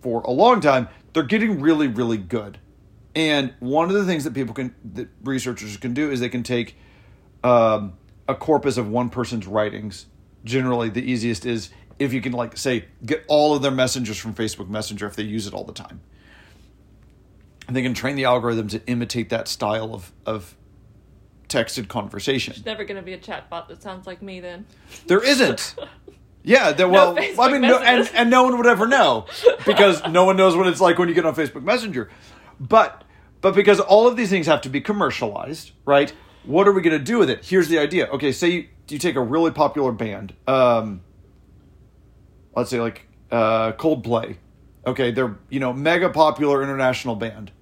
for 0.00 0.20
a 0.22 0.30
long 0.30 0.60
time. 0.60 0.88
They're 1.12 1.24
getting 1.24 1.60
really 1.60 1.88
really 1.88 2.18
good. 2.18 2.58
And 3.14 3.54
one 3.58 3.88
of 3.88 3.96
the 3.96 4.04
things 4.04 4.22
that 4.22 4.34
people 4.34 4.54
can 4.54 4.72
that 4.92 5.08
researchers 5.24 5.76
can 5.78 5.94
do 5.94 6.12
is 6.12 6.20
they 6.20 6.28
can 6.28 6.44
take 6.44 6.76
um, 7.42 7.94
a 8.28 8.34
corpus 8.34 8.76
of 8.76 8.88
one 8.88 9.10
person's 9.10 9.46
writings. 9.46 10.06
Generally, 10.44 10.90
the 10.90 11.02
easiest 11.02 11.44
is 11.44 11.70
if 11.98 12.12
you 12.12 12.20
can 12.20 12.32
like 12.32 12.56
say 12.56 12.86
get 13.04 13.24
all 13.28 13.54
of 13.54 13.62
their 13.62 13.70
messengers 13.70 14.18
from 14.18 14.34
Facebook 14.34 14.68
Messenger 14.68 15.06
if 15.06 15.16
they 15.16 15.22
use 15.22 15.46
it 15.46 15.54
all 15.54 15.64
the 15.64 15.72
time. 15.72 16.00
And 17.66 17.76
they 17.76 17.82
can 17.82 17.94
train 17.94 18.16
the 18.16 18.24
algorithm 18.24 18.68
to 18.68 18.84
imitate 18.86 19.28
that 19.30 19.48
style 19.48 19.94
of 19.94 20.12
of 20.26 20.56
texted 21.48 21.88
conversation. 21.88 22.54
There's 22.54 22.66
never 22.66 22.84
going 22.84 22.96
to 22.96 23.02
be 23.02 23.12
a 23.12 23.18
chatbot 23.18 23.68
that 23.68 23.82
sounds 23.82 24.06
like 24.06 24.22
me 24.22 24.40
then. 24.40 24.66
There 25.06 25.22
isn't. 25.22 25.74
Yeah, 26.42 26.72
there, 26.72 26.88
well, 26.88 27.14
Facebook 27.14 27.48
I 27.48 27.52
mean, 27.52 27.60
no, 27.60 27.78
and 27.80 28.10
and 28.14 28.30
no 28.30 28.44
one 28.44 28.56
would 28.56 28.66
ever 28.66 28.86
know 28.86 29.26
because 29.66 30.02
no 30.08 30.24
one 30.24 30.38
knows 30.38 30.56
what 30.56 30.66
it's 30.68 30.80
like 30.80 30.98
when 30.98 31.06
you 31.06 31.14
get 31.14 31.26
on 31.26 31.34
Facebook 31.34 31.62
Messenger. 31.62 32.08
But 32.58 33.04
but 33.42 33.54
because 33.54 33.78
all 33.78 34.08
of 34.08 34.16
these 34.16 34.30
things 34.30 34.46
have 34.46 34.62
to 34.62 34.70
be 34.70 34.80
commercialized, 34.80 35.72
right? 35.84 36.12
What 36.44 36.66
are 36.66 36.72
we 36.72 36.82
going 36.82 36.98
to 36.98 37.04
do 37.04 37.18
with 37.18 37.30
it? 37.30 37.44
Here's 37.44 37.68
the 37.68 37.78
idea. 37.78 38.06
Okay, 38.08 38.32
say 38.32 38.48
you, 38.48 38.68
you 38.88 38.98
take 38.98 39.16
a 39.16 39.20
really 39.20 39.50
popular 39.50 39.92
band, 39.92 40.34
um, 40.46 41.02
let's 42.56 42.70
say 42.70 42.80
like 42.80 43.06
uh, 43.30 43.72
Coldplay. 43.72 44.36
Okay, 44.86 45.10
they're 45.10 45.38
you 45.48 45.60
know 45.60 45.72
mega 45.72 46.08
popular 46.10 46.62
international 46.62 47.16
band. 47.16 47.52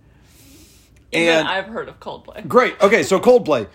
Even 1.12 1.28
And 1.28 1.48
I've 1.48 1.66
heard 1.66 1.88
of 1.88 1.98
Coldplay. 2.00 2.46
Great. 2.46 2.80
Okay, 2.80 3.02
so 3.02 3.18
Coldplay. 3.18 3.68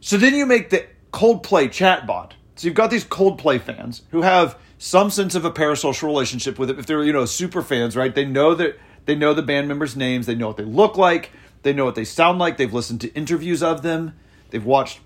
So 0.00 0.16
then 0.16 0.34
you 0.34 0.44
make 0.46 0.70
the 0.70 0.86
Coldplay 1.12 1.68
chatbot. 1.68 2.32
So 2.56 2.66
you've 2.66 2.74
got 2.74 2.90
these 2.90 3.04
Coldplay 3.04 3.60
fans 3.60 4.02
who 4.10 4.22
have 4.22 4.58
some 4.78 5.10
sense 5.10 5.34
of 5.34 5.44
a 5.44 5.50
parasocial 5.50 6.04
relationship 6.04 6.58
with 6.58 6.70
it. 6.70 6.78
If 6.78 6.86
they're 6.86 7.04
you 7.04 7.12
know 7.12 7.24
super 7.24 7.62
fans, 7.62 7.96
right? 7.96 8.14
They 8.14 8.24
know 8.24 8.54
that 8.54 8.78
they 9.06 9.14
know 9.14 9.32
the 9.34 9.42
band 9.42 9.68
members' 9.68 9.96
names. 9.96 10.26
They 10.26 10.34
know 10.34 10.48
what 10.48 10.56
they 10.56 10.64
look 10.64 10.96
like. 10.96 11.30
They 11.62 11.72
know 11.72 11.84
what 11.84 11.94
they 11.94 12.04
sound 12.04 12.38
like. 12.38 12.56
They've 12.56 12.72
listened 12.72 13.00
to 13.02 13.12
interviews 13.14 13.62
of 13.62 13.82
them. 13.82 14.14
They've 14.50 14.64
watched 14.64 15.00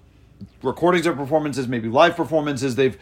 recordings 0.62 1.06
of 1.06 1.16
performances, 1.16 1.68
maybe 1.68 1.88
live 1.88 2.16
performances. 2.16 2.76
They've 2.76 2.98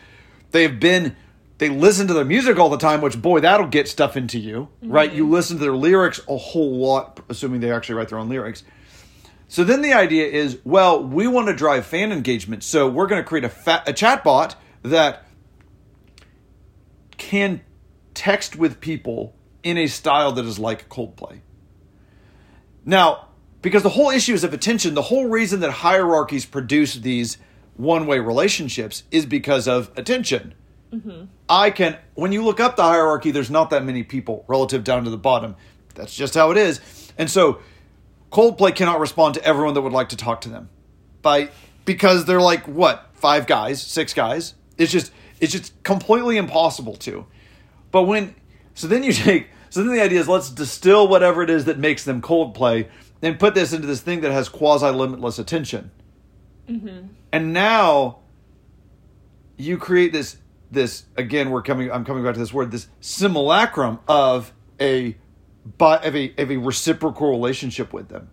they've 0.51 0.79
been 0.79 1.17
they 1.59 1.69
listen 1.69 2.09
to 2.09 2.15
their 2.15 2.25
music 2.25 2.59
all 2.59 2.71
the 2.71 2.79
time, 2.79 3.01
which 3.01 3.21
boy, 3.21 3.41
that'll 3.41 3.69
get 3.69 3.87
stuff 3.87 4.17
into 4.17 4.39
you, 4.39 4.69
right? 4.83 5.13
You 5.13 5.25
mm-hmm. 5.25 5.33
listen 5.33 5.59
to 5.59 5.63
their 5.63 5.77
lyrics 5.77 6.21
a 6.29 6.37
whole 6.37 6.79
lot, 6.79 7.21
assuming 7.29 7.61
they 7.61 7.71
actually 7.71 7.95
write 7.95 8.09
their 8.09 8.19
own 8.19 8.29
lyrics. 8.29 8.65
So 9.47 9.65
then 9.65 9.83
the 9.83 9.93
idea 9.93 10.27
is, 10.27 10.59
well, 10.65 11.05
we 11.05 11.29
want 11.29 11.49
to 11.49 11.55
drive 11.55 11.87
fan 11.87 12.11
engagement, 12.11 12.65
so 12.65 12.89
we're 12.89 13.07
going 13.07 13.23
to 13.23 13.29
create 13.29 13.45
a, 13.45 13.49
fa- 13.49 13.83
a 13.87 13.93
chat 13.93 14.25
bot 14.25 14.57
that 14.83 15.27
can 17.19 17.61
text 18.15 18.57
with 18.57 18.81
people 18.81 19.37
in 19.63 19.79
a 19.79 19.87
style 19.87 20.33
that 20.33 20.45
is 20.45 20.59
like 20.59 20.89
Coldplay. 20.89 21.43
Now, 22.85 23.29
because 23.63 23.83
the 23.83 23.91
whole 23.91 24.11
issue 24.11 24.35
is 24.35 24.45
of 24.45 24.53
attention, 24.53 24.95
the 24.95 25.03
whole 25.03 25.29
reason 25.29 25.61
that 25.61 25.71
hierarchies 25.71 26.45
produce 26.45 26.95
these 26.95 27.39
one 27.77 28.07
way 28.07 28.19
relationships 28.19 29.05
is 29.11 29.25
because 29.25 29.67
of 29.67 29.91
attention. 29.97 30.55
Mm-hmm. 30.93 31.25
I 31.49 31.71
can, 31.71 31.97
when 32.15 32.33
you 32.33 32.45
look 32.45 32.61
up 32.61 32.77
the 32.77 32.83
hierarchy, 32.83 33.31
there's 33.31 33.51
not 33.51 33.71
that 33.71 33.85
many 33.85 34.03
people 34.03 34.45
relative 34.47 34.85
down 34.85 35.05
to 35.05 35.11
the 35.11 35.17
bottom. 35.17 35.57
That's 35.95 36.15
just 36.15 36.35
how 36.35 36.51
it 36.51 36.59
is. 36.59 36.81
And 37.17 37.31
so 37.31 37.61
Coldplay 38.31 38.75
cannot 38.75 39.01
respond 39.01 39.35
to 39.35 39.45
everyone 39.45 39.75
that 39.75 39.83
would 39.83 39.93
like 39.93 40.11
to 40.11 40.17
talk 40.17 40.43
to 40.43 40.49
them 40.49 40.69
by 41.23 41.51
because 41.85 42.25
they're 42.25 42.41
like 42.41 42.67
what 42.67 43.11
five 43.15 43.47
guys, 43.47 43.83
six 43.83 44.13
guys. 44.13 44.55
It's 44.77 44.91
just 44.91 45.13
it's 45.41 45.53
just 45.53 45.83
completely 45.83 46.37
impossible 46.37 46.97
to. 46.97 47.27
But 47.91 48.03
when 48.03 48.35
so 48.75 48.87
then 48.87 49.03
you 49.03 49.13
take 49.13 49.49
so 49.71 49.83
then 49.83 49.95
the 49.95 50.03
idea 50.03 50.21
is 50.21 50.29
let's 50.29 50.51
distill 50.51 51.09
whatever 51.09 51.43
it 51.43 51.51
is 51.51 51.67
that 51.67 51.79
makes 51.79 52.05
them 52.05 52.21
Coldplay 52.21 52.89
and 53.23 53.39
put 53.39 53.55
this 53.55 53.73
into 53.73 53.87
this 53.87 54.01
thing 54.01 54.21
that 54.21 54.33
has 54.33 54.49
quasi 54.49 54.91
limitless 54.91 55.39
attention. 55.39 55.91
Mm-hmm. 56.69 57.07
And 57.33 57.53
now 57.53 58.19
you 59.57 59.79
create 59.79 60.13
this 60.13 60.37
this 60.71 61.05
again 61.17 61.51
we're 61.51 61.63
coming 61.63 61.91
I'm 61.91 62.05
coming 62.05 62.25
back 62.25 62.35
to 62.35 62.41
this 62.41 62.53
word 62.53 62.71
this 62.71 62.89
simulacrum 63.01 64.01
of 64.09 64.53
a 64.81 65.17
but 65.79 66.05
of 66.05 66.17
a 66.17 66.35
of 66.39 66.51
a 66.51 66.57
reciprocal 66.57 67.31
relationship 67.31 67.93
with 67.93 68.09
them 68.09 68.31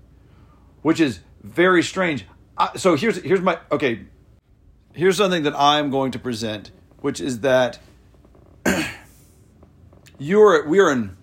which 0.82 1.00
is 1.00 1.20
very 1.44 1.84
strange. 1.84 2.26
I, 2.58 2.78
so 2.78 2.96
here's 2.96 3.18
here's 3.18 3.42
my 3.42 3.60
okay. 3.72 4.06
Here's 4.94 5.18
something 5.18 5.44
that 5.44 5.54
I'm 5.56 5.90
going 5.90 6.12
to 6.12 6.20
present 6.20 6.72
which 7.02 7.22
is 7.22 7.42
that 7.42 7.80
you're 10.18 10.68
we 10.68 10.80
are 10.80 10.92
in 10.92 11.18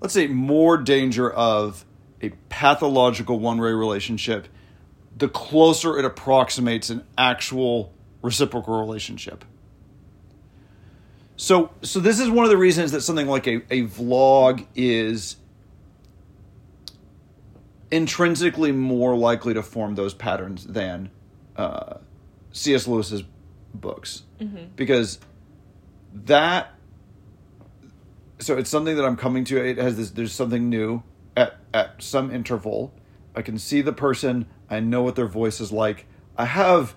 let's 0.00 0.14
say 0.14 0.26
more 0.26 0.76
danger 0.76 1.30
of 1.30 1.84
a 2.22 2.30
pathological 2.48 3.38
one-way 3.38 3.72
relationship 3.72 4.46
the 5.20 5.28
closer 5.28 5.98
it 5.98 6.04
approximates 6.04 6.90
an 6.90 7.04
actual 7.16 7.92
reciprocal 8.22 8.80
relationship. 8.80 9.44
So 11.36 11.70
so 11.82 12.00
this 12.00 12.20
is 12.20 12.28
one 12.28 12.44
of 12.44 12.50
the 12.50 12.56
reasons 12.56 12.92
that 12.92 13.02
something 13.02 13.26
like 13.26 13.46
a, 13.46 13.56
a 13.70 13.82
vlog 13.86 14.66
is 14.74 15.36
intrinsically 17.90 18.72
more 18.72 19.16
likely 19.16 19.54
to 19.54 19.62
form 19.62 19.94
those 19.94 20.14
patterns 20.14 20.64
than 20.66 21.10
uh, 21.56 21.98
C.S. 22.52 22.86
Lewis's 22.86 23.22
books. 23.74 24.22
Because 24.76 25.18
that 26.12 26.74
so 28.38 28.56
it's 28.56 28.70
something 28.70 28.96
that 28.96 29.04
I'm 29.04 29.16
coming 29.16 29.44
to. 29.44 29.62
It 29.62 29.78
has 29.78 29.96
this 29.96 30.10
there's 30.10 30.32
something 30.32 30.68
new 30.68 31.02
at 31.36 31.56
at 31.72 32.02
some 32.02 32.30
interval 32.30 32.92
I 33.34 33.42
can 33.42 33.58
see 33.58 33.80
the 33.80 33.92
person 33.92 34.46
I 34.68 34.80
know 34.80 35.02
what 35.02 35.16
their 35.16 35.28
voice 35.28 35.60
is 35.60 35.72
like 35.72 36.06
I 36.36 36.46
have 36.46 36.94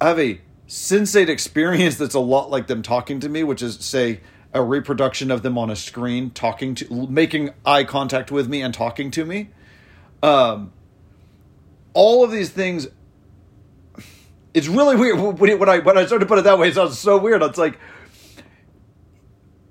I 0.00 0.08
have 0.08 0.18
a 0.18 0.40
sensate 0.68 1.28
experience 1.28 1.96
that's 1.96 2.14
a 2.14 2.20
lot 2.20 2.50
like 2.50 2.66
them 2.66 2.82
talking 2.82 3.20
to 3.20 3.28
me, 3.28 3.44
which 3.44 3.62
is 3.62 3.76
say 3.76 4.20
a 4.52 4.62
reproduction 4.62 5.30
of 5.30 5.42
them 5.42 5.58
on 5.58 5.70
a 5.70 5.76
screen, 5.76 6.30
talking 6.30 6.74
to, 6.74 7.06
making 7.08 7.50
eye 7.64 7.84
contact 7.84 8.30
with 8.30 8.48
me 8.48 8.62
and 8.62 8.72
talking 8.72 9.10
to 9.12 9.24
me. 9.24 9.50
Um, 10.22 10.72
all 11.92 12.24
of 12.24 12.30
these 12.30 12.50
things. 12.50 12.88
It's 14.54 14.68
really 14.68 14.96
weird 14.96 15.18
when, 15.18 15.58
when 15.58 15.68
I 15.68 15.80
when 15.80 15.98
I 15.98 16.06
started 16.06 16.24
to 16.24 16.28
put 16.28 16.38
it 16.38 16.44
that 16.44 16.58
way. 16.58 16.68
It 16.68 16.74
sounds 16.74 16.98
so 16.98 17.18
weird. 17.18 17.42
It's 17.42 17.58
like 17.58 17.78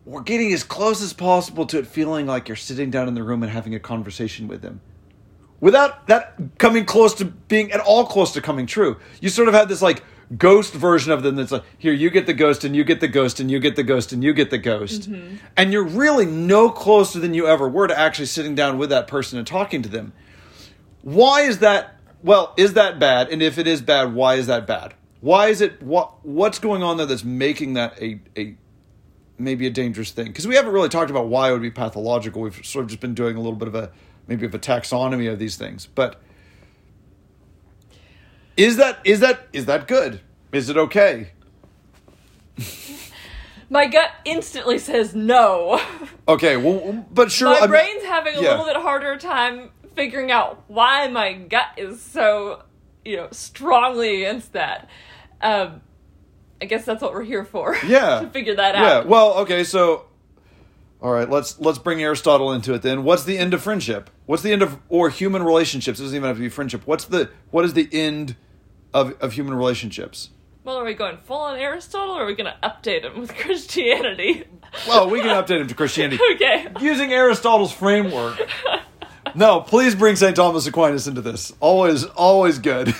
we're 0.05 0.21
getting 0.21 0.53
as 0.53 0.63
close 0.63 1.01
as 1.01 1.13
possible 1.13 1.65
to 1.65 1.79
it 1.79 1.87
feeling 1.87 2.25
like 2.25 2.47
you're 2.47 2.55
sitting 2.55 2.91
down 2.91 3.07
in 3.07 3.15
the 3.15 3.23
room 3.23 3.43
and 3.43 3.51
having 3.51 3.75
a 3.75 3.79
conversation 3.79 4.47
with 4.47 4.61
them 4.61 4.81
without 5.59 6.07
that 6.07 6.35
coming 6.57 6.85
close 6.85 7.13
to 7.15 7.25
being 7.25 7.71
at 7.71 7.79
all 7.79 8.05
close 8.05 8.33
to 8.33 8.41
coming 8.41 8.65
true. 8.65 8.97
You 9.19 9.29
sort 9.29 9.47
of 9.47 9.53
have 9.53 9.67
this 9.67 9.81
like 9.81 10.03
ghost 10.37 10.73
version 10.73 11.11
of 11.11 11.23
them 11.23 11.35
that's 11.35 11.51
like, 11.51 11.63
here, 11.77 11.93
you 11.93 12.09
get 12.09 12.25
the 12.25 12.33
ghost, 12.33 12.63
and 12.63 12.75
you 12.75 12.83
get 12.83 12.99
the 12.99 13.07
ghost, 13.07 13.39
and 13.39 13.49
you 13.49 13.59
get 13.59 13.75
the 13.75 13.83
ghost, 13.83 14.11
and 14.11 14.23
you 14.23 14.33
get 14.33 14.49
the 14.49 14.57
ghost. 14.57 15.09
Mm-hmm. 15.09 15.37
And 15.55 15.71
you're 15.71 15.83
really 15.83 16.25
no 16.25 16.69
closer 16.69 17.19
than 17.19 17.33
you 17.33 17.47
ever 17.47 17.67
were 17.67 17.87
to 17.87 17.97
actually 17.97 18.25
sitting 18.27 18.55
down 18.55 18.77
with 18.77 18.89
that 18.89 19.07
person 19.07 19.37
and 19.37 19.47
talking 19.47 19.81
to 19.81 19.89
them. 19.89 20.13
Why 21.01 21.41
is 21.41 21.59
that? 21.59 21.99
Well, 22.23 22.53
is 22.57 22.73
that 22.73 22.99
bad? 22.99 23.29
And 23.29 23.41
if 23.41 23.57
it 23.57 23.67
is 23.67 23.81
bad, 23.81 24.13
why 24.13 24.35
is 24.35 24.47
that 24.47 24.65
bad? 24.65 24.95
Why 25.21 25.47
is 25.47 25.61
it 25.61 25.81
what 25.81 26.25
what's 26.25 26.59
going 26.59 26.83
on 26.83 26.97
there 26.97 27.05
that's 27.05 27.23
making 27.23 27.73
that 27.73 27.99
a 28.01 28.19
a 28.37 28.55
maybe 29.37 29.67
a 29.67 29.69
dangerous 29.69 30.11
thing 30.11 30.27
because 30.27 30.47
we 30.47 30.55
haven't 30.55 30.71
really 30.71 30.89
talked 30.89 31.11
about 31.11 31.27
why 31.27 31.49
it 31.49 31.53
would 31.53 31.61
be 31.61 31.71
pathological. 31.71 32.41
We've 32.41 32.65
sort 32.65 32.83
of 32.83 32.89
just 32.89 33.01
been 33.01 33.13
doing 33.13 33.35
a 33.35 33.39
little 33.39 33.57
bit 33.57 33.67
of 33.67 33.75
a 33.75 33.91
maybe 34.27 34.45
of 34.45 34.53
a 34.55 34.59
taxonomy 34.59 35.31
of 35.31 35.39
these 35.39 35.55
things. 35.55 35.87
But 35.87 36.21
is 38.57 38.77
that 38.77 38.99
is 39.03 39.19
that 39.19 39.47
is 39.53 39.65
that 39.65 39.87
good? 39.87 40.21
Is 40.51 40.69
it 40.69 40.77
okay? 40.77 41.31
My 43.69 43.87
gut 43.87 44.11
instantly 44.25 44.77
says 44.77 45.15
no. 45.15 45.81
Okay, 46.27 46.55
well, 46.55 47.05
but 47.11 47.31
sure. 47.31 47.49
my 47.49 47.57
I 47.57 47.61
mean- 47.61 47.69
brain's 47.69 48.03
having 48.03 48.35
a 48.35 48.41
yeah. 48.41 48.51
little 48.51 48.65
bit 48.65 48.77
harder 48.77 49.17
time 49.17 49.69
figuring 49.95 50.31
out 50.31 50.63
why 50.67 51.07
my 51.07 51.33
gut 51.33 51.67
is 51.77 52.01
so, 52.01 52.63
you 53.03 53.17
know, 53.17 53.27
strongly 53.31 54.23
against 54.23 54.53
that. 54.53 54.89
Um, 55.41 55.81
I 56.65 56.67
guess 56.67 56.83
that's 56.83 56.99
what 56.99 57.13
we're 57.13 57.23
here 57.23 57.45
for. 57.45 57.77
Yeah. 57.85 58.21
to 58.21 58.29
figure 58.31 58.55
that 58.55 58.73
out. 58.73 58.81
Yeah. 58.83 59.03
Well, 59.07 59.33
okay. 59.41 59.63
So, 59.63 60.07
all 60.99 61.11
right. 61.11 61.29
Let's 61.29 61.59
let's 61.59 61.77
bring 61.77 62.01
Aristotle 62.01 62.51
into 62.51 62.73
it 62.73 62.81
then. 62.81 63.03
What's 63.03 63.23
the 63.23 63.37
end 63.37 63.53
of 63.53 63.61
friendship? 63.61 64.09
What's 64.25 64.41
the 64.41 64.51
end 64.51 64.63
of 64.63 64.79
or 64.89 65.11
human 65.11 65.43
relationships? 65.43 65.99
It 65.99 66.03
doesn't 66.03 66.15
even 66.15 66.27
have 66.27 66.37
to 66.37 66.41
be 66.41 66.49
friendship. 66.49 66.81
What's 66.85 67.05
the 67.05 67.29
what 67.51 67.65
is 67.65 67.73
the 67.73 67.87
end 67.91 68.35
of 68.95 69.13
of 69.21 69.33
human 69.33 69.53
relationships? 69.53 70.31
Well, 70.63 70.77
are 70.77 70.83
we 70.83 70.95
going 70.95 71.17
full 71.17 71.37
on 71.37 71.59
Aristotle 71.59 72.15
or 72.15 72.23
are 72.23 72.25
we 72.25 72.33
going 72.33 72.51
to 72.51 72.57
update 72.67 73.03
him 73.03 73.19
with 73.21 73.35
Christianity? 73.37 74.45
Well, 74.87 75.07
we 75.07 75.19
can 75.19 75.29
update 75.29 75.61
him 75.61 75.67
to 75.67 75.75
Christianity 75.75 76.19
okay. 76.33 76.67
using 76.81 77.13
Aristotle's 77.13 77.71
framework. 77.71 78.41
No, 79.35 79.61
please 79.61 79.93
bring 79.93 80.15
St. 80.15 80.35
Thomas 80.35 80.65
Aquinas 80.65 81.07
into 81.07 81.21
this. 81.21 81.53
Always, 81.59 82.05
always 82.05 82.57
good. 82.57 82.95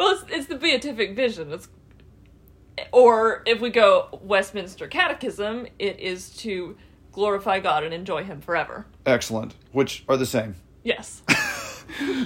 Well, 0.00 0.12
it's, 0.14 0.24
it's 0.30 0.46
the 0.46 0.54
beatific 0.54 1.14
vision. 1.14 1.52
It's, 1.52 1.68
or 2.90 3.42
if 3.44 3.60
we 3.60 3.68
go 3.68 4.18
Westminster 4.22 4.88
Catechism, 4.88 5.66
it 5.78 6.00
is 6.00 6.30
to 6.38 6.78
glorify 7.12 7.60
God 7.60 7.84
and 7.84 7.92
enjoy 7.92 8.24
Him 8.24 8.40
forever. 8.40 8.86
Excellent. 9.04 9.54
Which 9.72 10.02
are 10.08 10.16
the 10.16 10.26
same. 10.26 10.56
Yes. 10.82 11.22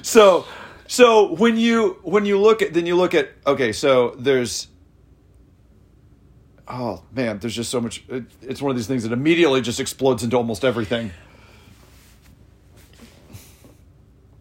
So, 0.03 0.45
so 0.87 1.35
when 1.37 1.57
you 1.57 1.99
when 2.03 2.27
you 2.27 2.39
look 2.39 2.61
at 2.61 2.75
then 2.75 2.85
you 2.85 2.97
look 2.97 3.15
at 3.15 3.31
okay, 3.47 3.73
so 3.73 4.15
there's 4.19 4.69
oh 6.69 7.03
man, 7.13 7.39
there's 7.39 7.57
just 7.57 7.71
so 7.71 7.81
much. 7.81 8.05
It, 8.09 8.25
it's 8.43 8.61
one 8.61 8.71
of 8.71 8.77
these 8.77 8.87
things 8.87 9.05
that 9.05 9.13
immediately 9.13 9.63
just 9.63 9.81
explodes 9.81 10.23
into 10.23 10.37
almost 10.37 10.67
everything. 10.67 11.13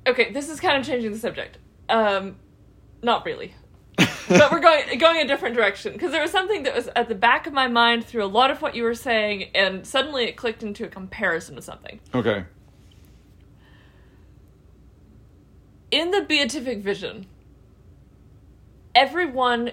Okay, 0.06 0.34
this 0.34 0.50
is 0.50 0.60
kind 0.60 0.78
of 0.78 0.86
changing 0.86 1.14
the 1.14 1.18
subject. 1.18 1.58
Um, 1.88 2.36
not 3.04 3.26
really. 3.26 3.54
but 3.98 4.52
we're 4.52 4.60
going 4.60 4.98
going 4.98 5.20
a 5.22 5.28
different 5.28 5.56
direction 5.56 5.94
because 5.94 6.12
there 6.12 6.22
was 6.22 6.32
something 6.32 6.64
that 6.64 6.74
was 6.76 6.88
at 6.96 7.10
the 7.10 7.16
back 7.16 7.46
of 7.46 7.54
my 7.54 7.68
mind 7.68 8.06
through 8.06 8.24
a 8.24 8.26
lot 8.26 8.50
of 8.50 8.62
what 8.62 8.74
you 8.76 8.84
were 8.84 8.96
saying, 8.96 9.50
and 9.54 9.86
suddenly 9.86 10.24
it 10.24 10.36
clicked 10.38 10.64
into 10.64 10.86
a 10.86 10.88
comparison 10.88 11.56
with 11.56 11.64
something. 11.64 12.00
Okay. 12.16 12.46
in 15.92 16.10
the 16.10 16.22
beatific 16.22 16.80
vision, 16.80 17.28
everyone 18.96 19.72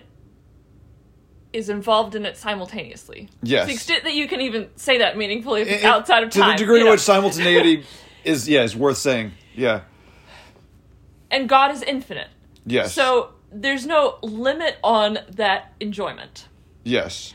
is 1.52 1.68
involved 1.70 2.14
in 2.14 2.26
it 2.26 2.36
simultaneously. 2.36 3.28
Yes. 3.42 3.62
To 3.62 3.66
the 3.68 3.72
extent 3.72 4.04
that 4.04 4.12
you 4.14 4.28
can 4.28 4.40
even 4.42 4.68
say 4.76 4.98
that 4.98 5.16
meaningfully 5.16 5.62
It- 5.62 5.68
it- 5.68 5.84
outside 5.84 6.22
of 6.22 6.30
to 6.30 6.38
time. 6.40 6.50
To 6.50 6.52
the 6.52 6.58
degree 6.66 6.78
to 6.80 6.84
know. 6.84 6.90
which 6.92 7.00
simultaneity 7.00 7.84
is 8.24 8.46
yeah 8.48 8.62
is 8.62 8.76
worth 8.76 8.98
saying. 8.98 9.32
Yeah. 9.56 9.80
and 11.30 11.48
God 11.48 11.70
is 11.72 11.82
infinite. 11.82 12.28
Yes. 12.66 12.92
So 12.94 13.30
there's 13.52 13.86
no 13.86 14.18
limit 14.22 14.76
on 14.84 15.18
that 15.30 15.72
enjoyment. 15.80 16.46
yes. 16.84 17.34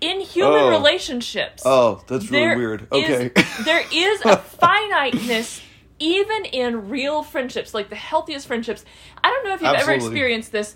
In 0.00 0.20
human 0.20 0.62
Oh. 0.64 0.70
relationships, 0.70 1.62
Oh, 1.64 2.02
that's 2.08 2.28
really 2.28 2.56
weird. 2.56 2.88
is- 2.92 3.04
Okay. 3.04 3.30
there 3.64 3.84
is 3.92 4.20
a 4.24 4.36
finiteness 4.60 5.62
even 6.00 6.44
in 6.46 6.88
real 6.88 7.22
friendships, 7.22 7.72
like 7.72 7.88
the 7.88 7.94
healthiest 7.94 8.48
friendships. 8.48 8.84
I 9.22 9.28
don't 9.28 9.44
know 9.46 9.54
if 9.54 9.60
you've 9.62 9.72
ever 9.74 9.92
experienced 9.92 10.50
this 10.50 10.74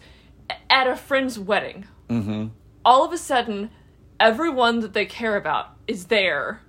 at 0.71 0.87
a 0.87 0.95
friend's 0.95 1.37
wedding. 1.41 1.87
mm-hmm. 2.09 2.47
All 2.85 3.05
of 3.05 3.12
a 3.12 3.19
sudden, 3.19 3.71
everyone 4.21 4.79
that 4.79 4.93
they 4.93 5.07
care 5.07 5.35
about 5.37 5.71
is 5.89 6.05
there. 6.05 6.61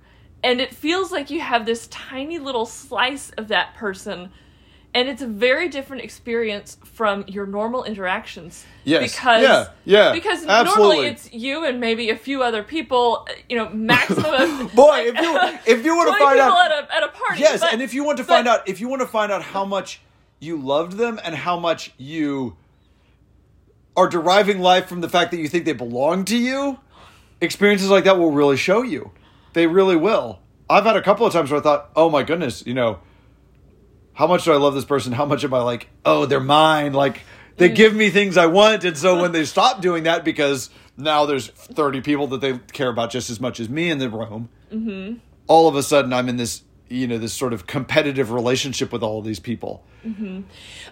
And 0.42 0.60
it 0.60 0.74
feels 0.74 1.12
like 1.12 1.30
you 1.30 1.40
have 1.40 1.64
this 1.64 1.86
tiny 1.86 2.40
little 2.40 2.66
slice 2.66 3.30
of 3.38 3.46
that 3.48 3.76
person. 3.76 4.30
And 4.94 5.08
it's 5.08 5.20
a 5.22 5.26
very 5.26 5.68
different 5.68 6.02
experience 6.02 6.78
from 6.82 7.24
your 7.28 7.46
normal 7.46 7.84
interactions. 7.84 8.64
Yes. 8.84 9.12
Because 9.14 9.42
Yeah. 9.42 9.66
Yeah. 9.84 10.12
because 10.12 10.44
Absolutely. 10.46 10.82
normally 10.96 11.06
it's 11.08 11.32
you 11.32 11.64
and 11.66 11.78
maybe 11.78 12.08
a 12.10 12.16
few 12.16 12.42
other 12.42 12.62
people, 12.62 13.28
you 13.48 13.56
know, 13.56 13.68
maximum 13.68 14.68
Boy, 14.74 14.86
like, 14.88 15.06
if 15.06 15.20
you 15.20 15.72
if 15.76 15.84
you 15.84 15.94
want 15.96 16.10
to 16.18 16.18
find 16.24 16.40
out 16.40 16.70
at 16.72 16.84
a, 16.90 16.94
at 16.96 17.02
a 17.04 17.08
party. 17.08 17.40
Yes, 17.40 17.60
but- 17.60 17.72
and 17.72 17.82
if 17.82 17.92
you 17.94 18.02
want 18.02 18.16
to 18.18 18.24
but- 18.24 18.28
find 18.32 18.48
out 18.48 18.66
if 18.68 18.80
you 18.80 18.88
want 18.88 19.02
to 19.02 19.06
find 19.08 19.30
out 19.30 19.42
how 19.42 19.64
much 19.64 20.00
you 20.40 20.56
loved 20.56 20.92
them 20.92 21.20
and 21.22 21.34
how 21.34 21.58
much 21.58 21.92
you 21.98 22.56
are 23.96 24.08
deriving 24.08 24.60
life 24.60 24.86
from 24.86 25.00
the 25.00 25.08
fact 25.08 25.30
that 25.32 25.38
you 25.38 25.48
think 25.48 25.64
they 25.64 25.72
belong 25.72 26.24
to 26.24 26.36
you, 26.36 26.78
experiences 27.40 27.90
like 27.90 28.04
that 28.04 28.18
will 28.18 28.30
really 28.30 28.56
show 28.56 28.82
you. 28.82 29.10
They 29.52 29.66
really 29.66 29.96
will. 29.96 30.38
I've 30.70 30.84
had 30.84 30.96
a 30.96 31.02
couple 31.02 31.26
of 31.26 31.32
times 31.32 31.50
where 31.50 31.60
I 31.60 31.62
thought, 31.62 31.90
"Oh 31.96 32.08
my 32.08 32.22
goodness, 32.22 32.64
you 32.66 32.74
know, 32.74 33.00
how 34.18 34.26
much 34.26 34.44
do 34.44 34.52
I 34.52 34.56
love 34.56 34.74
this 34.74 34.84
person? 34.84 35.12
How 35.12 35.24
much 35.26 35.44
am 35.44 35.54
I 35.54 35.60
like, 35.60 35.88
oh, 36.04 36.26
they're 36.26 36.40
mine? 36.40 36.92
Like 36.92 37.20
they 37.56 37.68
give 37.68 37.94
me 37.94 38.10
things 38.10 38.36
I 38.36 38.46
want." 38.46 38.82
And 38.82 38.98
so 38.98 39.22
when 39.22 39.30
they 39.36 39.44
stop 39.44 39.80
doing 39.80 40.02
that 40.02 40.24
because 40.24 40.70
now 40.96 41.24
there's 41.24 41.46
30 41.46 42.00
people 42.00 42.26
that 42.26 42.40
they 42.40 42.58
care 42.72 42.88
about 42.88 43.12
just 43.12 43.30
as 43.30 43.40
much 43.40 43.60
as 43.60 43.68
me 43.68 43.88
in 43.88 43.98
the 43.98 44.10
room, 44.10 45.20
all 45.46 45.68
of 45.68 45.76
a 45.76 45.84
sudden 45.84 46.12
I'm 46.12 46.28
in 46.28 46.36
this, 46.36 46.62
you 46.88 47.06
know, 47.06 47.16
this 47.16 47.32
sort 47.32 47.52
of 47.52 47.68
competitive 47.68 48.32
relationship 48.32 48.90
with 48.90 49.04
all 49.04 49.20
of 49.20 49.24
these 49.24 49.38
people. 49.38 49.84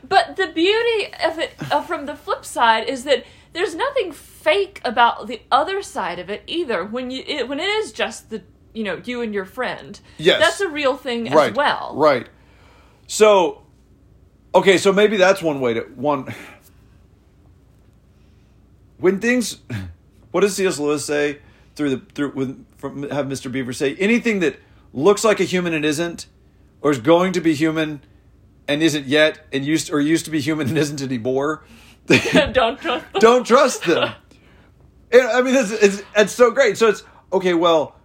But 0.08 0.36
the 0.36 0.46
beauty 0.46 1.12
of 1.24 1.40
it, 1.40 1.54
uh, 1.72 1.82
from 1.82 2.06
the 2.06 2.14
flip 2.14 2.44
side, 2.44 2.88
is 2.88 3.02
that 3.02 3.24
there's 3.54 3.74
nothing 3.74 4.12
fake 4.12 4.80
about 4.84 5.26
the 5.26 5.42
other 5.50 5.82
side 5.82 6.20
of 6.20 6.30
it 6.30 6.44
either. 6.46 6.84
When 6.84 7.10
you 7.10 7.24
it, 7.26 7.48
when 7.48 7.58
it 7.58 7.68
is 7.68 7.90
just 7.90 8.30
the 8.30 8.44
you 8.72 8.84
know 8.84 9.02
you 9.04 9.20
and 9.20 9.34
your 9.34 9.46
friend, 9.46 9.98
Yes. 10.16 10.40
that's 10.40 10.60
a 10.60 10.68
real 10.68 10.96
thing 10.96 11.32
right. 11.32 11.50
as 11.50 11.56
well. 11.56 11.94
Right. 11.96 12.28
So, 13.06 13.62
okay, 14.54 14.78
so 14.78 14.92
maybe 14.92 15.16
that's 15.16 15.42
one 15.42 15.60
way 15.60 15.74
to 15.74 15.80
one. 15.94 16.34
When 18.98 19.20
things, 19.20 19.58
what 20.30 20.40
does 20.40 20.56
C.S. 20.56 20.78
Lewis 20.78 21.04
say 21.04 21.38
through 21.74 21.90
the 21.90 22.02
through 22.14 22.32
with 22.32 22.66
from 22.76 23.08
have 23.10 23.26
Mr. 23.26 23.50
Beaver 23.50 23.72
say 23.72 23.94
anything 23.96 24.40
that 24.40 24.58
looks 24.92 25.24
like 25.24 25.40
a 25.40 25.44
human 25.44 25.74
and 25.74 25.84
isn't, 25.84 26.26
or 26.80 26.90
is 26.90 26.98
going 26.98 27.32
to 27.32 27.40
be 27.40 27.54
human 27.54 28.00
and 28.66 28.82
isn't 28.82 29.06
yet, 29.06 29.46
and 29.52 29.64
used 29.64 29.92
or 29.92 30.00
used 30.00 30.24
to 30.24 30.30
be 30.30 30.40
human 30.40 30.68
and 30.68 30.78
isn't 30.78 31.02
anymore. 31.02 31.64
Don't 32.52 32.78
trust 32.80 33.12
them. 33.12 33.20
don't 33.20 33.44
trust 33.44 33.84
them. 33.84 34.14
I 35.12 35.42
mean, 35.42 35.56
it's, 35.56 35.72
it's 35.72 36.02
it's 36.16 36.32
so 36.32 36.52
great. 36.52 36.78
So 36.78 36.88
it's 36.88 37.02
okay. 37.32 37.52
Well, 37.54 37.95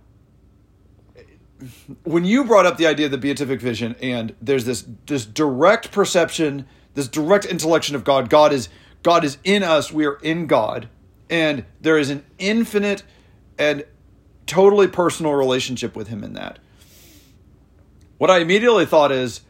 when 2.04 2.26
you 2.26 2.44
brought 2.44 2.66
up 2.66 2.78
the 2.78 2.88
idea 2.88 3.06
of 3.06 3.12
the 3.12 3.18
beatific 3.18 3.62
vision, 3.62 3.96
and 4.02 4.36
there's 4.42 4.66
this 4.66 4.86
this 5.06 5.26
direct 5.26 5.92
perception, 5.92 6.66
this 6.94 7.08
direct 7.08 7.46
intellection 7.46 7.96
of 7.96 8.04
God. 8.04 8.30
God 8.30 8.54
is 8.54 8.70
God 9.04 9.24
is 9.24 9.38
in 9.44 9.64
us. 9.64 9.92
We 9.92 10.06
are 10.06 10.16
in 10.16 10.48
God, 10.48 10.90
and 11.30 11.66
there 11.80 11.98
is 11.98 12.10
an 12.10 12.24
infinite 12.38 13.04
and 13.58 13.86
totally 14.46 14.88
personal 14.88 15.34
relationship 15.34 15.96
with 15.96 16.08
Him 16.08 16.24
in 16.24 16.34
that. 16.34 16.60
What 18.18 18.30
I 18.30 18.40
immediately 18.40 18.86
thought 18.86 19.12
is, 19.12 19.42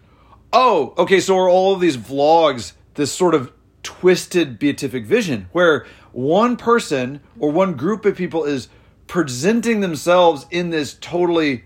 oh, 0.54 0.94
okay, 0.98 1.20
so 1.20 1.38
are 1.38 1.50
all 1.50 1.74
of 1.74 1.82
these 1.82 1.98
vlogs 1.98 2.74
this 2.96 3.12
sort 3.14 3.36
of 3.36 3.52
twisted 3.84 4.60
beatific 4.60 5.06
vision 5.06 5.50
where 5.52 5.86
one 6.12 6.56
person 6.58 7.22
or 7.40 7.52
one 7.52 7.74
group 7.74 8.06
of 8.06 8.16
people 8.16 8.44
is 8.44 8.68
presenting 9.08 9.80
themselves 9.80 10.46
in 10.52 10.70
this 10.70 10.94
totally 10.94 11.64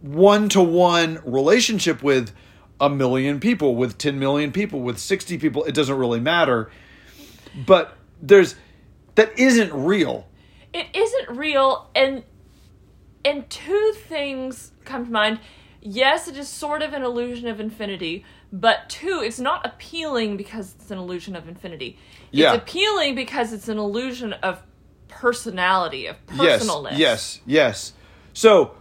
one 0.00 0.48
to 0.50 0.60
one 0.60 1.20
relationship 1.24 2.02
with 2.02 2.32
a 2.80 2.88
million 2.88 3.40
people, 3.40 3.76
with 3.76 3.98
10 3.98 4.18
million 4.18 4.52
people, 4.52 4.80
with 4.80 4.98
60 4.98 5.38
people. 5.38 5.64
It 5.64 5.74
doesn't 5.74 5.96
really 5.96 6.20
matter. 6.20 6.70
But 7.66 7.96
there's 8.22 8.54
that 9.16 9.38
isn't 9.38 9.72
real. 9.72 10.26
It 10.72 10.86
isn't 10.94 11.36
real, 11.36 11.90
and 11.94 12.22
and 13.24 13.48
two 13.50 13.92
things 14.08 14.72
come 14.84 15.06
to 15.06 15.10
mind. 15.10 15.40
Yes, 15.82 16.28
it 16.28 16.36
is 16.36 16.48
sort 16.48 16.82
of 16.82 16.92
an 16.92 17.02
illusion 17.02 17.48
of 17.48 17.58
infinity, 17.58 18.24
but 18.52 18.88
two, 18.88 19.22
it's 19.24 19.40
not 19.40 19.64
appealing 19.66 20.36
because 20.36 20.74
it's 20.78 20.90
an 20.90 20.98
illusion 20.98 21.34
of 21.34 21.48
infinity. 21.48 21.98
Yeah. 22.30 22.52
It's 22.54 22.62
appealing 22.62 23.14
because 23.14 23.52
it's 23.52 23.68
an 23.68 23.78
illusion 23.78 24.32
of 24.34 24.62
personality, 25.08 26.06
of 26.06 26.16
Yes, 26.34 26.64
personalness. 26.64 26.98
yes, 26.98 27.40
yes. 27.46 27.92
So 28.32 28.74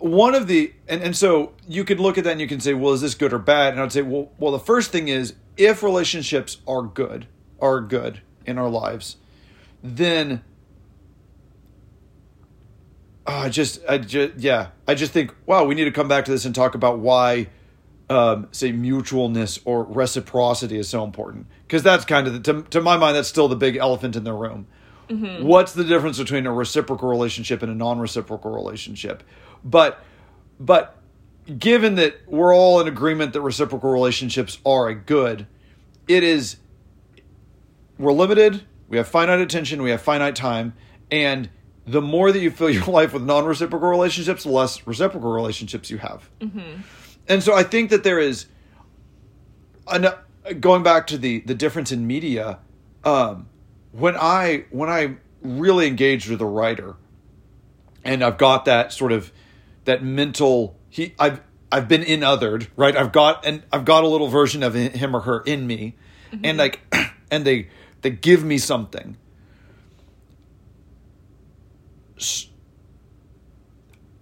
one 0.00 0.34
of 0.34 0.46
the 0.46 0.72
and, 0.88 1.02
and 1.02 1.16
so 1.16 1.52
you 1.68 1.84
could 1.84 2.00
look 2.00 2.18
at 2.18 2.24
that 2.24 2.32
and 2.32 2.40
you 2.40 2.48
can 2.48 2.60
say, 2.60 2.74
well, 2.74 2.92
is 2.92 3.02
this 3.02 3.14
good 3.14 3.32
or 3.32 3.38
bad? 3.38 3.74
And 3.74 3.82
I'd 3.82 3.92
say, 3.92 4.02
well, 4.02 4.30
well, 4.38 4.52
the 4.52 4.58
first 4.58 4.90
thing 4.90 5.08
is 5.08 5.34
if 5.56 5.82
relationships 5.82 6.58
are 6.66 6.82
good, 6.82 7.26
are 7.60 7.80
good 7.80 8.22
in 8.46 8.58
our 8.58 8.68
lives, 8.68 9.16
then 9.82 10.42
oh, 13.26 13.32
I 13.32 13.48
just, 13.50 13.80
I 13.86 13.98
just, 13.98 14.38
yeah, 14.38 14.68
I 14.88 14.94
just 14.94 15.12
think, 15.12 15.34
wow, 15.46 15.64
we 15.64 15.74
need 15.74 15.84
to 15.84 15.92
come 15.92 16.08
back 16.08 16.24
to 16.24 16.30
this 16.30 16.46
and 16.46 16.54
talk 16.54 16.74
about 16.74 16.98
why, 16.98 17.48
um, 18.08 18.48
say, 18.52 18.72
mutualness 18.72 19.60
or 19.66 19.84
reciprocity 19.84 20.78
is 20.78 20.88
so 20.88 21.04
important 21.04 21.46
because 21.66 21.82
that's 21.82 22.06
kind 22.06 22.26
of 22.26 22.32
the, 22.32 22.52
to, 22.52 22.62
to 22.70 22.80
my 22.80 22.96
mind, 22.96 23.16
that's 23.16 23.28
still 23.28 23.48
the 23.48 23.56
big 23.56 23.76
elephant 23.76 24.16
in 24.16 24.24
the 24.24 24.32
room. 24.32 24.66
What's 25.42 25.72
the 25.72 25.82
difference 25.82 26.18
between 26.18 26.46
a 26.46 26.52
reciprocal 26.52 27.08
relationship 27.08 27.62
and 27.62 27.72
a 27.72 27.74
non-reciprocal 27.74 28.52
relationship? 28.52 29.24
But, 29.64 30.02
but 30.58 30.96
given 31.58 31.96
that 31.96 32.16
we're 32.26 32.54
all 32.54 32.80
in 32.80 32.88
agreement 32.88 33.32
that 33.32 33.40
reciprocal 33.40 33.90
relationships 33.90 34.58
are 34.64 34.88
a 34.88 34.94
good, 34.94 35.46
it 36.08 36.22
is 36.22 36.56
we're 37.98 38.12
limited, 38.12 38.62
we 38.88 38.96
have 38.96 39.08
finite 39.08 39.40
attention, 39.40 39.82
we 39.82 39.90
have 39.90 40.00
finite 40.00 40.34
time, 40.36 40.74
and 41.10 41.48
the 41.86 42.00
more 42.00 42.32
that 42.32 42.40
you 42.40 42.50
fill 42.50 42.70
your 42.70 42.84
life 42.86 43.12
with 43.12 43.22
non-reciprocal 43.22 43.88
relationships, 43.88 44.44
the 44.44 44.50
less 44.50 44.86
reciprocal 44.86 45.32
relationships 45.32 45.90
you 45.90 45.98
have. 45.98 46.28
And 47.28 47.42
so 47.42 47.54
I 47.54 47.62
think 47.62 47.90
that 47.90 48.04
there 48.04 48.18
is 48.18 48.46
an, 49.86 50.06
going 50.60 50.82
back 50.82 51.06
to 51.08 51.18
the 51.18 51.40
the 51.40 51.54
difference 51.54 51.92
in 51.92 52.06
media 52.06 52.58
um, 53.04 53.48
when 53.92 54.16
I 54.16 54.64
when 54.70 54.88
I 54.88 55.16
really 55.42 55.86
engaged 55.86 56.28
with 56.28 56.40
a 56.40 56.46
writer 56.46 56.96
and 58.04 58.22
I've 58.22 58.38
got 58.38 58.64
that 58.66 58.92
sort 58.92 59.12
of 59.12 59.32
that 59.90 60.04
mental 60.04 60.78
he 60.88 61.14
I've 61.18 61.40
I've 61.72 61.88
been 61.88 62.04
in 62.04 62.20
othered 62.20 62.68
right 62.76 62.96
I've 62.96 63.10
got 63.10 63.44
and 63.44 63.64
I've 63.72 63.84
got 63.84 64.04
a 64.04 64.06
little 64.06 64.28
version 64.28 64.62
of 64.62 64.74
him 64.74 65.16
or 65.16 65.20
her 65.22 65.40
in 65.40 65.66
me 65.66 65.96
mm-hmm. 66.30 66.44
and 66.44 66.58
like 66.58 66.80
and 67.30 67.44
they 67.44 67.68
they 68.02 68.10
give 68.10 68.44
me 68.44 68.56
something 68.58 69.16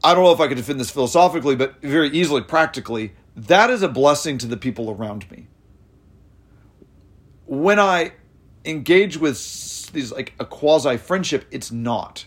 I 0.02 0.14
don't 0.14 0.24
know 0.24 0.32
if 0.32 0.40
I 0.40 0.48
could 0.48 0.56
defend 0.56 0.80
this 0.80 0.90
philosophically 0.90 1.54
but 1.54 1.82
very 1.82 2.08
easily 2.08 2.40
practically 2.40 3.12
that 3.36 3.68
is 3.68 3.82
a 3.82 3.88
blessing 3.88 4.38
to 4.38 4.46
the 4.46 4.56
people 4.56 4.90
around 4.90 5.30
me 5.30 5.48
when 7.44 7.78
I 7.78 8.12
engage 8.64 9.18
with 9.18 9.38
these 9.92 10.12
like 10.12 10.34
a 10.38 10.44
quasi 10.44 10.96
friendship, 10.96 11.46
it's 11.50 11.72
not. 11.72 12.26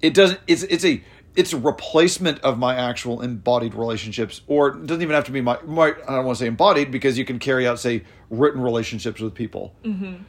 It 0.00 0.14
doesn't. 0.14 0.40
It's 0.46 0.62
it's 0.64 0.84
a 0.84 1.02
it's 1.34 1.52
a 1.52 1.58
replacement 1.58 2.40
of 2.40 2.58
my 2.58 2.74
actual 2.74 3.22
embodied 3.22 3.74
relationships, 3.74 4.42
or 4.46 4.68
it 4.68 4.86
doesn't 4.86 5.02
even 5.02 5.14
have 5.14 5.24
to 5.24 5.32
be 5.32 5.40
my. 5.40 5.58
my 5.64 5.88
I 6.06 6.16
don't 6.16 6.26
want 6.26 6.38
to 6.38 6.44
say 6.44 6.48
embodied 6.48 6.90
because 6.90 7.16
you 7.16 7.24
can 7.24 7.38
carry 7.38 7.66
out 7.66 7.78
say 7.78 8.04
written 8.28 8.60
relationships 8.60 9.20
with 9.20 9.34
people. 9.34 9.74
Mm-hmm. 9.82 10.22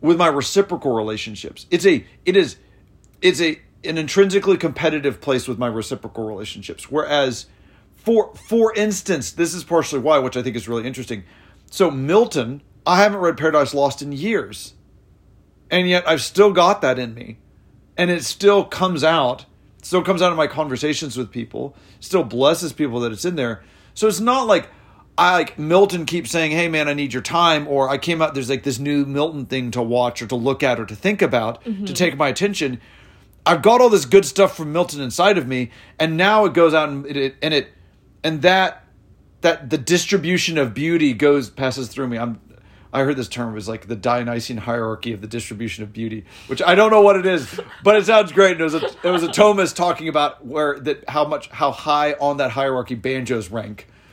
With 0.00 0.18
my 0.18 0.26
reciprocal 0.26 0.94
relationships, 0.94 1.66
it's 1.70 1.86
a 1.86 2.04
it 2.26 2.36
is 2.36 2.56
it's 3.22 3.40
a 3.40 3.60
an 3.84 3.98
intrinsically 3.98 4.56
competitive 4.56 5.20
place 5.20 5.48
with 5.48 5.58
my 5.58 5.66
reciprocal 5.66 6.26
relationships. 6.26 6.90
Whereas, 6.90 7.46
for 7.94 8.34
for 8.34 8.74
instance, 8.74 9.32
this 9.32 9.54
is 9.54 9.64
partially 9.64 10.00
why, 10.00 10.18
which 10.18 10.36
I 10.36 10.42
think 10.42 10.56
is 10.56 10.68
really 10.68 10.86
interesting. 10.86 11.24
So 11.70 11.90
Milton, 11.90 12.62
I 12.86 12.98
haven't 12.98 13.20
read 13.20 13.38
Paradise 13.38 13.72
Lost 13.72 14.02
in 14.02 14.12
years, 14.12 14.74
and 15.70 15.88
yet 15.88 16.06
I've 16.06 16.22
still 16.22 16.52
got 16.52 16.82
that 16.82 16.98
in 16.98 17.14
me, 17.14 17.38
and 17.96 18.10
it 18.10 18.24
still 18.24 18.64
comes 18.64 19.02
out. 19.02 19.46
Still 19.84 20.02
comes 20.02 20.22
out 20.22 20.30
of 20.30 20.38
my 20.38 20.46
conversations 20.46 21.14
with 21.14 21.30
people. 21.30 21.76
Still 22.00 22.24
blesses 22.24 22.72
people 22.72 23.00
that 23.00 23.12
it's 23.12 23.26
in 23.26 23.36
there. 23.36 23.62
So 23.92 24.08
it's 24.08 24.18
not 24.18 24.46
like 24.46 24.70
I 25.18 25.34
like 25.34 25.58
Milton 25.58 26.06
keeps 26.06 26.30
saying, 26.30 26.52
"Hey 26.52 26.68
man, 26.68 26.88
I 26.88 26.94
need 26.94 27.12
your 27.12 27.22
time," 27.22 27.68
or 27.68 27.90
I 27.90 27.98
came 27.98 28.22
out. 28.22 28.32
There's 28.32 28.48
like 28.48 28.62
this 28.62 28.78
new 28.78 29.04
Milton 29.04 29.44
thing 29.44 29.70
to 29.72 29.82
watch 29.82 30.22
or 30.22 30.26
to 30.26 30.36
look 30.36 30.62
at 30.62 30.80
or 30.80 30.86
to 30.86 30.96
think 30.96 31.20
about 31.20 31.62
to 31.64 31.70
mm-hmm. 31.70 31.84
take 31.84 32.16
my 32.16 32.28
attention. 32.28 32.80
I've 33.44 33.60
got 33.60 33.82
all 33.82 33.90
this 33.90 34.06
good 34.06 34.24
stuff 34.24 34.56
from 34.56 34.72
Milton 34.72 35.02
inside 35.02 35.36
of 35.36 35.46
me, 35.46 35.70
and 35.98 36.16
now 36.16 36.46
it 36.46 36.54
goes 36.54 36.72
out 36.72 36.88
and 36.88 37.04
it 37.06 37.36
and 37.42 37.52
it 37.52 37.68
and 38.24 38.40
that 38.40 38.86
that 39.42 39.68
the 39.68 39.76
distribution 39.76 40.56
of 40.56 40.72
beauty 40.72 41.12
goes 41.12 41.50
passes 41.50 41.88
through 41.88 42.08
me. 42.08 42.16
I'm 42.16 42.40
I 42.94 43.02
heard 43.02 43.16
this 43.16 43.26
term 43.26 43.52
was 43.52 43.68
like 43.68 43.88
the 43.88 43.96
Dionysian 43.96 44.56
hierarchy 44.56 45.12
of 45.12 45.20
the 45.20 45.26
distribution 45.26 45.82
of 45.82 45.92
beauty, 45.92 46.24
which 46.46 46.62
I 46.62 46.76
don't 46.76 46.92
know 46.92 47.00
what 47.00 47.16
it 47.16 47.26
is, 47.26 47.60
but 47.82 47.96
it 47.96 48.06
sounds 48.06 48.30
great. 48.30 48.52
And 48.52 48.60
it 48.60 48.64
was 48.64 48.74
a 48.74 48.86
it 49.02 49.10
was 49.10 49.24
a 49.24 49.32
Thomas 49.32 49.72
talking 49.72 50.06
about 50.06 50.46
where 50.46 50.78
that 50.78 51.08
how 51.08 51.24
much 51.24 51.48
how 51.50 51.72
high 51.72 52.12
on 52.12 52.36
that 52.36 52.52
hierarchy 52.52 52.94
banjos 52.94 53.50
rank. 53.50 53.88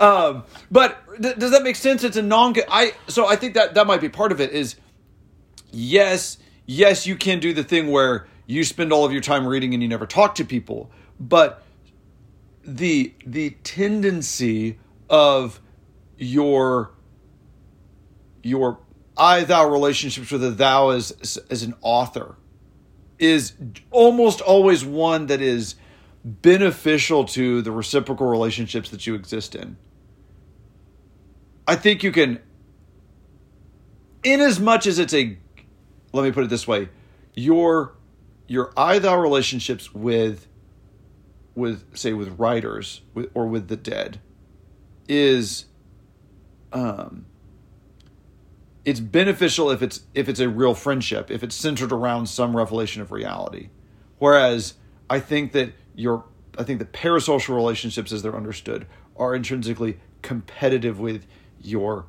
um, 0.00 0.44
but 0.70 0.98
th- 1.20 1.36
does 1.36 1.50
that 1.50 1.60
make 1.62 1.76
sense? 1.76 2.02
It's 2.02 2.16
a 2.16 2.22
non. 2.22 2.54
I 2.70 2.94
so 3.08 3.26
I 3.26 3.36
think 3.36 3.52
that 3.54 3.74
that 3.74 3.86
might 3.86 4.00
be 4.00 4.08
part 4.08 4.32
of 4.32 4.40
it. 4.40 4.52
Is 4.52 4.76
yes, 5.70 6.38
yes, 6.64 7.06
you 7.06 7.16
can 7.16 7.38
do 7.38 7.52
the 7.52 7.62
thing 7.62 7.90
where 7.90 8.26
you 8.46 8.64
spend 8.64 8.94
all 8.94 9.04
of 9.04 9.12
your 9.12 9.20
time 9.20 9.46
reading 9.46 9.74
and 9.74 9.82
you 9.82 9.88
never 9.90 10.06
talk 10.06 10.36
to 10.36 10.44
people, 10.46 10.90
but 11.20 11.62
the 12.64 13.12
the 13.26 13.50
tendency 13.62 14.78
of 15.10 15.60
your 16.18 16.92
your 18.42 18.78
I 19.16 19.44
thou 19.44 19.68
relationships 19.68 20.30
with 20.30 20.44
a 20.44 20.50
thou 20.50 20.90
as 20.90 21.38
as 21.50 21.62
an 21.62 21.74
author 21.80 22.36
is 23.18 23.54
almost 23.90 24.40
always 24.40 24.84
one 24.84 25.26
that 25.26 25.40
is 25.40 25.74
beneficial 26.24 27.24
to 27.24 27.62
the 27.62 27.72
reciprocal 27.72 28.26
relationships 28.26 28.90
that 28.90 29.06
you 29.06 29.14
exist 29.14 29.54
in. 29.54 29.76
I 31.66 31.76
think 31.76 32.02
you 32.02 32.12
can 32.12 32.40
in 34.22 34.40
as 34.40 34.58
much 34.60 34.86
as 34.86 34.98
it's 34.98 35.14
a 35.14 35.36
let 36.12 36.24
me 36.24 36.32
put 36.32 36.44
it 36.44 36.50
this 36.50 36.66
way, 36.66 36.88
your 37.34 37.94
your 38.46 38.72
I 38.76 38.98
thou 38.98 39.18
relationships 39.18 39.92
with 39.92 40.46
with 41.54 41.96
say 41.96 42.12
with 42.12 42.38
writers 42.38 43.02
with, 43.14 43.30
or 43.34 43.46
with 43.46 43.68
the 43.68 43.76
dead 43.76 44.20
is 45.08 45.66
um 46.72 47.24
it's 48.84 49.00
beneficial 49.00 49.70
if 49.70 49.82
it's 49.82 50.02
if 50.14 50.28
it's 50.28 50.40
a 50.40 50.48
real 50.48 50.74
friendship 50.74 51.30
if 51.30 51.42
it's 51.42 51.54
centered 51.54 51.92
around 51.92 52.26
some 52.26 52.56
revelation 52.56 53.02
of 53.02 53.12
reality. 53.12 53.68
Whereas 54.18 54.74
i 55.08 55.20
think 55.20 55.52
that 55.52 55.72
your 55.94 56.24
i 56.58 56.62
think 56.62 56.78
that 56.78 56.92
parasocial 56.92 57.54
relationships 57.54 58.12
as 58.12 58.22
they're 58.22 58.36
understood 58.36 58.86
are 59.16 59.34
intrinsically 59.34 59.98
competitive 60.22 60.98
with 61.00 61.26
your 61.60 62.06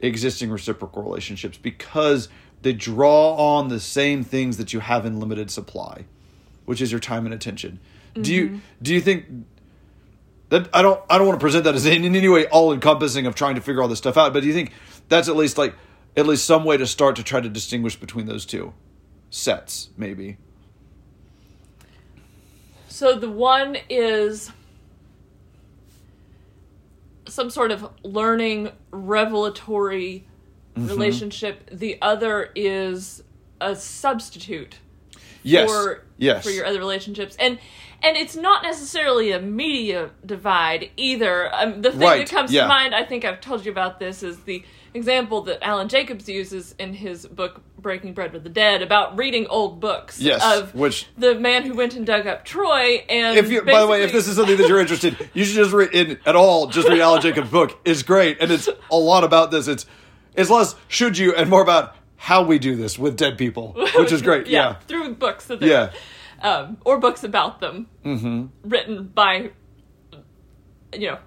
existing 0.00 0.50
reciprocal 0.50 1.02
relationships 1.02 1.58
because 1.58 2.28
they 2.62 2.72
draw 2.72 3.34
on 3.34 3.68
the 3.68 3.80
same 3.80 4.22
things 4.22 4.56
that 4.56 4.72
you 4.72 4.80
have 4.80 5.04
in 5.06 5.18
limited 5.18 5.50
supply 5.50 6.04
which 6.68 6.82
is 6.82 6.90
your 6.92 7.00
time 7.00 7.24
and 7.24 7.32
attention. 7.32 7.80
Do 8.20 8.34
you 8.34 8.60
do 8.82 8.92
you 8.92 9.00
think 9.00 9.24
that 10.50 10.68
I 10.72 10.82
don't 10.82 11.00
I 11.10 11.18
don't 11.18 11.26
want 11.26 11.38
to 11.38 11.44
present 11.44 11.64
that 11.64 11.74
as 11.74 11.86
in, 11.86 12.04
in 12.04 12.16
any 12.16 12.28
way 12.28 12.46
all 12.46 12.72
encompassing 12.72 13.26
of 13.26 13.34
trying 13.34 13.54
to 13.56 13.60
figure 13.60 13.82
all 13.82 13.88
this 13.88 13.98
stuff 13.98 14.16
out, 14.16 14.32
but 14.32 14.40
do 14.40 14.46
you 14.46 14.54
think 14.54 14.72
that's 15.08 15.28
at 15.28 15.36
least 15.36 15.58
like 15.58 15.74
at 16.16 16.26
least 16.26 16.44
some 16.46 16.64
way 16.64 16.76
to 16.76 16.86
start 16.86 17.16
to 17.16 17.22
try 17.22 17.40
to 17.40 17.48
distinguish 17.48 17.96
between 17.96 18.26
those 18.26 18.44
two 18.46 18.74
sets, 19.30 19.90
maybe? 19.96 20.38
So 22.88 23.14
the 23.18 23.30
one 23.30 23.76
is 23.88 24.50
some 27.26 27.50
sort 27.50 27.70
of 27.70 27.88
learning 28.02 28.70
revelatory 28.90 30.26
Mm-hmm. 30.78 30.88
relationship. 30.88 31.70
The 31.72 31.98
other 32.00 32.52
is 32.54 33.24
a 33.60 33.74
substitute 33.74 34.76
Yes. 35.42 35.70
for 35.70 36.04
yes. 36.16 36.44
for 36.44 36.50
your 36.50 36.66
other 36.66 36.78
relationships. 36.78 37.36
And 37.38 37.58
and 38.02 38.16
it's 38.16 38.36
not 38.36 38.62
necessarily 38.62 39.32
a 39.32 39.40
media 39.40 40.10
divide 40.24 40.90
either. 40.96 41.52
Um, 41.54 41.82
the 41.82 41.90
thing 41.90 42.00
Right, 42.00 42.26
that 42.26 42.34
comes 42.34 42.52
yeah. 42.52 42.62
to 42.62 42.68
mind, 42.68 42.94
I 42.94 43.04
think 43.04 43.24
I've 43.24 43.40
told 43.40 43.64
you 43.64 43.72
about 43.72 43.98
this, 43.98 44.22
is 44.22 44.38
the 44.40 44.62
example 44.94 45.42
that 45.42 45.64
Alan 45.64 45.88
Jacobs 45.88 46.28
uses 46.28 46.74
in 46.78 46.94
his 46.94 47.26
book 47.26 47.60
Breaking 47.78 48.12
Bread 48.14 48.32
with 48.32 48.44
the 48.44 48.50
Dead 48.50 48.82
about 48.82 49.18
reading 49.18 49.46
old 49.48 49.80
books. 49.80 50.20
Yes, 50.20 50.42
of 50.44 50.74
which- 50.76 51.06
the 51.18 51.34
man 51.34 51.64
who 51.64 51.74
went 51.74 51.94
and 51.94 52.06
dug 52.06 52.26
up 52.28 52.44
Troy, 52.44 53.04
and 53.08 53.36
If 53.36 53.50
you, 53.50 53.62
by 53.62 53.80
the 53.80 53.88
way, 53.88 54.02
if 54.04 54.12
this 54.12 54.28
is 54.28 54.36
something 54.36 54.56
that 54.56 54.68
you're 54.68 54.80
interested, 54.80 55.30
you 55.34 55.44
should 55.44 55.56
just 55.56 55.72
read 55.72 55.92
in 55.92 56.18
at 56.24 56.36
all. 56.36 56.68
Just 56.68 56.88
read 56.88 57.00
Alan 57.00 57.20
Jacobs' 57.20 57.50
book. 57.50 57.78
It's 57.84 58.02
great, 58.04 58.38
and 58.40 58.50
it's 58.52 58.68
a 58.90 58.96
lot 58.96 59.24
about 59.24 59.50
this. 59.50 59.66
It's 59.66 59.86
it's 60.34 60.50
less 60.50 60.76
should 60.86 61.18
you 61.18 61.34
and 61.34 61.50
more 61.50 61.62
about 61.62 61.96
how 62.20 62.42
we 62.42 62.58
do 62.58 62.76
this 62.76 62.98
with 62.98 63.16
dead 63.16 63.38
people, 63.38 63.72
which 63.96 64.12
is 64.12 64.20
great. 64.22 64.46
yeah, 64.46 64.60
Yeah, 64.70 64.74
through 64.86 65.14
books 65.14 65.46
that 65.46 65.60
they 65.60 65.70
yeah, 65.70 65.92
um, 66.42 66.76
or 66.84 66.98
books 66.98 67.24
about 67.24 67.60
them, 67.60 67.86
Mm-hmm. 68.04 68.46
written 68.68 69.04
by 69.08 69.50
you 70.94 71.10
know 71.10 71.18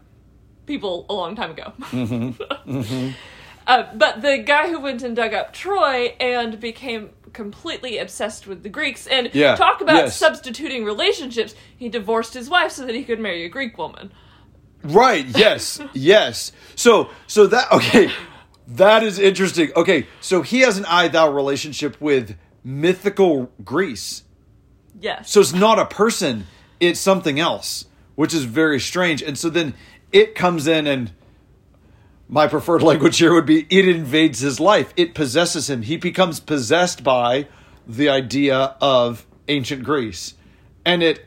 people 0.65 1.05
a 1.09 1.13
long 1.13 1.35
time 1.35 1.51
ago. 1.51 1.73
Mm-hmm. 1.79 3.09
uh, 3.67 3.83
but 3.95 4.21
the 4.21 4.37
guy 4.39 4.69
who 4.69 4.79
went 4.79 5.01
and 5.03 5.15
dug 5.15 5.33
up 5.33 5.53
Troy 5.53 6.15
and 6.19 6.59
became 6.59 7.09
completely 7.33 7.97
obsessed 7.97 8.45
with 8.47 8.63
the 8.63 8.69
Greeks 8.69 9.07
and 9.07 9.29
Yeah, 9.33 9.55
talk 9.55 9.81
about 9.81 9.95
yes. 9.95 10.17
substituting 10.17 10.83
relationships. 10.85 11.55
He 11.77 11.87
divorced 11.89 12.33
his 12.33 12.49
wife 12.49 12.71
so 12.71 12.85
that 12.85 12.93
he 12.95 13.03
could 13.03 13.19
marry 13.19 13.45
a 13.45 13.49
Greek 13.49 13.77
woman. 13.77 14.11
right. 14.83 15.25
Yes, 15.25 15.79
yes. 15.93 16.51
So 16.75 17.09
so 17.27 17.47
that 17.47 17.71
okay, 17.71 18.11
that 18.75 19.03
is 19.03 19.19
interesting. 19.19 19.71
Okay, 19.75 20.07
so 20.19 20.41
he 20.41 20.61
has 20.61 20.77
an 20.77 20.85
I 20.85 21.07
thou 21.07 21.31
relationship 21.31 21.99
with 21.99 22.37
mythical 22.63 23.51
Greece. 23.63 24.23
Yes. 24.99 25.29
So 25.29 25.41
it's 25.41 25.53
not 25.53 25.79
a 25.79 25.85
person, 25.85 26.47
it's 26.79 26.99
something 26.99 27.39
else, 27.39 27.85
which 28.15 28.33
is 28.33 28.43
very 28.43 28.79
strange. 28.79 29.21
And 29.21 29.37
so 29.37 29.49
then 29.49 29.73
it 30.11 30.35
comes 30.35 30.67
in 30.67 30.87
and 30.87 31.11
my 32.29 32.47
preferred 32.47 32.83
language 32.83 33.17
here 33.17 33.33
would 33.33 33.45
be 33.45 33.65
it 33.69 33.87
invades 33.87 34.39
his 34.39 34.59
life. 34.59 34.93
It 34.95 35.13
possesses 35.13 35.69
him. 35.69 35.81
He 35.81 35.97
becomes 35.97 36.39
possessed 36.39 37.03
by 37.03 37.47
the 37.87 38.09
idea 38.09 38.75
of 38.79 39.25
ancient 39.47 39.83
Greece. 39.83 40.35
And 40.85 41.03
it 41.03 41.25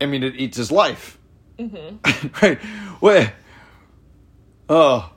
I 0.00 0.06
mean 0.06 0.22
it 0.22 0.36
eats 0.36 0.56
his 0.56 0.72
life. 0.72 1.18
Mm-hmm. 1.58 2.28
right. 2.42 2.58
Wait. 3.00 3.30
Oh. 4.68 5.12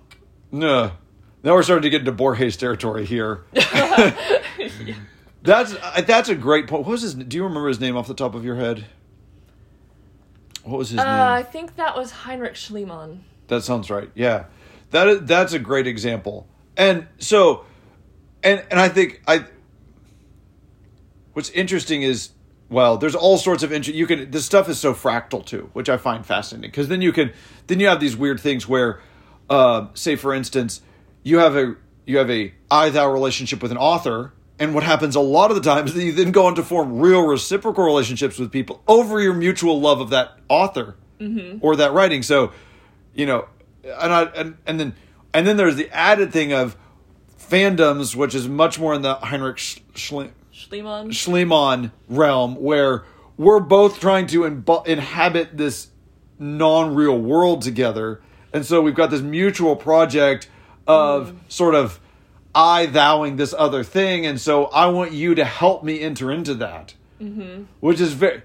No. 0.52 0.91
Now 1.44 1.54
we're 1.54 1.64
starting 1.64 1.84
to 1.84 1.90
get 1.90 2.02
into 2.02 2.12
Borges 2.12 2.58
territory 2.58 3.06
here. 3.06 3.46
That's 5.42 5.74
uh, 5.74 6.02
that's 6.06 6.28
a 6.28 6.36
great 6.36 6.68
point. 6.68 6.86
What 6.86 6.92
was 6.92 7.02
his? 7.02 7.14
Do 7.14 7.38
you 7.38 7.44
remember 7.44 7.70
his 7.70 7.80
name 7.80 7.96
off 7.96 8.08
the 8.08 8.14
top 8.14 8.36
of 8.36 8.44
your 8.44 8.58
head? 8.58 8.86
What 10.64 10.78
was 10.78 10.90
his 10.90 11.00
Uh, 11.00 11.06
I 11.06 11.44
think 11.44 11.78
that 11.78 11.96
was 11.96 12.12
Heinrich 12.12 12.56
Schliemann. 12.56 13.20
That 13.48 13.64
sounds 13.64 13.90
right. 13.90 14.10
Yeah, 14.16 14.46
that 14.92 15.28
that's 15.28 15.54
a 15.54 15.60
great 15.60 15.88
example. 15.88 16.48
And 16.76 17.08
so, 17.20 17.66
and 18.44 18.66
and 18.70 18.80
I 18.80 18.90
think 18.90 19.22
I. 19.28 19.46
What's 21.32 21.52
interesting 21.52 22.02
is, 22.02 22.32
well, 22.68 22.98
there's 22.98 23.16
all 23.16 23.38
sorts 23.38 23.64
of 23.64 23.72
interest. 23.72 23.98
You 23.98 24.08
can 24.08 24.32
this 24.32 24.46
stuff 24.46 24.68
is 24.68 24.78
so 24.78 24.94
fractal 24.94 25.46
too, 25.46 25.70
which 25.72 25.88
I 25.88 25.96
find 25.96 26.26
fascinating 26.26 26.70
because 26.70 26.90
then 26.90 27.02
you 27.02 27.14
can 27.14 27.32
then 27.68 27.80
you 27.80 27.88
have 27.88 28.02
these 28.02 28.18
weird 28.18 28.42
things 28.42 28.68
where, 28.68 29.00
uh, 29.50 29.88
say 29.94 30.18
for 30.18 30.34
instance, 30.34 30.82
you 31.24 31.39
have 31.39 31.55
a 31.55 31.76
you 32.05 32.17
have 32.17 32.30
a 32.30 32.53
I 32.72 32.89
thou 32.89 33.11
relationship 33.11 33.61
with 33.61 33.72
an 33.72 33.78
author. 33.78 34.34
And 34.61 34.76
what 34.76 34.84
happens 34.84 35.15
a 35.15 35.22
lot 35.22 35.51
of 35.51 35.55
the 35.55 35.63
time 35.63 35.86
is 35.86 35.93
that 35.93 36.03
you 36.03 36.11
then 36.11 36.32
go 36.34 36.45
on 36.45 36.55
to 36.55 36.63
form 36.63 36.99
real 36.99 37.26
reciprocal 37.26 37.86
relationships 37.86 38.38
with 38.38 38.51
people 38.51 38.84
over 38.89 39.22
your 39.22 39.34
mutual 39.34 39.80
love 39.80 40.01
of 40.01 40.09
that 40.09 40.38
author 40.49 40.97
mm-hmm. 41.20 41.59
or 41.61 41.78
that 41.78 41.93
writing. 41.93 42.24
So, 42.24 42.51
you 43.13 43.26
know, 43.26 43.47
and 43.84 44.13
I 44.13 44.24
and, 44.24 44.57
and 44.65 44.80
then 44.80 44.95
and 45.34 45.47
then 45.47 45.57
there's 45.57 45.76
the 45.76 45.89
added 45.91 46.34
thing 46.34 46.51
of 46.51 46.76
fandoms, 47.39 48.15
which 48.15 48.36
is 48.36 48.47
much 48.47 48.80
more 48.80 48.93
in 48.93 49.01
the 49.01 49.15
Heinrich 49.15 49.57
Schliemann. 49.57 50.32
Schliemann 50.51 51.91
realm, 52.09 52.55
where 52.55 53.05
we're 53.38 53.59
both 53.59 53.99
trying 53.99 54.28
to 54.28 54.41
imbo- 54.41 54.86
inhabit 54.86 55.57
this 55.57 55.88
non-real 56.38 57.17
world 57.17 57.61
together, 57.61 58.22
and 58.53 58.65
so 58.65 58.82
we've 58.82 58.95
got 58.95 59.09
this 59.09 59.22
mutual 59.22 59.76
project 59.76 60.49
of 60.90 61.34
sort 61.48 61.76
of 61.76 62.00
I 62.54 62.88
thouing 62.88 63.38
this 63.38 63.54
other 63.58 63.84
thing, 63.84 64.26
and 64.26 64.42
so 64.42 64.66
I 64.66 64.88
want 64.88 65.12
you 65.12 65.36
to 65.36 65.46
help 65.46 65.84
me 65.84 66.02
enter 66.02 66.32
into 66.32 66.56
that, 66.56 66.96
mm-hmm. 67.22 67.64
which 67.80 68.02
is 68.02 68.14
very. 68.14 68.42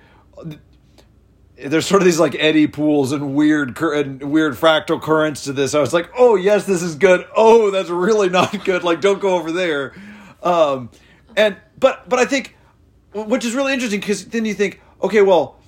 There's 1.57 1.87
sort 1.87 2.03
of 2.03 2.07
these 2.07 2.21
like 2.21 2.35
eddy 2.35 2.67
pools 2.67 3.13
and 3.13 3.35
weird 3.35 3.77
cur- 3.77 3.95
and 3.95 4.23
weird 4.31 4.55
fractal 4.55 5.01
currents 5.01 5.45
to 5.45 5.53
this. 5.53 5.75
I 5.75 5.81
was 5.81 5.95
like, 5.95 6.11
oh 6.19 6.35
yes, 6.35 6.67
this 6.67 6.83
is 6.83 6.97
good. 6.97 7.27
Oh, 7.35 7.71
that's 7.71 7.89
really 7.89 8.29
not 8.29 8.65
good. 8.65 8.85
Like, 8.85 9.01
don't 9.01 9.21
go 9.21 9.37
over 9.37 9.53
there. 9.53 9.95
Um, 10.43 10.91
and 11.37 11.57
but 11.79 12.09
but 12.09 12.19
I 12.19 12.27
think, 12.27 12.57
which 13.15 13.45
is 13.45 13.55
really 13.55 13.73
interesting 13.73 14.01
because 14.01 14.27
then 14.27 14.45
you 14.45 14.53
think, 14.53 14.83
okay, 15.01 15.23
well, 15.23 15.59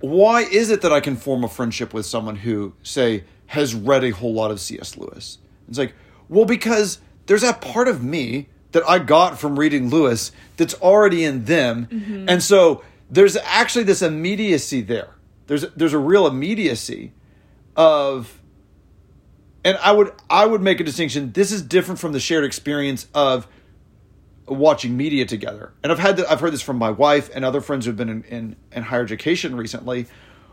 why 0.00 0.42
is 0.42 0.70
it 0.70 0.82
that 0.82 0.92
I 0.92 1.00
can 1.00 1.16
form 1.16 1.42
a 1.42 1.48
friendship 1.48 1.94
with 1.94 2.04
someone 2.06 2.36
who, 2.36 2.74
say, 2.82 3.24
has 3.54 3.74
read 3.74 4.04
a 4.04 4.10
whole 4.10 4.32
lot 4.32 4.50
of 4.50 4.60
C.S. 4.60 4.96
Lewis? 4.96 5.38
It's 5.68 5.78
like, 5.78 5.94
well, 6.28 6.44
because 6.44 6.98
there's 7.26 7.42
that 7.42 7.60
part 7.60 7.88
of 7.88 8.02
me 8.02 8.48
that 8.72 8.88
I 8.88 8.98
got 8.98 9.38
from 9.38 9.58
reading 9.58 9.88
Lewis 9.88 10.32
that's 10.56 10.74
already 10.74 11.24
in 11.24 11.44
them, 11.44 11.86
mm-hmm. 11.86 12.28
and 12.28 12.42
so 12.42 12.84
there's 13.10 13.36
actually 13.36 13.84
this 13.84 14.02
immediacy 14.02 14.80
there. 14.80 15.10
There's 15.46 15.62
there's 15.72 15.92
a 15.92 15.98
real 15.98 16.26
immediacy 16.26 17.12
of 17.76 18.40
and 19.64 19.78
I 19.78 19.92
would 19.92 20.12
I 20.28 20.46
would 20.46 20.60
make 20.60 20.80
a 20.80 20.84
distinction. 20.84 21.32
This 21.32 21.50
is 21.50 21.62
different 21.62 22.00
from 22.00 22.12
the 22.12 22.20
shared 22.20 22.44
experience 22.44 23.06
of 23.14 23.48
watching 24.46 24.96
media 24.96 25.24
together. 25.24 25.72
And 25.82 25.90
I've 25.90 25.98
had 25.98 26.18
the, 26.18 26.30
I've 26.30 26.40
heard 26.40 26.52
this 26.52 26.62
from 26.62 26.76
my 26.76 26.90
wife 26.90 27.30
and 27.34 27.44
other 27.44 27.60
friends 27.60 27.86
who've 27.86 27.96
been 27.96 28.10
in, 28.10 28.22
in, 28.24 28.56
in 28.72 28.82
higher 28.82 29.02
education 29.02 29.56
recently. 29.56 30.06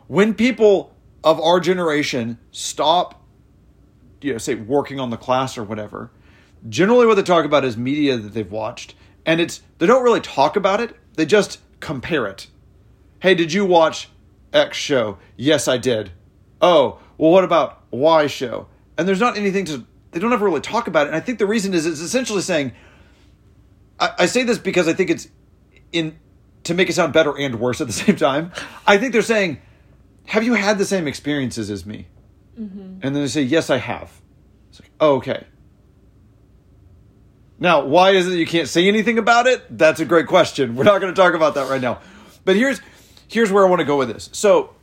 When 0.08 0.34
people 0.34 0.91
of 1.24 1.40
our 1.40 1.60
generation 1.60 2.40
stop, 2.52 3.24
you 4.22 4.34
know, 4.34 4.38
say 4.38 4.56
working 4.56 5.00
on 5.00 5.10
the 5.10 5.18
class 5.18 5.58
or 5.58 5.64
whatever, 5.64 6.12
generally 6.70 7.06
what 7.06 7.16
they 7.16 7.24
talk 7.24 7.46
about 7.46 7.66
is 7.66 7.78
media 7.78 8.18
that 8.18 8.34
they've 8.34 8.52
watched, 8.52 8.96
and 9.26 9.40
it's 9.40 9.62
they 9.78 9.86
don't 9.86 10.04
really 10.04 10.22
talk 10.22 10.56
about 10.56 10.82
it. 10.82 10.96
They 11.16 11.26
just 11.26 11.60
compare 11.80 12.26
it. 12.28 12.48
Hey, 13.20 13.36
did 13.36 13.54
you 13.54 13.66
watch 13.66 14.10
X 14.54 14.78
show? 14.78 15.18
Yes, 15.38 15.68
I 15.68 15.78
did. 15.78 16.12
Oh, 16.62 17.00
well, 17.18 17.32
what 17.32 17.44
about 17.44 17.84
Y 17.92 18.28
show? 18.28 18.68
And 18.98 19.08
there's 19.08 19.20
not 19.20 19.38
anything 19.38 19.66
to. 19.66 19.86
They 20.12 20.20
don't 20.20 20.34
ever 20.34 20.46
really 20.46 20.62
talk 20.62 20.88
about 20.88 21.08
it. 21.08 21.10
And 21.10 21.16
I 21.16 21.20
think 21.20 21.40
the 21.40 21.46
reason 21.46 21.74
is 21.74 21.86
it's 21.86 22.02
essentially 22.02 22.42
saying. 22.42 22.74
I, 24.00 24.12
I 24.20 24.26
say 24.26 24.44
this 24.44 24.58
because 24.58 24.88
I 24.88 24.94
think 24.94 25.10
it's 25.10 25.28
in 25.92 26.18
to 26.64 26.74
make 26.74 26.90
it 26.90 26.94
sound 26.94 27.14
better 27.14 27.38
and 27.38 27.60
worse 27.60 27.82
at 27.82 27.88
the 27.88 27.94
same 27.94 28.16
time. 28.16 28.52
I 28.86 28.98
think 28.98 29.14
they're 29.14 29.22
saying, 29.22 29.62
"Have 30.28 30.44
you 30.44 30.54
had 30.54 30.78
the 30.78 30.86
same 30.86 31.08
experiences 31.08 31.70
as 31.70 31.86
me?" 31.86 32.08
Mm-hmm. 32.60 33.00
And 33.02 33.16
then 33.16 33.22
they 33.24 33.28
say, 33.28 33.42
"Yes, 33.42 33.70
I 33.70 33.78
have." 33.78 34.22
It's 34.70 34.80
like, 34.80 34.92
oh, 35.02 35.16
okay. 35.16 35.46
Now, 37.60 37.86
why 37.86 38.12
is 38.12 38.28
it 38.28 38.38
you 38.38 38.48
can't 38.48 38.68
say 38.68 38.88
anything 38.88 39.18
about 39.20 39.46
it? 39.46 39.78
That's 39.78 40.00
a 40.00 40.06
great 40.06 40.28
question. 40.28 40.76
We're 40.76 40.86
not 40.86 41.00
going 41.00 41.14
to 41.14 41.22
talk 41.22 41.34
about 41.34 41.56
that 41.56 41.70
right 41.70 41.82
now. 41.82 42.00
But 42.44 42.56
here's 42.56 42.82
here's 43.28 43.52
where 43.52 43.66
I 43.66 43.70
want 43.70 43.82
to 43.82 43.86
go 43.86 43.98
with 43.98 44.08
this. 44.08 44.30
So, 44.32 44.74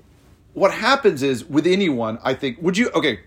what 0.52 0.72
happens 0.72 1.22
is 1.22 1.44
with 1.44 1.66
anyone, 1.66 2.18
I 2.22 2.34
think, 2.34 2.58
would 2.60 2.76
you 2.76 2.90
okay, 2.90 3.20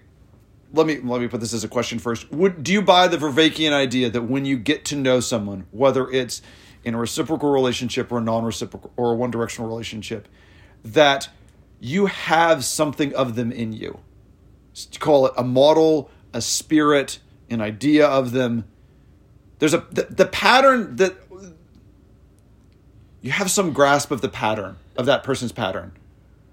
let 0.72 0.88
me 0.88 0.99
let 0.99 1.20
me 1.20 1.28
put 1.28 1.41
this 1.41 1.53
as 1.53 1.64
a 1.64 1.68
question 1.68 1.99
first. 1.99 2.32
Would 2.32 2.64
do 2.64 2.72
you 2.72 2.82
buy 2.82 3.07
the 3.07 3.18
Vervaekian 3.18 3.74
idea 3.74 4.09
that 4.09 4.24
when 4.24 4.45
you 4.45 4.57
get 4.57 4.86
to 4.86 4.95
know 4.95 5.20
someone, 5.20 5.66
whether 5.72 6.09
it's 6.09 6.41
in 6.84 6.93
a 6.93 6.97
reciprocal 6.97 7.51
relationship 7.51 8.12
or 8.12 8.20
a 8.20 8.22
non-reciprocal 8.22 8.91
or 8.95 9.12
a 9.12 9.16
one-directional 9.16 9.68
relationship, 9.68 10.28
that 10.84 11.30
you 11.82 12.06
have 12.06 12.64
something 12.64 13.14
of 13.16 13.36
them 13.36 13.52
in 13.52 13.74
you? 13.74 14.00
Call 15.00 15.26
it 15.26 15.34
a 15.36 15.44
model, 15.44 16.10
a 16.34 16.42
spirit, 16.42 17.20
an 17.50 17.60
idea 17.60 18.08
of 18.08 18.32
them. 18.32 18.64
There's 19.60 19.74
a 19.74 19.86
the, 19.92 20.04
the 20.10 20.26
pattern 20.26 20.96
that 20.96 21.16
you 23.22 23.32
have 23.32 23.52
some 23.52 23.74
grasp 23.74 24.12
of 24.12 24.22
the 24.22 24.30
pattern 24.30 24.78
of 24.98 25.06
that 25.08 25.24
person's 25.24 25.52
pattern. 25.52 25.92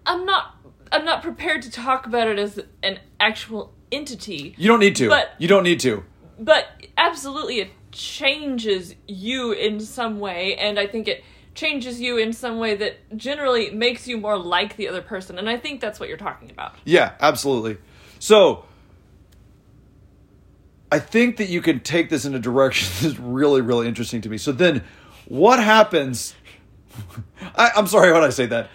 I'm 0.07 0.24
not. 0.24 0.57
I'm 0.91 1.05
not 1.05 1.22
prepared 1.22 1.62
to 1.62 1.70
talk 1.70 2.07
about 2.07 2.29
it 2.29 2.39
as 2.39 2.61
an 2.83 2.99
actual 3.20 3.72
entity. 3.93 4.55
You 4.57 4.68
don't 4.68 4.81
need 4.81 4.97
to. 4.97 5.09
But- 5.09 5.31
you 5.39 5.47
don't 5.49 5.62
need 5.62 5.81
to. 5.81 6.05
but 6.39 6.66
absolutely 6.97 7.61
it 7.61 7.70
changes 7.93 8.95
you 9.07 9.51
in 9.53 9.81
some 9.81 10.20
way 10.20 10.55
and 10.57 10.79
i 10.79 10.87
think 10.87 11.09
it 11.09 11.24
changes 11.59 12.00
you 12.00 12.16
in 12.16 12.32
some 12.32 12.59
way 12.59 12.74
that 12.76 12.94
generally 13.16 13.70
makes 13.70 14.06
you 14.06 14.16
more 14.16 14.38
like 14.38 14.76
the 14.76 14.86
other 14.88 15.02
person 15.02 15.38
and 15.38 15.50
i 15.50 15.56
think 15.56 15.80
that's 15.80 15.98
what 15.98 16.09
you're 16.09 16.18
talking 16.18 16.50
about 16.50 16.74
Yeah, 16.84 17.12
absolutely. 17.20 17.78
So 18.20 18.64
I 20.90 20.98
think 20.98 21.36
that 21.36 21.48
you 21.48 21.61
can 21.61 21.80
take 21.80 22.09
this 22.09 22.24
in 22.24 22.34
a 22.34 22.38
direction 22.38 22.88
that's 23.09 23.18
really, 23.18 23.61
really 23.61 23.86
interesting 23.86 24.20
to 24.22 24.28
me. 24.28 24.38
So 24.38 24.52
then 24.52 24.84
what 25.26 25.59
happens 25.62 26.34
I, 27.56 27.70
I'm 27.76 27.86
sorry 27.86 28.12
when 28.12 28.22
I 28.22 28.30
say 28.30 28.46
that, 28.46 28.70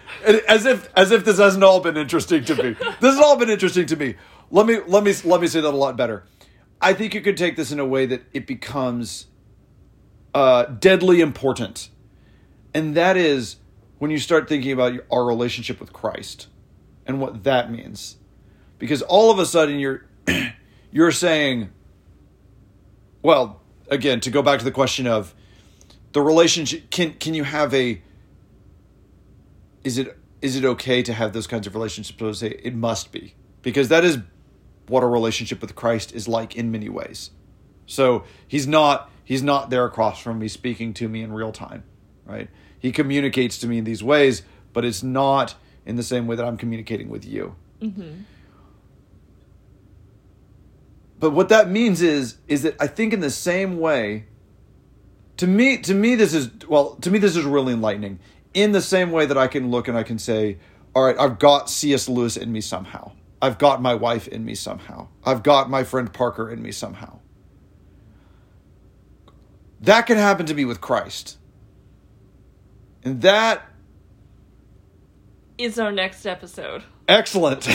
as 0.48 0.64
if 0.64 0.88
as 0.96 1.10
if 1.10 1.24
this 1.24 1.38
hasn't 1.38 1.64
all 1.64 1.80
been 1.80 1.96
interesting 1.96 2.44
to 2.44 2.54
me. 2.54 2.76
This 3.00 3.14
has 3.14 3.18
all 3.18 3.36
been 3.36 3.50
interesting 3.50 3.86
to 3.86 3.96
me. 3.96 4.14
Let 4.50 4.66
me 4.66 4.78
let 4.86 5.04
me 5.04 5.12
let 5.24 5.40
me 5.40 5.46
say 5.46 5.60
that 5.60 5.74
a 5.74 5.76
lot 5.76 5.96
better. 5.96 6.24
I 6.80 6.94
think 6.94 7.14
you 7.14 7.20
could 7.20 7.36
take 7.36 7.56
this 7.56 7.72
in 7.72 7.78
a 7.80 7.84
way 7.86 8.06
that 8.06 8.22
it 8.32 8.46
becomes 8.46 9.26
uh, 10.34 10.64
deadly 10.64 11.20
important, 11.20 11.88
and 12.74 12.96
that 12.96 13.16
is 13.16 13.56
when 13.98 14.10
you 14.10 14.18
start 14.18 14.48
thinking 14.48 14.72
about 14.72 15.00
our 15.10 15.24
relationship 15.24 15.80
with 15.80 15.92
Christ 15.92 16.48
and 17.06 17.20
what 17.20 17.44
that 17.44 17.70
means, 17.70 18.16
because 18.78 19.00
all 19.02 19.30
of 19.30 19.38
a 19.38 19.46
sudden 19.46 19.78
you're 19.78 20.04
you're 20.90 21.12
saying, 21.12 21.70
well, 23.22 23.62
again, 23.88 24.20
to 24.20 24.30
go 24.30 24.42
back 24.42 24.58
to 24.58 24.64
the 24.64 24.70
question 24.70 25.06
of 25.06 25.34
the 26.12 26.20
relationship, 26.20 26.90
can 26.90 27.14
can 27.14 27.34
you 27.34 27.44
have 27.44 27.72
a 27.72 28.02
is 29.84 29.98
it 29.98 30.18
is 30.42 30.56
it 30.56 30.64
okay 30.64 31.02
to 31.02 31.12
have 31.12 31.32
those 31.32 31.46
kinds 31.46 31.66
of 31.66 31.74
relationships? 31.74 32.20
I 32.20 32.24
would 32.24 32.36
say 32.36 32.60
it 32.62 32.74
must 32.74 33.12
be 33.12 33.34
because 33.62 33.88
that 33.88 34.04
is 34.04 34.18
what 34.88 35.02
a 35.02 35.06
relationship 35.06 35.60
with 35.60 35.74
Christ 35.74 36.12
is 36.14 36.28
like 36.28 36.56
in 36.56 36.70
many 36.70 36.88
ways. 36.88 37.30
So 37.86 38.24
he's 38.46 38.66
not 38.66 39.10
he's 39.24 39.42
not 39.42 39.70
there 39.70 39.84
across 39.84 40.20
from 40.20 40.38
me 40.38 40.48
speaking 40.48 40.94
to 40.94 41.08
me 41.08 41.22
in 41.22 41.32
real 41.32 41.52
time, 41.52 41.84
right? 42.24 42.48
He 42.84 42.92
communicates 42.92 43.56
to 43.60 43.66
me 43.66 43.78
in 43.78 43.84
these 43.84 44.04
ways, 44.04 44.42
but 44.74 44.84
it's 44.84 45.02
not 45.02 45.54
in 45.86 45.96
the 45.96 46.02
same 46.02 46.26
way 46.26 46.36
that 46.36 46.44
I'm 46.44 46.58
communicating 46.58 47.08
with 47.08 47.24
you. 47.24 47.56
Mm-hmm. 47.80 48.24
But 51.18 51.30
what 51.30 51.48
that 51.48 51.70
means 51.70 52.02
is 52.02 52.36
is 52.46 52.60
that 52.60 52.76
I 52.78 52.86
think 52.88 53.14
in 53.14 53.20
the 53.20 53.30
same 53.30 53.78
way 53.80 54.26
to 55.38 55.46
me 55.46 55.78
to 55.78 55.94
me 55.94 56.14
this 56.14 56.34
is 56.34 56.50
well 56.68 56.96
to 56.96 57.10
me 57.10 57.18
this 57.18 57.36
is 57.36 57.46
really 57.46 57.72
enlightening 57.72 58.18
in 58.52 58.72
the 58.72 58.82
same 58.82 59.12
way 59.12 59.24
that 59.24 59.38
I 59.38 59.46
can 59.46 59.70
look 59.70 59.88
and 59.88 59.96
I 59.96 60.02
can 60.02 60.18
say 60.18 60.58
all 60.94 61.06
right 61.06 61.16
I've 61.18 61.38
got 61.38 61.70
C.S. 61.70 62.06
Lewis 62.06 62.36
in 62.36 62.52
me 62.52 62.60
somehow 62.60 63.12
I've 63.40 63.56
got 63.56 63.80
my 63.80 63.94
wife 63.94 64.28
in 64.28 64.44
me 64.44 64.54
somehow 64.54 65.08
I've 65.24 65.42
got 65.42 65.70
my 65.70 65.84
friend 65.84 66.12
Parker 66.12 66.50
in 66.50 66.60
me 66.60 66.70
somehow 66.70 67.20
that 69.80 70.02
can 70.02 70.18
happen 70.18 70.44
to 70.44 70.52
me 70.52 70.66
with 70.66 70.82
Christ 70.82 71.38
and 73.04 73.20
that 73.22 73.62
is 75.58 75.78
our 75.78 75.92
next 75.92 76.26
episode. 76.26 76.82
Excellent 77.06 77.64